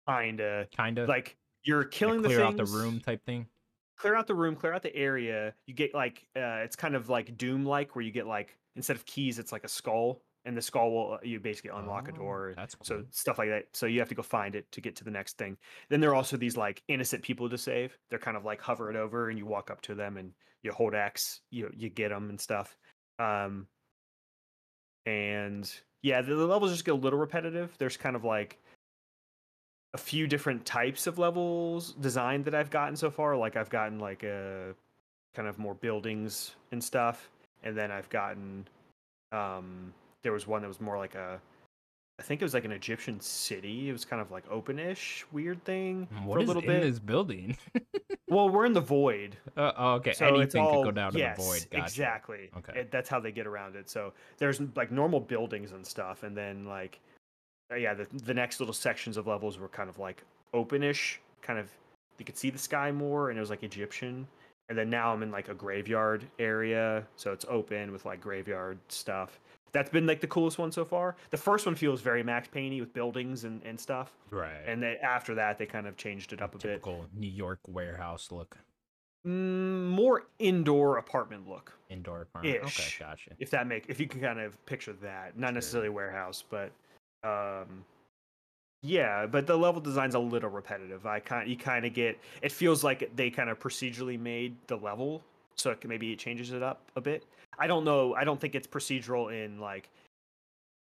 [0.09, 1.09] Kinda Kind of.
[1.09, 3.49] like you're killing clear the clear out the room type thing.
[3.97, 5.55] clear out the room, clear out the area.
[5.67, 8.97] You get like uh, it's kind of like Doom like where you get like instead
[8.97, 12.13] of keys, it's like a skull, and the skull will uh, you basically unlock a
[12.13, 12.55] Oh, door.
[12.57, 13.67] That's So stuff like that.
[13.73, 15.59] So you have to go find it to get to the next thing.
[15.91, 17.99] Then there are also these like innocent people to save.
[18.09, 20.33] They're kind of like hover it over, and you walk up to them and
[20.63, 21.41] you hold X.
[21.51, 22.77] You you get them and stuff.
[23.19, 23.67] Um,
[25.05, 25.71] and
[26.03, 27.75] yeah, the, the levels just get a little repetitive.
[27.79, 28.59] There's kind of like
[29.95, 33.37] a few different types of levels designed that I've gotten so far.
[33.37, 34.75] Like I've gotten like a
[35.35, 37.31] kind of more buildings and stuff,
[37.65, 38.67] and then I've gotten
[39.33, 39.93] um
[40.27, 41.41] there was one that was more like a
[42.19, 43.89] I think it was like an Egyptian city.
[43.91, 46.83] It was kind of like open-ish, weird thing Mm, What for a little in bit.
[46.83, 47.57] this building?
[48.29, 50.13] Well, we're in the void, uh, oh, okay.
[50.13, 51.67] so Anything all could go down yes, to the void.
[51.71, 51.85] Gotcha.
[51.85, 52.51] exactly.
[52.59, 52.81] Okay.
[52.81, 53.89] It- that's how they get around it.
[53.89, 56.99] So there's like normal buildings and stuff, and then like
[57.73, 61.57] uh, yeah, the the next little sections of levels were kind of like openish, kind
[61.61, 61.71] of
[62.19, 64.27] you could see the sky more, and it was like Egyptian.
[64.69, 68.79] And then now I'm in like a graveyard area, so it's open with like graveyard
[68.89, 69.39] stuff.
[69.77, 71.17] That's been like the coolest one so far.
[71.31, 74.63] The first one feels very Max Payne with buildings and, and stuff, Right.
[74.67, 76.63] and then after that they kind of changed it up a bit.
[76.83, 78.57] Typical New York warehouse look,
[79.27, 81.75] Mm, more indoor apartment look.
[81.91, 82.57] indoor apartment.
[82.57, 82.99] Okay, Ish.
[82.99, 83.33] gotcha.
[83.39, 85.53] if that make if you can kind of picture that not Sure.
[85.55, 86.73] necessarily warehouse but
[87.23, 87.85] um
[88.83, 92.51] yeah but the level design's a little repetitive i kind you kind of get it
[92.53, 95.23] feels like they kind of procedurally made the level
[95.55, 97.25] so it can, maybe it changes it up a bit
[97.59, 99.89] i don't know i don't think it's procedural in like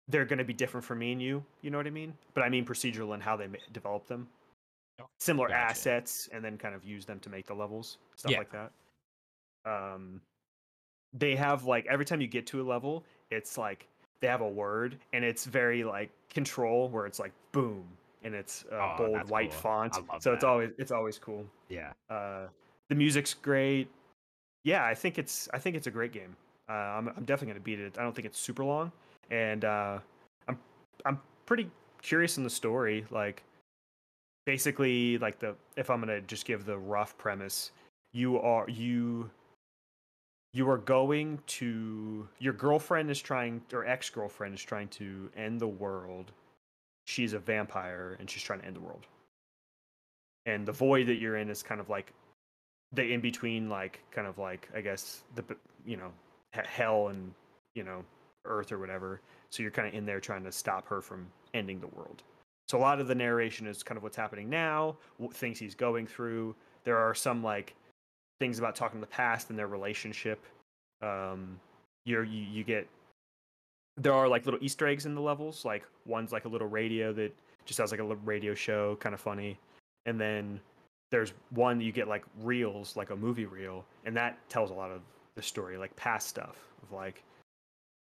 [0.09, 2.43] they're going to be different for me and you you know what i mean but
[2.43, 4.29] i mean procedural in how they develop them
[5.01, 5.61] Oh, similar gotcha.
[5.61, 8.39] assets and then kind of use them to make the levels stuff Yeah.
[8.39, 8.73] like that
[9.65, 10.21] um
[11.13, 13.87] they have like every time you get to a level it's like
[14.21, 17.85] they have a word and it's very like control where it's like boom
[18.25, 19.61] and it's uh, Oh, bold white cool.
[19.61, 21.93] font so it's always it's always cool Yeah.
[22.11, 22.49] uh
[22.89, 23.89] the music's great
[24.65, 26.35] yeah i think it's i think it's a great game
[26.69, 27.97] uh i'm, I'm definitely gonna beat it.
[27.99, 28.93] I don't think it's super long.
[29.31, 29.99] And uh
[30.49, 30.59] i'm
[31.05, 31.71] i'm pretty
[32.03, 33.43] curious in the story like
[34.47, 37.73] basically like the if i'm gonna just give the rough premise
[38.13, 39.29] you are you
[40.55, 45.69] you are going to your girlfriend is trying or ex-girlfriend is trying to end the
[45.69, 46.33] world.
[47.07, 49.07] She's a vampire and she's trying to end the world.
[50.47, 52.13] And the void that you're in is kind of like
[52.93, 55.45] the in between like kind of like i guess the
[55.85, 56.11] you know
[56.53, 57.33] hell and
[57.75, 58.05] you know
[58.45, 59.21] earth or whatever.
[59.51, 62.23] So you're kind of in there trying to stop her from ending the world.
[62.69, 64.97] So a lot of the narration is kind of what's happening now
[65.33, 66.55] things he's going through.
[66.85, 67.75] There are some like
[68.41, 70.45] things about talking to the past and their relationship.
[71.03, 71.59] Um
[72.05, 72.89] you're you, you get
[73.97, 75.65] there are like little easter eggs in the levels.
[75.65, 77.35] Like one's like a little radio that
[77.65, 79.59] just has like a little radio show kind of funny.
[80.07, 80.61] And then
[81.11, 83.85] there's one you get like reels like a movie reel.
[84.05, 85.01] And that tells a lot of
[85.39, 87.23] the story like past stuff of like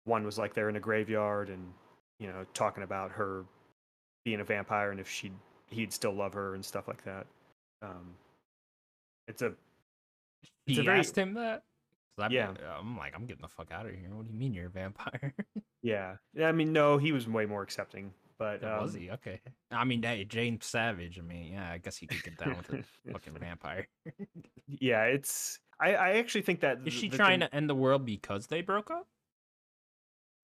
[0.04, 1.64] one was like they're in a graveyard and
[2.20, 3.46] you know talking about her
[4.26, 5.32] being a vampire and if she
[5.70, 7.26] he'd still love her and stuff like that
[7.82, 8.14] um
[9.30, 9.54] it's a
[10.68, 11.64] It's He a very- asked him that.
[12.18, 12.52] Be- Yeah.
[12.78, 14.10] I'm like, I'm getting the fuck out of here.
[14.14, 15.34] What do you mean you're a vampire?
[15.84, 19.12] yeah i mean no he was way more accepting but was um, he?
[19.12, 19.40] Okay.
[19.72, 21.20] I mean, hey, James Savage.
[21.20, 23.88] I mean, yeah, I guess he could get down with a fucking vampire.
[24.68, 28.06] yeah it's i i actually think that Is she trying thing- to end the world
[28.06, 29.08] because they broke up?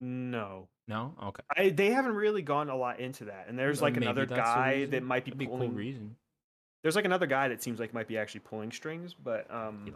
[0.02, 1.16] no No.
[1.24, 1.44] Okay.
[1.56, 4.86] I, they haven't really gone a lot into that and there's like maybe another guy
[4.86, 6.16] that might be That'd be a cool pulling reason.
[6.84, 9.92] there's like another guy that seems like might be actually pulling strings but um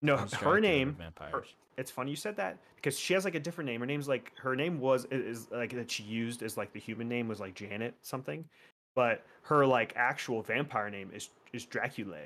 [0.00, 1.54] no I'm her name Vampires.
[1.76, 4.32] it's funny you said that because she has like a different name her name's like
[4.38, 7.38] her name was is, is like that she used as like the human name was
[7.38, 8.44] like janet something
[8.96, 12.18] but her like actual vampire name is is dracula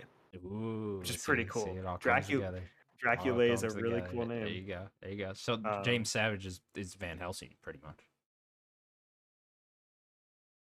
[0.44, 1.76] Ooh, which is pretty see- cool.
[1.76, 2.60] it all Dracula-
[2.98, 4.08] dracula is a really together.
[4.12, 4.40] cool name.
[4.40, 4.88] There you go.
[5.02, 5.32] There you go.
[5.34, 7.98] So Um, James Savage is, is Van Helsing, pretty much.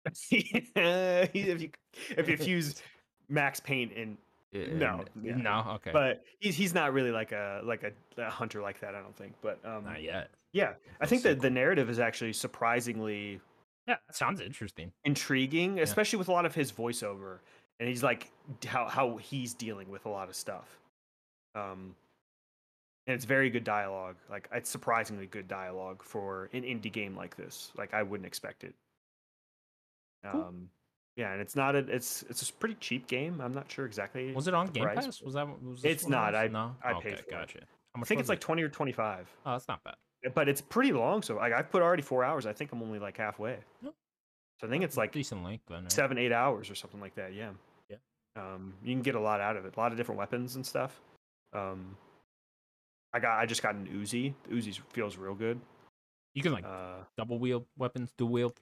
[0.32, 1.70] if you
[2.18, 2.82] if you fuse
[3.30, 4.18] max Payne and
[4.80, 5.36] No, Uh, yeah.
[5.36, 5.64] No.
[5.76, 5.92] Okay.
[5.94, 7.92] but he's he's not really like a like a,
[8.22, 10.30] a hunter like that i don't think but um Not yet.
[10.52, 13.40] yeah i think so that the narrative is actually surprisingly
[13.88, 14.92] Yeah, sounds interesting.
[15.06, 17.40] intriguing, especially with a lot of his voiceover,
[17.84, 18.32] and he's like
[18.66, 20.80] how how he's dealing with a lot of stuff.
[21.54, 21.96] Um,
[23.06, 24.16] and it's very good dialogue.
[24.30, 27.74] Like it's surprisingly good dialogue for an indie game like this.
[27.78, 28.74] Like I wouldn't expect it.
[30.32, 30.42] Cool.
[30.44, 30.70] Um,
[31.18, 31.80] yeah, and it's not a.
[31.80, 33.42] It's it's a pretty cheap game.
[33.42, 34.32] I'm not sure exactly.
[34.32, 35.22] Was it on Game price, Pass?
[35.22, 35.46] Was that?
[35.62, 36.36] Was It's not.
[36.36, 36.74] I- no.
[36.82, 37.32] I okay, paid for it.
[37.32, 37.60] gotcha.
[37.98, 39.30] I think it's like twenty or twenty five.
[39.46, 39.96] Oh, that's not bad.
[40.34, 41.22] but it's pretty long.
[41.22, 42.46] So like I've put already four hours.
[42.46, 43.58] I think I'm only like halfway.
[43.84, 43.94] Yep.
[44.62, 45.84] So I think it's like decent length then.
[45.84, 45.92] Right?
[45.92, 47.34] seven, eight hours or something like that.
[47.34, 47.50] Yeah.
[48.36, 49.76] Um, you can get a lot out of it.
[49.76, 51.00] A lot of different weapons and stuff.
[51.54, 51.96] Um,
[53.14, 53.38] I got.
[53.40, 54.34] I just got an Uzi.
[54.50, 55.60] The Uzi feels real good.
[56.34, 58.60] You can like Uh, double wield weapons, dual wield.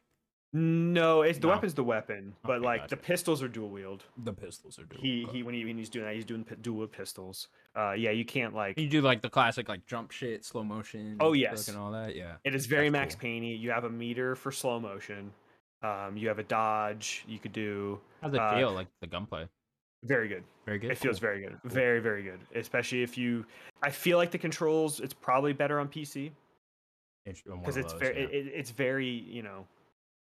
[0.54, 1.54] no, it's the No.
[1.54, 4.04] weapon's the weapon, but Okay, like the pistols are dual wield.
[4.26, 5.02] The pistols are dual.
[5.02, 7.48] He he when he when he's doing that, he's doing dual pistols.
[7.74, 8.78] Uh, yeah, you can't like.
[8.78, 11.16] You do like the classic like jump shit, slow motion.
[11.22, 11.70] Oh, yes.
[11.70, 12.14] and all that.
[12.18, 12.36] Yeah.
[12.44, 13.22] It is very That's Max cool.
[13.22, 13.44] Payne.
[13.44, 15.32] You have a meter for slow motion.
[15.82, 17.24] Um, you have a dodge.
[17.26, 18.72] You could do How's it Uh, feel?
[18.74, 19.48] Like the gunplay?
[20.04, 20.44] Very good.
[20.66, 20.92] Very good.
[20.92, 21.28] It feels Cool.
[21.30, 21.58] very good.
[21.64, 22.40] Very, very good.
[22.56, 23.46] Especially if you
[23.84, 26.32] I feel like the controls it's probably better on PC
[27.26, 28.28] Int- on one because it's those, very yeah.
[28.30, 29.66] it, it's very, you know,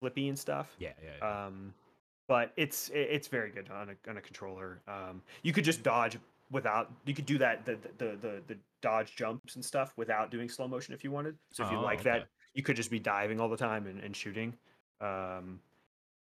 [0.01, 0.75] flippy and stuff.
[0.79, 1.47] yeah, yeah, yeah.
[1.47, 1.75] Um
[2.29, 4.81] but it's it, it's very good on a on a controller.
[4.89, 6.19] Um you could just dodge
[6.51, 10.49] without you could do that the the the, the dodge jumps and stuff without doing
[10.49, 11.37] slow motion if you wanted.
[11.53, 12.11] So if you Oh, like okay.
[12.11, 14.55] that, you could just be diving all the time and, and shooting.
[15.03, 15.61] Um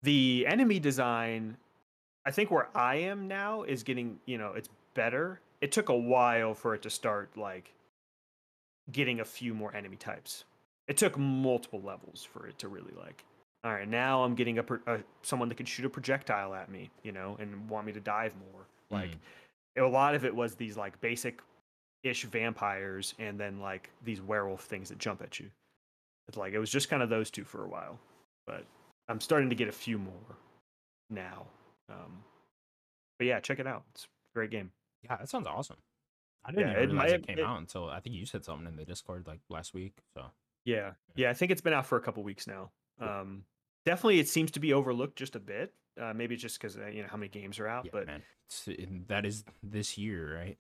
[0.04, 1.58] the enemy design
[2.26, 5.40] I think where I am now is getting, you know, it's better.
[5.62, 7.74] It took a while for it to start like
[8.92, 10.44] getting a few more enemy types.
[10.88, 13.24] It took multiple levels for it to really like.
[13.64, 16.92] All right, now I'm getting a, a someone that can shoot a projectile at me,
[17.04, 18.66] you know, and want me to dive more.
[18.92, 19.10] Like
[19.78, 19.84] Mm.
[19.86, 21.42] a lot of it was these like basic
[22.04, 25.50] ish vampires and then like these werewolf things that jump at you.
[26.28, 27.98] It's like it was just kind of those two for a while.
[28.46, 28.64] But
[29.10, 30.38] I'm starting to get a few more
[31.10, 31.46] now.
[31.90, 32.24] Um,
[33.18, 33.84] but yeah, check it out.
[33.92, 34.72] It's a great game.
[35.04, 35.78] yeah, that sounds awesome.
[36.44, 38.26] I didn't Yeah, even it realize might- it came it- out until I think you
[38.26, 39.98] said something in the Discord like last week.
[40.14, 40.32] So
[40.64, 40.94] Yeah.
[41.16, 42.72] Yeah, I think it's been out for a couple weeks now.
[43.00, 43.46] Um,
[43.84, 45.74] definitely it seems to be overlooked just a bit.
[46.00, 48.06] Uh, maybe it's just because uh, you know how many games are out, yeah, but
[48.08, 48.22] man,
[49.08, 50.58] that is this year, right?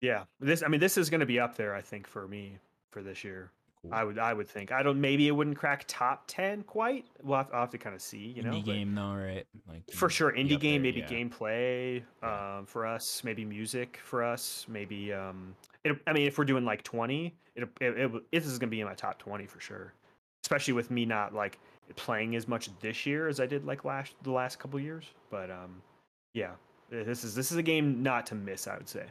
[0.00, 2.58] yeah, this I mean this is going to be up there I think for me
[2.90, 3.52] for this year.
[3.92, 4.72] I would I would think.
[4.72, 7.06] I don't maybe it wouldn't crack top 10 quite.
[7.22, 8.50] We'll have, I'll have to kind of see, you know.
[8.50, 9.46] Indie game though, right?
[9.68, 11.08] Like For sure indie game, there, maybe yeah.
[11.08, 12.56] gameplay Yeah.
[12.58, 15.54] um for us, maybe music for us, maybe um
[15.84, 18.68] it, I mean if we're doing like 20, it it, it, w- this is going
[18.68, 19.92] to be in my top 20 for sure.
[20.44, 21.58] Especially with me not like
[21.94, 25.50] playing as much this year as I did like last the last couple years, but
[25.50, 25.82] um
[26.34, 26.52] yeah,
[26.90, 29.04] this is this is a game not to miss, I would say.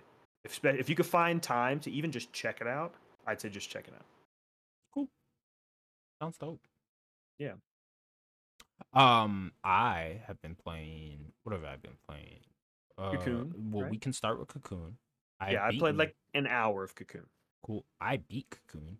[0.43, 2.93] If if you could find time to even just check it out,
[3.25, 4.05] I'd say just check it out.
[6.21, 6.61] Sounds dope.
[7.37, 7.53] Yeah.
[8.93, 11.31] Um, I have been playing.
[11.43, 12.39] What have I been playing?
[12.97, 14.97] Uh, Cocoon, Well, we can start with Cocoon.
[15.39, 17.25] I yeah, I played like an hour of Cocoon.
[17.65, 17.85] cool.
[17.99, 18.97] I beat Cocoon.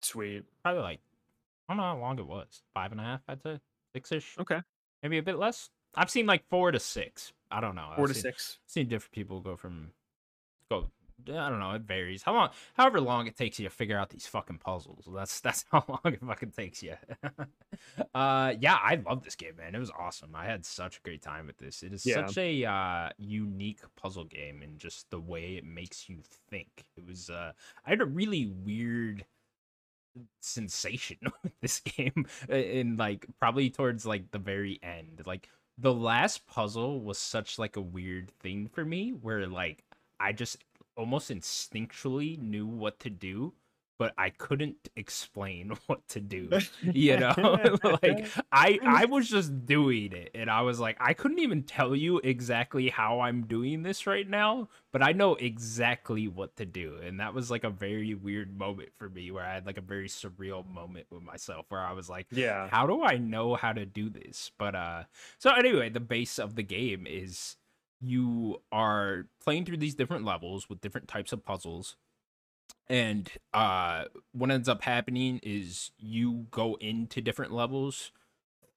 [0.00, 0.44] Sweet.
[0.62, 1.00] Probably like
[1.68, 2.62] I don't know how long it was.
[2.74, 3.58] Five and a half, I'd say
[3.94, 4.36] six ish.
[4.38, 4.60] Okay.
[5.02, 5.70] Maybe a bit less.
[5.94, 7.32] I've seen like four to six.
[7.50, 7.90] I don't know.
[7.96, 8.58] Four I've to seen, six.
[8.66, 9.90] Seen different people go from
[10.70, 10.88] go.
[11.28, 11.72] I don't know.
[11.72, 12.22] It varies.
[12.22, 12.50] How long?
[12.74, 15.08] However long it takes you to figure out these fucking puzzles.
[15.12, 16.94] That's that's how long it fucking takes you.
[18.14, 19.74] uh, yeah, I love this game, man.
[19.74, 20.34] It was awesome.
[20.34, 21.82] I had such a great time with this.
[21.82, 22.26] It is Yeah.
[22.26, 26.18] such a uh, unique puzzle game, and just the way it makes you
[26.50, 26.84] think.
[26.96, 27.30] It was.
[27.30, 27.52] Uh,
[27.86, 29.24] I had a really weird
[30.40, 35.92] sensation with this game uh, in like probably towards like the very end like the
[35.92, 39.82] last puzzle was such like a weird thing for me where like
[40.20, 40.58] i just
[40.96, 43.52] almost instinctually knew what to do
[43.98, 46.48] but i couldn't explain what to do
[46.92, 47.34] you know
[48.02, 51.94] like i i was just doing it and i was like i couldn't even tell
[51.94, 56.96] you exactly how i'm doing this right now but i know exactly what to do
[57.04, 59.82] and that was like a very weird moment for me where i had like a
[59.82, 62.68] very surreal moment with myself where i was like Yeah.
[62.70, 65.04] how do i know how to do this but uh
[65.38, 67.56] so anyway the base of the game is
[68.02, 71.96] you are playing through these different levels with different types of puzzles
[72.88, 78.10] and uh what ends up happening is you go into different levels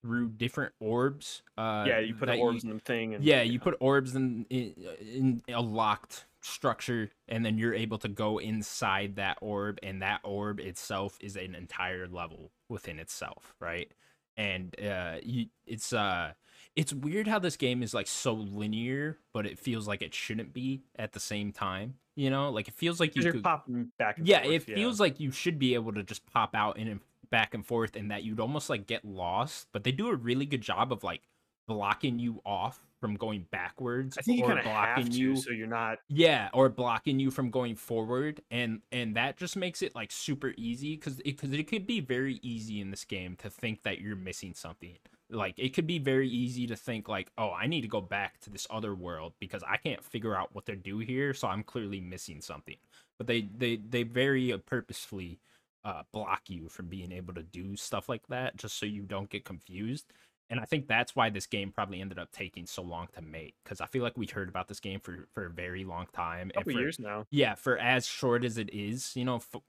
[0.02, 3.16] through different orbs uh yeah, you put orbs in the thing.
[3.16, 7.98] And, yeah, you put orbs in, in in a locked structure, and then you're able
[7.98, 13.56] to go inside that orb, and that orb itself is an entire level within itself,
[13.60, 13.92] right?
[14.38, 16.34] And uh, you, it's uh,
[16.76, 20.54] it's weird how this game is like so linear, but it feels like it shouldn't
[20.54, 21.96] be at the same time.
[22.16, 24.54] You know, like it feels like you you're could popping back and yeah forth.
[24.54, 27.00] it feels like you should be able to just pop out and
[27.30, 30.46] back and forth and that you'd almost like get lost but they do a really
[30.46, 31.22] good job of like
[31.68, 35.18] blocking you off from going backwards I think you or kind of have blocking to,
[35.18, 35.98] you so you're not.
[36.08, 40.54] yeah or blocking you from going forward and and that just makes it like super
[40.58, 44.16] easy because because it, could be very easy in this game to think that you're
[44.16, 44.96] missing something
[45.36, 48.40] like it could be very easy to think like oh i need to go back
[48.40, 51.64] to this other world because i can't figure out what they do here so i'm
[51.64, 52.78] clearly missing something
[53.18, 55.40] but they they they very uh, purposefully
[55.84, 59.30] uh, block you from being able to do stuff like that just so you don't
[59.30, 60.06] get confused
[60.50, 63.56] and I think that's why this game probably ended up taking so long to make
[63.64, 66.52] because I feel like we heard about this game for for a very long time.
[66.52, 67.26] a Couple for, years now.
[67.32, 69.62] Yeah, for as short as it is, you know, f-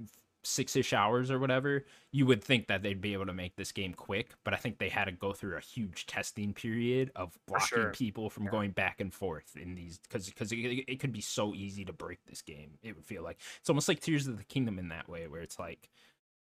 [0.46, 3.72] six ish hours or whatever, you would think that they'd be able to make this
[3.72, 4.30] game quick.
[4.44, 7.90] But I think they had to go through a huge testing period of blocking sure.
[7.90, 8.50] people from Yeah.
[8.50, 11.92] going back and forth in these because because it, it could be so easy to
[11.92, 12.78] break this game.
[12.82, 15.40] It would feel like it's almost like Tears of the Kingdom in that way, where
[15.42, 15.90] it's like.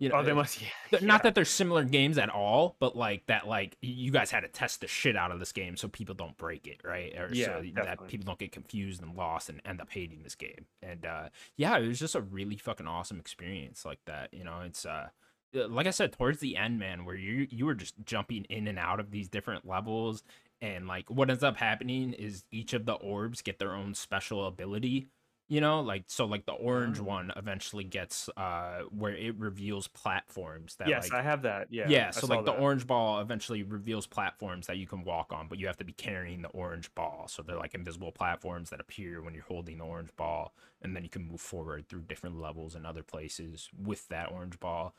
[0.04, 0.60] You know, Oh, they must.
[0.62, 1.08] Yeah, th- yeah.
[1.08, 4.48] not that they're similar games at all, but like that, like you guys had to
[4.48, 7.16] test the shit out of this game so people don't break it, right?
[7.18, 10.34] Or Yeah, so that people don't get confused and lost and end up hating this
[10.34, 10.66] game.
[10.82, 14.32] And uh, yeah, it was just a really fucking awesome experience like that.
[14.32, 15.08] You know, it's uh,
[15.56, 18.68] uh, like I said, towards the end, man, where you you were just jumping in
[18.68, 20.22] and out of these different levels,
[20.60, 24.46] and like what ends up happening is each of the orbs get their own special
[24.46, 25.06] ability
[25.54, 27.00] you know like so like the orange Oh.
[27.00, 31.68] one eventually gets uh where it reveals platforms that yes, like I have that.
[31.72, 31.96] Yeah.
[31.96, 32.52] yeah, I so like the that.
[32.52, 35.92] orange ball eventually reveals platforms that you can walk on, but you have to be
[35.92, 37.26] carrying the orange ball.
[37.28, 41.04] So they're like invisible platforms that appear when you're holding the orange ball, and then
[41.04, 44.94] you can move forward through different levels and other places with that orange ball.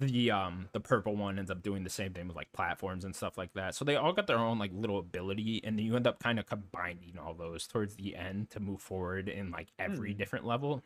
[0.00, 3.14] The um the purple one ends up doing the same thing with like platforms and
[3.14, 3.74] stuff like that.
[3.74, 6.38] So they all got their own like little ability, and then you end up kind
[6.38, 10.14] of combining all those towards the end to move forward in like every Hmm.
[10.14, 10.82] different level.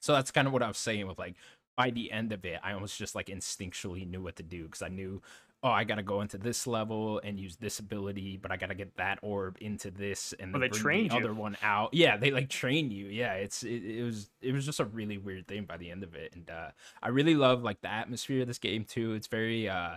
[0.00, 1.36] So that's kind of what I was saying with like
[1.76, 4.82] by the end of it, I almost just like instinctually knew what to do because
[4.82, 5.22] I knew,
[5.62, 8.96] oh, I gotta go into this level and use this ability, but I gotta get
[8.96, 11.20] that orb into this and then they bring the you.
[11.20, 11.92] other one out.
[11.92, 13.06] Yeah, they like train you.
[13.06, 16.02] Yeah, it's it, it was it was just a really weird thing by the end
[16.02, 16.70] of it, and uh,
[17.02, 19.14] I really love like the atmosphere of this game too.
[19.14, 19.96] It's very uh,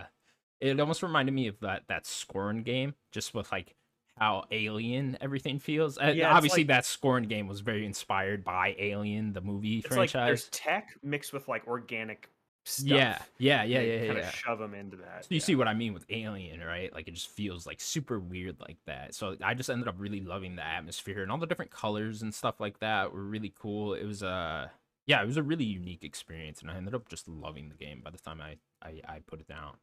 [0.60, 3.74] it almost reminded me of that that Scorn game, just with like
[4.16, 5.98] how alien everything feels.
[5.98, 9.96] Uh, Yeah, obviously, like- that Scorn game was very inspired by Alien, the movie It's
[9.96, 12.28] like there's tech mixed with like organic
[12.64, 12.88] stuff.
[12.88, 14.06] Yeah, yeah, yeah, yeah, yeah.
[14.06, 14.28] Kind yeah.
[14.28, 15.24] of shove them into that.
[15.24, 15.42] So you yeah.
[15.42, 16.92] see what I mean with Alien, right?
[16.92, 19.14] Like it just feels like super weird like that.
[19.14, 22.34] So I just ended up really loving the atmosphere and all the different colors and
[22.34, 23.94] stuff like that were really cool.
[23.94, 24.68] It was uh
[25.06, 28.00] yeah, it was a really unique experience and I ended up just loving the game
[28.02, 29.76] by the time I I, I put it down.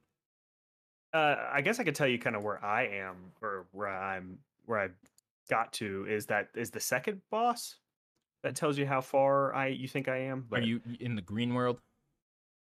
[1.14, 4.40] Uh, I guess I could tell you kind of where I am or where I'm
[4.66, 4.88] where I
[5.49, 7.76] got to is that is the second boss
[8.44, 10.40] that tells you how far I you think I am.
[10.40, 11.80] Are but you in the green world?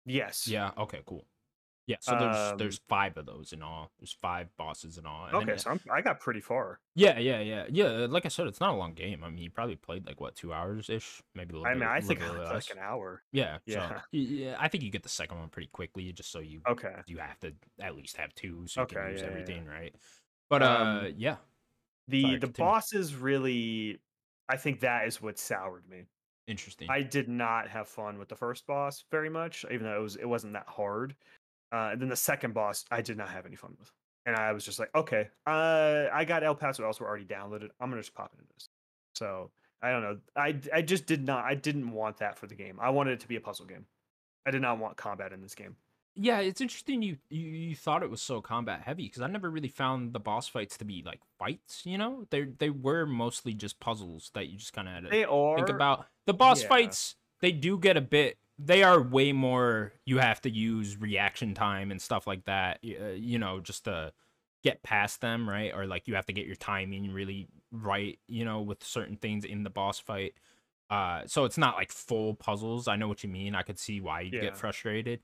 [0.05, 0.47] Yes.
[0.47, 1.27] Yeah, okay, cool.
[1.87, 3.91] Yeah, so there's Um, there's five of those in all.
[3.99, 5.25] There's five bosses in all.
[5.25, 6.79] and Okay, it- so I'm, I got pretty far.
[6.95, 8.07] yeah, yeah, yeah, yeah.
[8.09, 9.23] Like I said, it's not a long game.
[9.23, 11.71] I mean, you probably played like what two hours ish, maybe a little bit.
[11.71, 11.79] I bit.
[11.79, 12.69] mean, I little think bit I played less.
[12.69, 13.23] like an hour.
[13.31, 13.89] Yeah, Yeah.
[13.89, 17.01] So, yeah, I think you get the second one pretty quickly, just so you Okay.
[17.07, 19.57] you have to at least have two, so you can use yeah, yeah, yeah.
[19.57, 19.95] everything, right?
[20.49, 21.37] But uh, Um, yeah,
[22.07, 22.71] The Sorry, the continue.
[22.71, 24.01] bosses really,
[24.49, 26.07] I think that is what soured me.
[26.47, 26.87] Interesting.
[26.89, 30.15] I did not have fun with the first boss very much, even though it was
[30.15, 31.15] it wasn't that hard.
[31.71, 33.91] Uh, and then the second boss, I did not have any fun with,
[34.25, 37.69] and I was just like, okay, uh, I got El Paso elsewhere already downloaded.
[37.79, 38.67] I'm gonna just pop into this.
[39.15, 39.51] So
[39.81, 40.17] I don't know.
[40.35, 41.45] I I just did not.
[41.45, 42.77] I didn't want that for the game.
[42.81, 43.85] I wanted it to be a puzzle game.
[44.45, 45.75] I did not want combat in this game.
[46.15, 47.01] Yeah, it's interesting.
[47.01, 50.19] You, you you thought it was so combat heavy because I never really found the
[50.19, 51.83] boss fights to be like fights.
[51.85, 55.09] You know, they they were mostly just puzzles that you just kind of had to
[55.09, 56.07] They are think about.
[56.25, 56.69] The boss yeah.
[56.69, 58.37] fights, they do get a bit.
[58.59, 59.93] They are way more.
[60.05, 62.79] You have to use reaction time and stuff like that.
[62.85, 64.13] Uh, you know, just to
[64.63, 65.73] get past them, right?
[65.73, 68.19] Or like you have to get your timing really right.
[68.27, 70.33] You know, with certain things in the boss fight.
[70.89, 72.89] Uh, so it's not like full puzzles.
[72.89, 73.55] I know what you mean.
[73.55, 74.41] I could see why you Yeah.
[74.41, 75.21] get frustrated,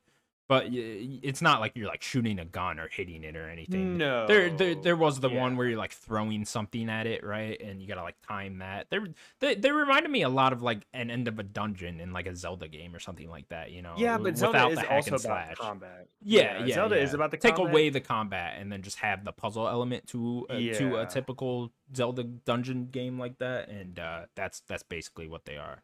[0.47, 3.97] but it's not like you're like shooting a gun or hitting it or anything.
[3.97, 4.27] no.
[4.27, 7.59] There, there, there was the one where you're like throwing something at it, right?
[7.61, 8.87] And you gotta like time that.
[8.89, 8.99] They,
[9.39, 12.27] they, they reminded me a lot of like an end of a dungeon in like
[12.27, 13.95] a Zelda game or something like that, you know?
[13.97, 15.57] Yeah, but Zelda without is also about slash.
[15.57, 16.07] combat.
[16.23, 17.03] Yeah, yeah, Zelda yeah.
[17.03, 17.73] is about the take combat.
[17.73, 21.71] away the combat and then just have the puzzle element to uh, to a typical
[21.95, 25.83] Zelda dungeon game like that, and uh, that's that's basically what they are.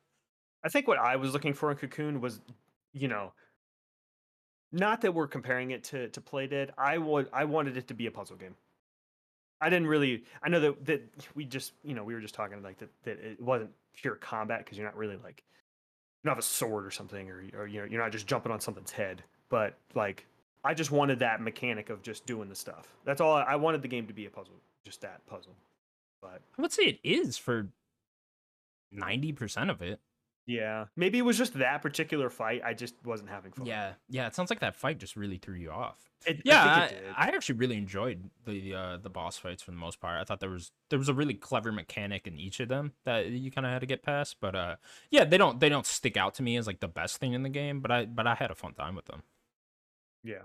[0.63, 2.39] I think what I was looking for in Cocoon was,
[2.93, 3.33] you know,
[4.73, 6.71] not that we're comparing it to to Playdead.
[6.77, 8.55] I would I wanted it to be a puzzle game.
[9.61, 10.23] I didn't really.
[10.43, 11.01] I know that that
[11.35, 14.65] we just you know we were just talking like that that it wasn't pure combat
[14.65, 15.43] because you're not really like
[16.23, 18.51] you don't have a sword or something or or you know you're not just jumping
[18.51, 19.23] on something's head.
[19.49, 20.25] But like
[20.63, 22.87] I just wanted that mechanic of just doing the stuff.
[23.05, 24.55] That's all I, wanted the game to be a puzzle,
[24.85, 25.53] just that puzzle.
[26.21, 27.67] But I would say it is for
[28.91, 29.99] ninety percent of it.
[30.45, 32.61] Yeah, maybe it was just that particular fight.
[32.65, 33.65] I just wasn't having fun.
[33.65, 34.27] Yeah, yeah.
[34.27, 35.97] It sounds like that fight just really threw you off.
[36.25, 37.13] It- Yeah, I I, think it did.
[37.15, 40.19] I actually really enjoyed the uh, the boss fights for the most part.
[40.19, 43.27] I thought there was there was a really clever mechanic in each of them that
[43.27, 44.37] you kind of had to get past.
[44.41, 44.75] But uh,
[45.11, 47.43] yeah, they don't they don't stick out to me as like the best thing in
[47.43, 47.79] the game.
[47.79, 49.23] But I but I had a fun time with them.
[50.25, 50.43] Yeah,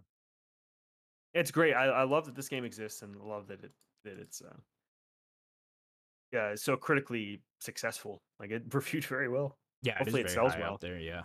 [1.35, 1.75] it's great.
[1.75, 3.73] I, I love that this game exists and love that it
[4.05, 4.57] that it's uh,
[6.33, 8.23] yeah it's so critically successful.
[8.39, 9.57] Like it reviewed very well.
[9.83, 10.73] Yeah, Hopefully it it sells well.
[10.75, 10.99] out there.
[10.99, 11.23] Yeah.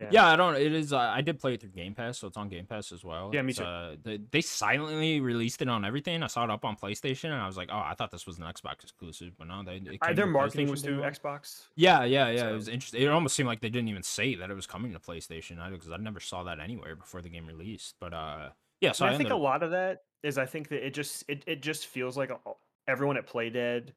[0.00, 0.08] Yeah.
[0.12, 0.26] yeah.
[0.26, 0.54] I don't.
[0.56, 0.92] It is.
[0.92, 3.30] Uh, I did play it through Game Pass, so it's on Game Pass as well.
[3.32, 3.64] Yeah, me too.
[3.64, 6.22] Uh, they, they silently released it on everything.
[6.22, 8.36] I saw it up on PlayStation, and I was like, "Oh, I thought this was
[8.38, 9.76] an Xbox exclusive," but no, they.
[9.76, 11.00] It Uh, their marketing was through.
[11.00, 11.64] Xbox.
[11.76, 12.50] Yeah, yeah, yeah.
[12.50, 13.00] It was interesting.
[13.02, 15.90] It almost seemed like they didn't even say that it was coming to PlayStation because
[15.90, 17.94] I never saw that anywhere before the game released.
[17.98, 18.50] But uh,
[18.82, 18.92] yeah.
[18.92, 21.42] So I, I think a lot of that is I think that it just it,
[21.46, 22.38] it just feels like a-
[22.86, 23.92] everyone at Playdead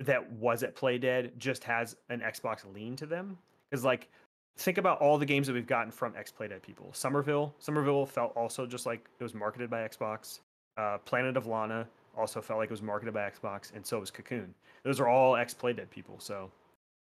[0.00, 3.38] that was at Playdead just has an Xbox lean to them.
[3.70, 4.08] Because like
[4.56, 6.90] think about all the games that we've gotten from ex Playdead people.
[6.92, 10.40] Somerville, Somerville felt also just like it was marketed by Xbox.
[10.76, 14.10] Uh, Planet of Lana also felt like it was marketed by Xbox, and so was
[14.10, 14.54] Cocoon.
[14.84, 16.16] Those are all ex Playdead people.
[16.18, 16.50] So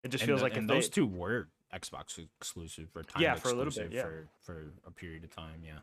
[0.02, 3.22] it just and feels the- like and they- those two were Xbox exclusive for time
[3.22, 4.02] Yeah, for a little bit, yeah.
[4.02, 5.60] for for a period of time.
[5.64, 5.78] Yeah.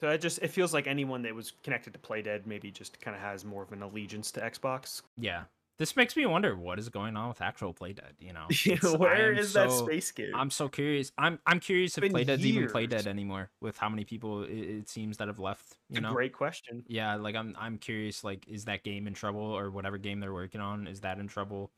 [0.00, 3.14] So it just it feels like anyone that was connected to Playdead maybe just kind
[3.14, 5.02] of has more of an allegiance to Xbox.
[5.18, 5.44] Yeah.
[5.80, 8.12] This makes me wonder what is going on with actual Playdead.
[8.20, 10.32] You know, It's- I Where that space game?
[10.34, 11.10] I'm so curious.
[11.16, 12.68] I'm I'm curious if Playdead's even.
[12.68, 15.78] Playdead anymore with how many people it, it seems that have left.
[15.88, 16.84] You know, great question.
[16.86, 17.14] yeah.
[17.14, 18.22] Like I'm I'm curious.
[18.22, 20.86] Like, is that game in trouble or whatever game they're working on?
[20.86, 21.70] Is that in trouble?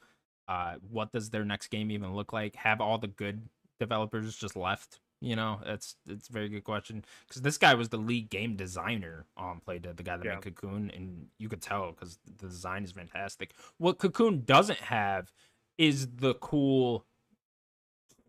[0.49, 2.57] Uh, what does their next game even look like?
[2.57, 3.49] Have all the good
[3.79, 4.99] developers just left?
[5.23, 8.57] You know, that's it's a very good question because this guy was the lead game
[8.57, 10.35] designer on Playdead, the guy that Yeah.
[10.35, 13.53] made Cocoon, and you could tell because the design is fantastic.
[13.78, 15.32] What Cocoon doesn't have
[15.78, 17.07] is the cool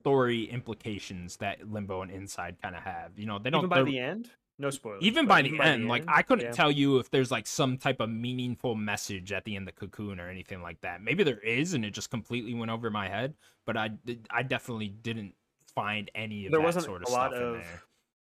[0.01, 3.17] story implications that Limbo and Inside kind of have.
[3.17, 4.29] You know, they don't Even by the end,
[4.59, 5.01] no spoilers.
[5.03, 6.51] even by the end, like I couldn't yeah.
[6.51, 10.19] tell you if there's like some type of meaningful message at the end of Cocoon
[10.19, 11.01] or anything like that.
[11.01, 13.33] Maybe there is, and it just completely went over my head.
[13.65, 13.91] But I,
[14.29, 15.33] I definitely didn't
[15.75, 17.83] find any of There that wasn't sort a of lot stuff in of there.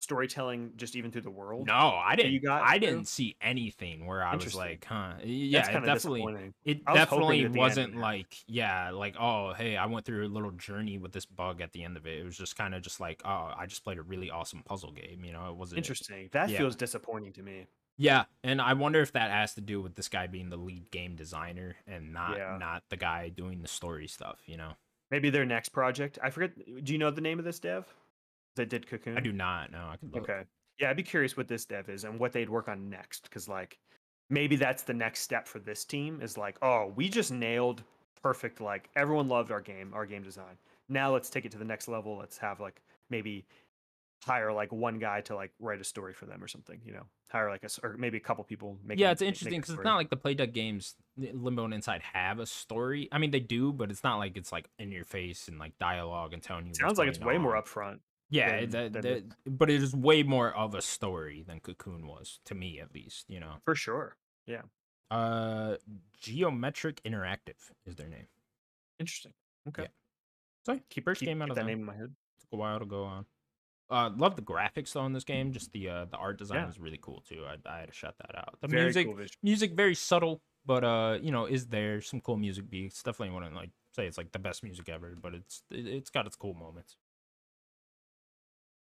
[0.01, 1.67] storytelling, just even through the world.
[1.67, 2.33] No, I didn't.
[2.33, 2.79] you got I through?
[2.79, 5.15] didn't see anything where I was like, huh?
[5.23, 6.23] Yeah, it definitely.
[6.63, 9.77] It I was hoping definitely that the end wasn't would like, yeah, like, oh, hey,
[9.77, 12.19] I went through a little journey with this bug at the end of it.
[12.19, 14.91] It was just kind of just like, oh, I just played a really awesome puzzle
[14.91, 15.23] game.
[15.25, 16.29] You know, it wasn't Interesting.
[16.33, 16.57] That Yeah.
[16.57, 17.67] feels disappointing to me.
[17.97, 20.91] Yeah, and I wonder if that has to do with this guy being the lead
[20.91, 22.57] game designer and not Yeah.
[22.59, 24.41] not the guy doing the story stuff.
[24.47, 24.73] You know,
[25.11, 26.17] Maybe their next project.
[26.23, 26.51] I forget.
[26.83, 27.85] Do you know the name of this dev
[28.55, 29.17] that did Cocoon?
[29.17, 29.87] I do not know.
[29.91, 30.23] I could look.
[30.23, 30.43] Okay.
[30.79, 33.23] Yeah, I'd be curious what this dev is and what they'd work on next.
[33.23, 33.77] Because like,
[34.29, 36.19] maybe that's the next step for this team.
[36.21, 37.83] Is like, oh, we just nailed
[38.21, 38.59] perfect.
[38.59, 40.57] Like, everyone loved our game, our game design.
[40.89, 42.17] Now let's take it to the next level.
[42.17, 43.45] Let's have like maybe
[44.23, 46.81] hire like one guy to like write a story for them or something.
[46.83, 48.77] You know, hire like a or maybe a couple people.
[48.83, 52.39] Make yeah, it's interesting because it's not like the Playdead games, Limbo and Inside have
[52.39, 53.07] a story.
[53.11, 55.77] I mean, they do, but it's not like it's like in your face and like
[55.77, 56.69] dialogue and telling you.
[56.69, 57.99] what's Sounds like it's going way more upfront.
[58.29, 62.07] Yeah, than- that, than that- but it is way more of a story than Cocoon
[62.07, 63.29] was to me, at least.
[63.29, 64.17] You know, For sure.
[64.45, 64.61] Yeah.
[65.11, 65.75] Uh,
[66.19, 68.27] Geometric Interactive is their name.
[68.99, 69.33] Interesting.
[69.67, 69.83] Okay.
[69.83, 69.87] Yeah.
[70.65, 72.15] So Keep, first keep, game out of that name in my head.
[72.39, 73.25] took a while to go on.
[73.89, 75.51] Uh, love the graphics though in this game.
[75.51, 76.69] Just the uh, the art design Yeah.
[76.69, 77.43] is really cool too.
[77.45, 78.57] I, I had to shut that out.
[78.61, 82.37] The Very music cool music very subtle, but uh, you know, is there some cool
[82.37, 83.01] music beats.
[83.03, 86.25] Definitely wouldn't like say it's like the best music ever, but it's it, it's got
[86.25, 86.95] its cool moments.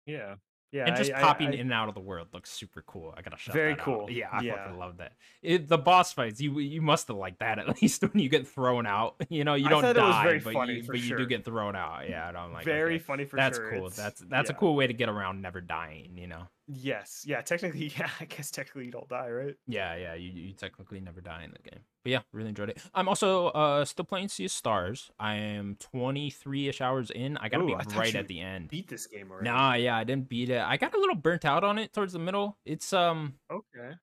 [0.06, 0.36] Yeah.
[0.72, 0.86] Yeah.
[0.88, 3.14] and just I- I- popping I- in and out of the world looks super cool.
[3.16, 3.86] I gotta shut Very that out.
[3.86, 4.10] cool.
[4.10, 4.56] Yeah, I Yeah.
[4.64, 5.14] fucking love that.
[5.44, 8.48] It, the boss fights, you you must have liked that at least when you get
[8.48, 9.16] thrown out.
[9.30, 11.76] You know, you don't thought it was die, but you but you do get thrown
[11.76, 12.10] out.
[12.10, 13.70] Yeah, and I'm like, very okay, funny for that's sure.
[13.70, 13.78] cool.
[13.88, 16.18] It's- That's that's a cool way to get around never dying.
[16.18, 16.48] You know.
[16.68, 17.24] Yes.
[17.28, 17.42] Yeah.
[17.42, 18.10] Technically, yeah.
[18.20, 19.56] I guess technically you don't die, right?
[19.68, 21.82] Yeah, yeah, you, you technically never die in the game.
[22.04, 22.82] But yeah, really enjoyed it.
[22.94, 25.12] I'm also uh still playing Sea of Stars.
[25.20, 27.38] I am 23ish hours in.
[27.38, 28.70] I gotta Ooh, be I right at the end.
[28.70, 29.50] Beat this game already.
[29.50, 30.62] Nah, yeah, I didn't beat it.
[30.62, 32.58] I got a little burnt out on it towards the middle.
[32.66, 33.94] It's um Okay.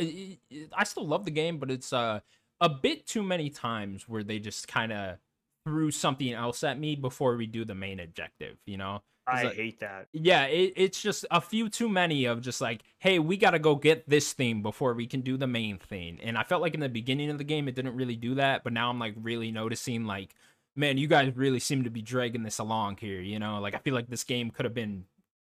[0.00, 2.20] I- I I still love the game, but it's uh
[2.60, 5.18] a bit too many times where they just kind of
[5.66, 9.02] threw something else at me before we do the main objective, you know?
[9.26, 10.08] I like, hate that.
[10.12, 13.58] yeah, it, it's just a few too many of just like, hey, we got to
[13.58, 16.18] go get this thing before we can do the main thing.
[16.22, 18.64] And I felt like in the beginning of the game, it didn't really do that.
[18.64, 20.34] But now I'm like really noticing, like,
[20.74, 23.20] man, you guys really seem to be dragging this along here.
[23.20, 25.04] You know, like I feel like this game could have been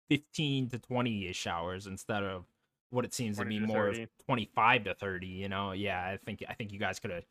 [0.09, 2.44] 15 to 20 ish hours instead of
[2.90, 5.26] what it seems to be to more of 25 to 30.
[5.26, 7.24] You know, yeah, I think I think you guys could have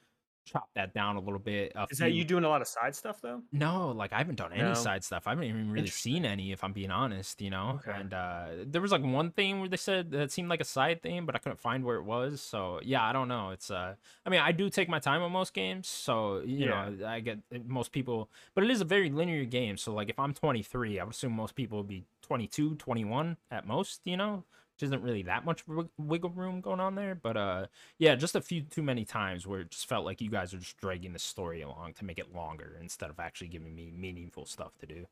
[0.45, 1.71] chop that down a little bit.
[1.75, 3.43] A Is that you doing a lot of side stuff though?
[3.51, 4.75] No, like I haven't done any No?
[4.75, 5.25] side stuff.
[5.25, 7.41] I haven't even really seen any, if I'm being honest.
[7.41, 7.91] You know, Okay.
[7.91, 11.01] and uh, there was like one thing where they said that seemed like a side
[11.01, 12.41] thing, but I couldn't find where it was.
[12.41, 13.49] So yeah, I don't know.
[13.49, 16.91] It's uh, I mean, I do take my time on most games, so you Yeah.
[16.91, 19.77] know, I get uh, most people, but it is a very linear game.
[19.77, 23.65] So like, if I'm 23, I would assume most people would be 22, 21 at
[23.65, 24.01] most.
[24.05, 24.45] You know,
[24.79, 25.63] which isn't really that much
[25.97, 27.13] wiggle room going on there.
[27.13, 27.65] But uh,
[27.97, 30.57] yeah, just a few too many times where it just felt like you guys are
[30.57, 34.45] just dragging the story along to make it longer instead of actually giving me meaningful
[34.45, 35.05] stuff to do.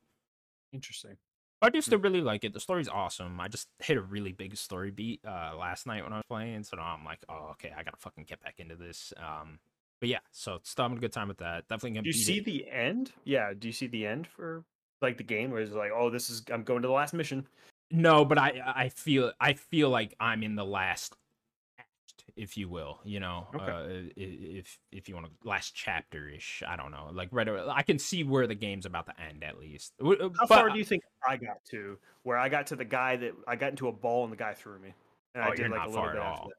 [0.71, 1.17] Interesting.
[1.61, 2.53] I do still really like it.
[2.53, 3.41] The story's awesome.
[3.41, 6.63] I just hit a really big story beat uh last night when I was playing,
[6.63, 9.11] so now I'm like, oh okay, I gotta fucking get back into this.
[9.17, 9.59] Um,
[9.99, 11.67] but yeah, so still having a good time with that.
[11.67, 12.45] Definitely gonna Do you see it.
[12.45, 13.11] the end?
[13.25, 13.51] Yeah.
[13.57, 14.63] Do you see the end for
[15.01, 17.47] like the game where it's like, oh, this is I'm going to the last mission.
[17.91, 21.15] No, but I I feel I feel like I'm in the last
[21.79, 21.87] act,
[22.35, 22.99] if you will.
[23.05, 23.71] You know, Okay.
[23.71, 26.63] uh, if if you want to last chapter ish.
[26.67, 27.09] I don't know.
[27.13, 29.93] Like right, I can see where the game's about to end at least.
[30.03, 31.97] Uh, How but- far do you think I got to?
[32.23, 34.53] Where I got to the guy that I got into a ball and the guy
[34.53, 34.93] threw me.
[35.33, 36.51] And Oh, I did you're like not a little far bit at all.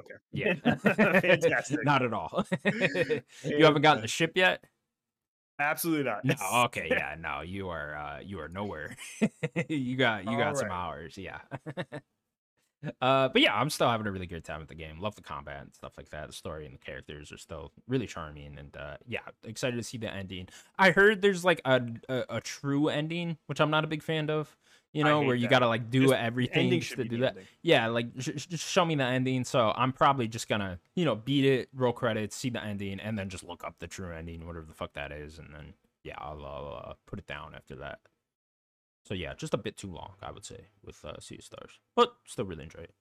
[0.00, 0.14] Okay.
[0.32, 0.54] Yeah,
[1.20, 1.84] Fantastic.
[1.84, 2.44] Not at all.
[2.64, 4.62] you haven't gotten the ship yet.
[5.58, 6.24] Absolutely not.
[6.24, 6.34] No,
[6.66, 8.96] okay, yeah, no, you are uh you are nowhere.
[9.68, 11.38] you got you got some hours, yeah.
[13.00, 15.00] uh but yeah, I'm still having a really good time with the game.
[15.00, 16.26] Love the combat and stuff like that.
[16.26, 19.98] The story and the characters are still really charming and uh yeah, excited to see
[19.98, 20.48] the ending.
[20.78, 24.30] I heard there's like a a, a true ending, which I'm not a big fan
[24.30, 24.56] of.
[24.94, 25.50] You know, where you that.
[25.50, 27.30] got to like do Just- everything ending just should to do that.
[27.30, 27.44] ending.
[27.62, 29.44] Yeah, like sh- just show me the ending.
[29.44, 33.18] So I'm probably just gonna, you know, beat it, roll credits, see the ending, and
[33.18, 36.14] then just look up the true ending, whatever the fuck that is, and then yeah,
[36.18, 37.98] I'll, I'll uh, put it down after that.
[39.04, 41.80] So yeah, just a bit too long, I would say, with uh, Sea of Stars,
[41.94, 42.94] but still really enjoy it.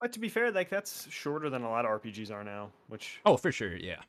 [0.00, 3.20] But to be fair, like that's shorter than a lot of RPGs are now, which
[3.24, 4.02] Oh, for sure, yeah.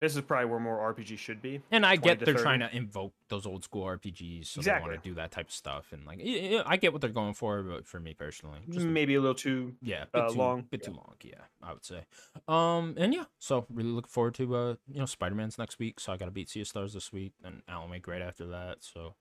[0.00, 1.60] This is probably where more RPG should be.
[1.70, 2.42] And I get they're 30.
[2.42, 5.52] trying to invoke those old school RPGs, so they want to do that type of
[5.54, 6.20] stuff, and like,
[6.66, 9.74] I get what they're going for, but for me personally, just Maybe a little too
[9.82, 10.88] Yeah, bit uh, too long, bit yeah.
[10.88, 11.14] too long.
[11.22, 12.04] Yeah, I would say.
[12.46, 16.00] Um, and yeah, so really looking forward to uh, you know, Spider Man's next week.
[16.00, 18.46] So I got to beat Sea of Stars this week, and Alan Wake right after
[18.46, 18.78] that.
[18.80, 19.14] So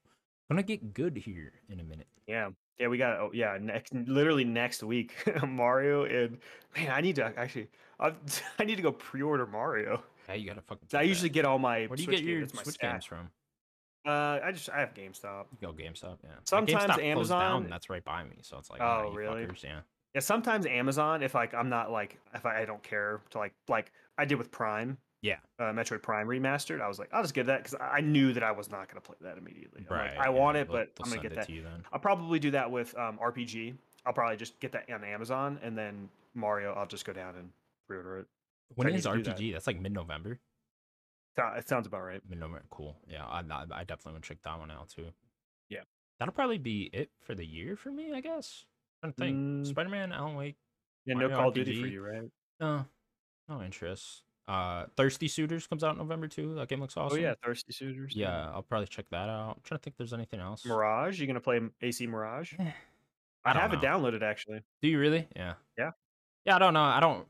[0.50, 2.08] gonna get good here in a minute.
[2.28, 2.50] Yeah.
[2.80, 5.16] Yeah, we got oh yeah, next literally next week
[5.48, 6.38] Mario and
[6.76, 8.14] man, I need to actually i
[8.60, 10.04] I need to go pre-order Mario.
[10.28, 10.88] Yeah, you gotta fucking.
[10.94, 13.06] I usually get all my Where do you Switch get games, your my Switch games
[13.06, 13.30] from?
[14.06, 15.46] Uh I just I have GameStop.
[15.52, 16.18] You go GameStop.
[16.24, 16.30] Yeah.
[16.46, 19.46] Sometimes GameStop Amazon- Down, that's right by me, so it's like, oh, really?
[19.46, 19.80] fuckers, yeah.
[20.14, 23.54] Yeah, sometimes Amazon if like I'm not like if I, I don't care to like
[23.68, 24.98] like I did with Prime.
[25.24, 25.38] Yeah.
[25.60, 26.80] Uh, Metroid Prime remastered.
[26.80, 29.02] I was like, I'll just get that because I knew that I was not going
[29.02, 29.84] to play that immediately.
[29.90, 30.18] I'm like, Right.
[30.18, 31.48] I yeah, want it, but I'm going to send get that.
[31.48, 31.84] to you then.
[31.92, 33.74] I'll probably do that with um, RPG.
[34.06, 37.50] I'll probably just get that on Amazon, and then Mario, I'll just go down and
[37.88, 38.28] pre-order it.
[38.76, 39.38] When I is do that.
[39.38, 39.54] RPG?
[39.54, 40.40] That's like mid-November.
[41.56, 42.22] It sounds about right.
[42.28, 42.64] Mid-November.
[42.72, 42.98] Cool.
[43.08, 45.08] Yeah, I, I I definitely want to check that one out too.
[45.70, 45.82] Yeah.
[46.20, 48.66] That'll probably be it for the year for me, I guess.
[49.02, 49.38] Trying to think.
[49.38, 49.68] Mm.
[49.68, 50.56] Spider-Man, Alan Wake.
[51.06, 52.30] Yeah, no Call of Duty for you, right?
[52.60, 52.86] No,
[53.48, 54.24] no interest.
[54.48, 56.56] Uh, Thirsty Suitors comes out in November too.
[56.56, 57.20] That game looks awesome.
[57.20, 58.14] Oh yeah, Thirsty Suitors.
[58.16, 59.56] Yeah, I'll probably check that out.
[59.58, 60.66] I'm trying to think if there's anything else.
[60.66, 61.20] Mirage.
[61.20, 62.54] You gonna play AC Mirage?
[62.58, 62.72] Eh,
[63.46, 64.62] I, I don't have it downloaded actually.
[64.82, 65.28] Do you really?
[65.36, 65.54] Yeah.
[65.78, 65.92] Yeah.
[66.46, 66.82] Yeah, I don't know.
[66.82, 67.28] I don't.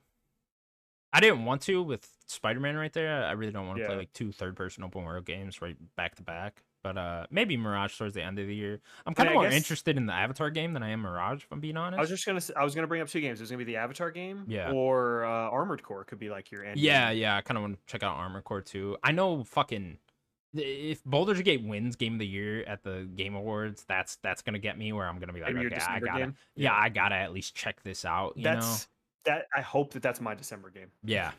[1.13, 3.23] I didn't want to with Spider-Man right there.
[3.25, 6.23] I really don't want to play like two third-person open world games right back to
[6.23, 6.63] back.
[6.83, 8.79] But uh, maybe Mirage towards the end of the year.
[9.05, 11.43] I'm kind of more guess- interested in the Avatar game than I am Mirage.
[11.43, 11.97] If I'm being honest.
[11.97, 12.39] I was just gonna.
[12.55, 13.39] I was gonna bring up two games.
[13.39, 14.71] There's gonna be the Avatar game, Yeah.
[14.71, 16.79] or uh, Armored Core could be like your end.
[16.79, 17.21] Yeah, game.
[17.21, 17.35] yeah.
[17.35, 18.95] I kind of want to check out Armored Core too.
[19.03, 19.97] I know fucking
[20.53, 24.59] if Baldur's Gate wins Game of the Year at the Game Awards, that's that's gonna
[24.59, 26.73] get me where I'm gonna be like, okay, I gotta, yeah, Yeah.
[26.79, 28.37] I gotta at least check this out.
[28.37, 28.87] You know, That's
[29.27, 29.45] that.
[29.55, 30.91] I hope that that's my December game.
[31.03, 31.31] yeah.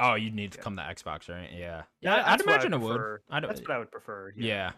[0.00, 0.62] Oh, you'd need to Yeah.
[0.62, 1.50] come to Xbox, right?
[1.52, 2.22] Yeah, Yeah, yeah.
[2.32, 3.00] I'd I imagine it would.
[3.30, 3.40] I.
[3.40, 4.32] That's what I would prefer.
[4.36, 4.70] yeah.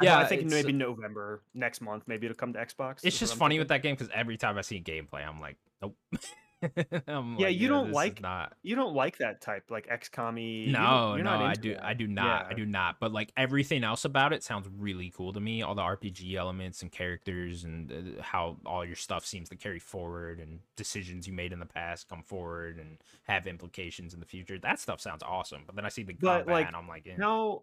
[0.00, 2.02] I- Yeah, I think maybe November next month.
[2.08, 3.04] Maybe it'll come to Xbox.
[3.04, 5.96] It's just funny with that game because every time I see gameplay, I'm like, nope.
[7.08, 8.54] Yeah, like, you don't like- not.
[8.62, 10.70] You don't like that type, like XCOM-y.
[10.70, 11.84] No, you're no, not I do, that.
[11.84, 13.00] I do not, I do not.
[13.00, 15.62] But like everything else about it sounds really cool to me.
[15.62, 19.78] All the RPG elements and characters and uh, how all your stuff seems to carry
[19.78, 24.26] forward and decisions you made in the past come forward and have implications in the
[24.26, 24.58] future.
[24.58, 25.62] That stuff sounds awesome.
[25.66, 27.16] But then I see the But, combat like, and I'm like, eh.
[27.20, 27.62] How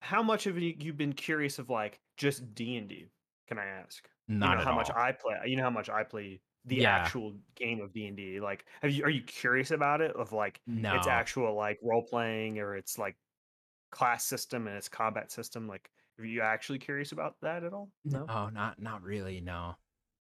[0.00, 3.06] how much have you you've been curious of like just D and D?
[3.48, 4.08] Can I ask?
[4.26, 4.76] not you know how all.
[4.76, 5.34] much I play.
[5.46, 6.96] You know how much I play the Yeah.
[6.96, 8.40] actual game of D and D.
[8.40, 10.14] Like, have you are you curious about it?
[10.16, 13.16] Of like no, its actual like role playing or its like
[13.90, 15.68] class system and its combat system?
[15.68, 17.90] Like, are you actually curious about that at all?
[18.04, 18.26] No.
[18.28, 19.40] oh, not not really.
[19.40, 19.76] No.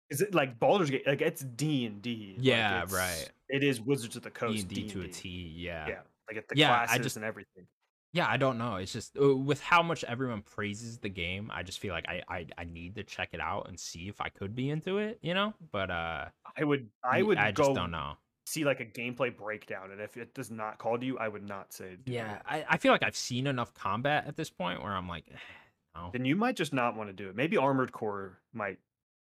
[0.09, 1.07] Is it like Baldur's Gate?
[1.07, 2.35] Like it's D and D.
[2.39, 3.29] Yeah, right.
[3.49, 4.59] It is Wizards of the D Coast.
[4.61, 5.13] and D to a D&D.
[5.13, 5.29] T.
[5.57, 5.87] Yeah.
[5.87, 7.65] Yeah, Like at the Yeah, I classes just- and everything.
[8.13, 8.75] Yeah, I don't know.
[8.75, 12.21] It's just uh, with how much everyone praises the game, I just feel like I,
[12.27, 15.19] I I need to check it out and see if I could be into it,
[15.21, 15.53] you know?
[15.71, 16.25] But uh
[16.57, 18.17] I would I would I just go don't know.
[18.45, 21.47] see like a gameplay breakdown, and if it does not call to you, I would
[21.47, 21.97] not say.
[22.05, 22.41] Yeah, it.
[22.45, 25.25] I, I feel like I've seen enough combat at this point where I'm like,
[25.95, 26.09] no.
[26.11, 27.35] Then you might just not want to do it.
[27.35, 28.79] Maybe Armored Core might.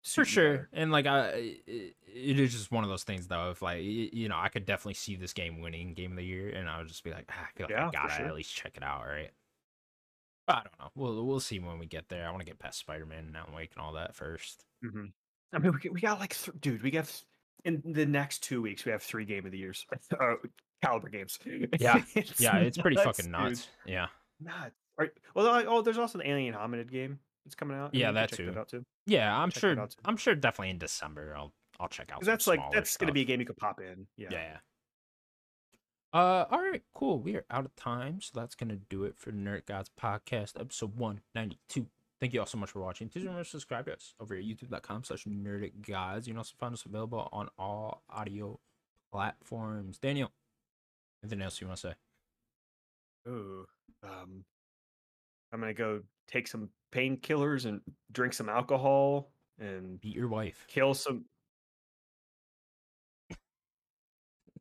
[0.04, 0.50] For sure.
[0.52, 0.68] better.
[0.72, 1.28] And like I
[1.66, 4.64] it, it is just one of those things though, if like you know, I could
[4.66, 7.26] definitely see this game winning game of the year and I would just be like,
[7.30, 8.26] ah, I feel like Yeah, I gotta sure.
[8.26, 9.30] at least check it out, right?
[10.46, 10.90] But I don't know.
[10.96, 12.26] We'll we'll see when we get there.
[12.26, 14.64] I want to get past Spider Man and Alan Wake and all that first.
[14.82, 15.06] hmm
[15.54, 17.24] I mean, we, got- we got like, th- dude, we got th-
[17.64, 19.86] in the next two weeks, we have three game of the years,
[20.20, 20.34] uh,
[20.82, 21.38] caliber games.
[21.78, 22.02] Yeah,
[22.38, 23.32] Yeah, it's pretty nuts, fucking dude.
[23.32, 23.68] nuts.
[23.86, 24.06] Yeah.
[24.40, 24.74] Nuts.
[24.98, 25.10] All right.
[25.34, 27.94] Well, oh, there's also the Alien Hominid game that's coming out.
[27.94, 28.52] Yeah, that too.
[28.52, 28.84] That too.
[29.06, 29.86] Yeah, I'm Check sure too.
[30.04, 32.22] I'm sure definitely in December I'll I'll check out.
[32.22, 34.06] that's like that's gonna be a game you could pop in.
[34.16, 34.28] Yeah.
[34.30, 34.56] Yeah.
[36.14, 37.18] Uh, all right, cool.
[37.18, 40.96] We are out of time, so that's gonna do it for Nerdic Gods Podcast, episode
[40.96, 41.86] one ninety two.
[42.20, 43.08] Thank you all so much for watching.
[43.08, 46.28] Please remember to subscribe to us over at youtube.com slash nerdic gods.
[46.28, 48.60] You can also find us available on all audio
[49.10, 49.98] platforms.
[49.98, 50.30] Daniel,
[51.24, 51.94] anything else you want to say?
[53.28, 53.66] Ooh.
[54.04, 54.44] Um,
[55.52, 57.80] I'm gonna go take some painkillers and
[58.12, 60.64] drink some alcohol and Beat your wife.
[60.68, 61.24] kill some.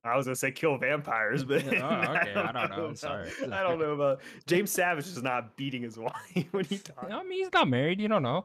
[0.03, 3.29] I was gonna say kill vampires, but Oh, okay, I don't know, I'm sorry.
[3.51, 6.13] I don't know about James Savage is not beating his wife
[6.51, 7.11] when he talks.
[7.11, 8.01] I mean, he's not married.
[8.01, 8.43] You don't know.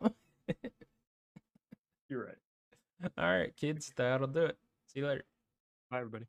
[2.10, 3.10] You're right.
[3.18, 4.58] all right, kids, that'll do it.
[4.92, 5.24] See you later.
[5.90, 6.26] Bye, everybody.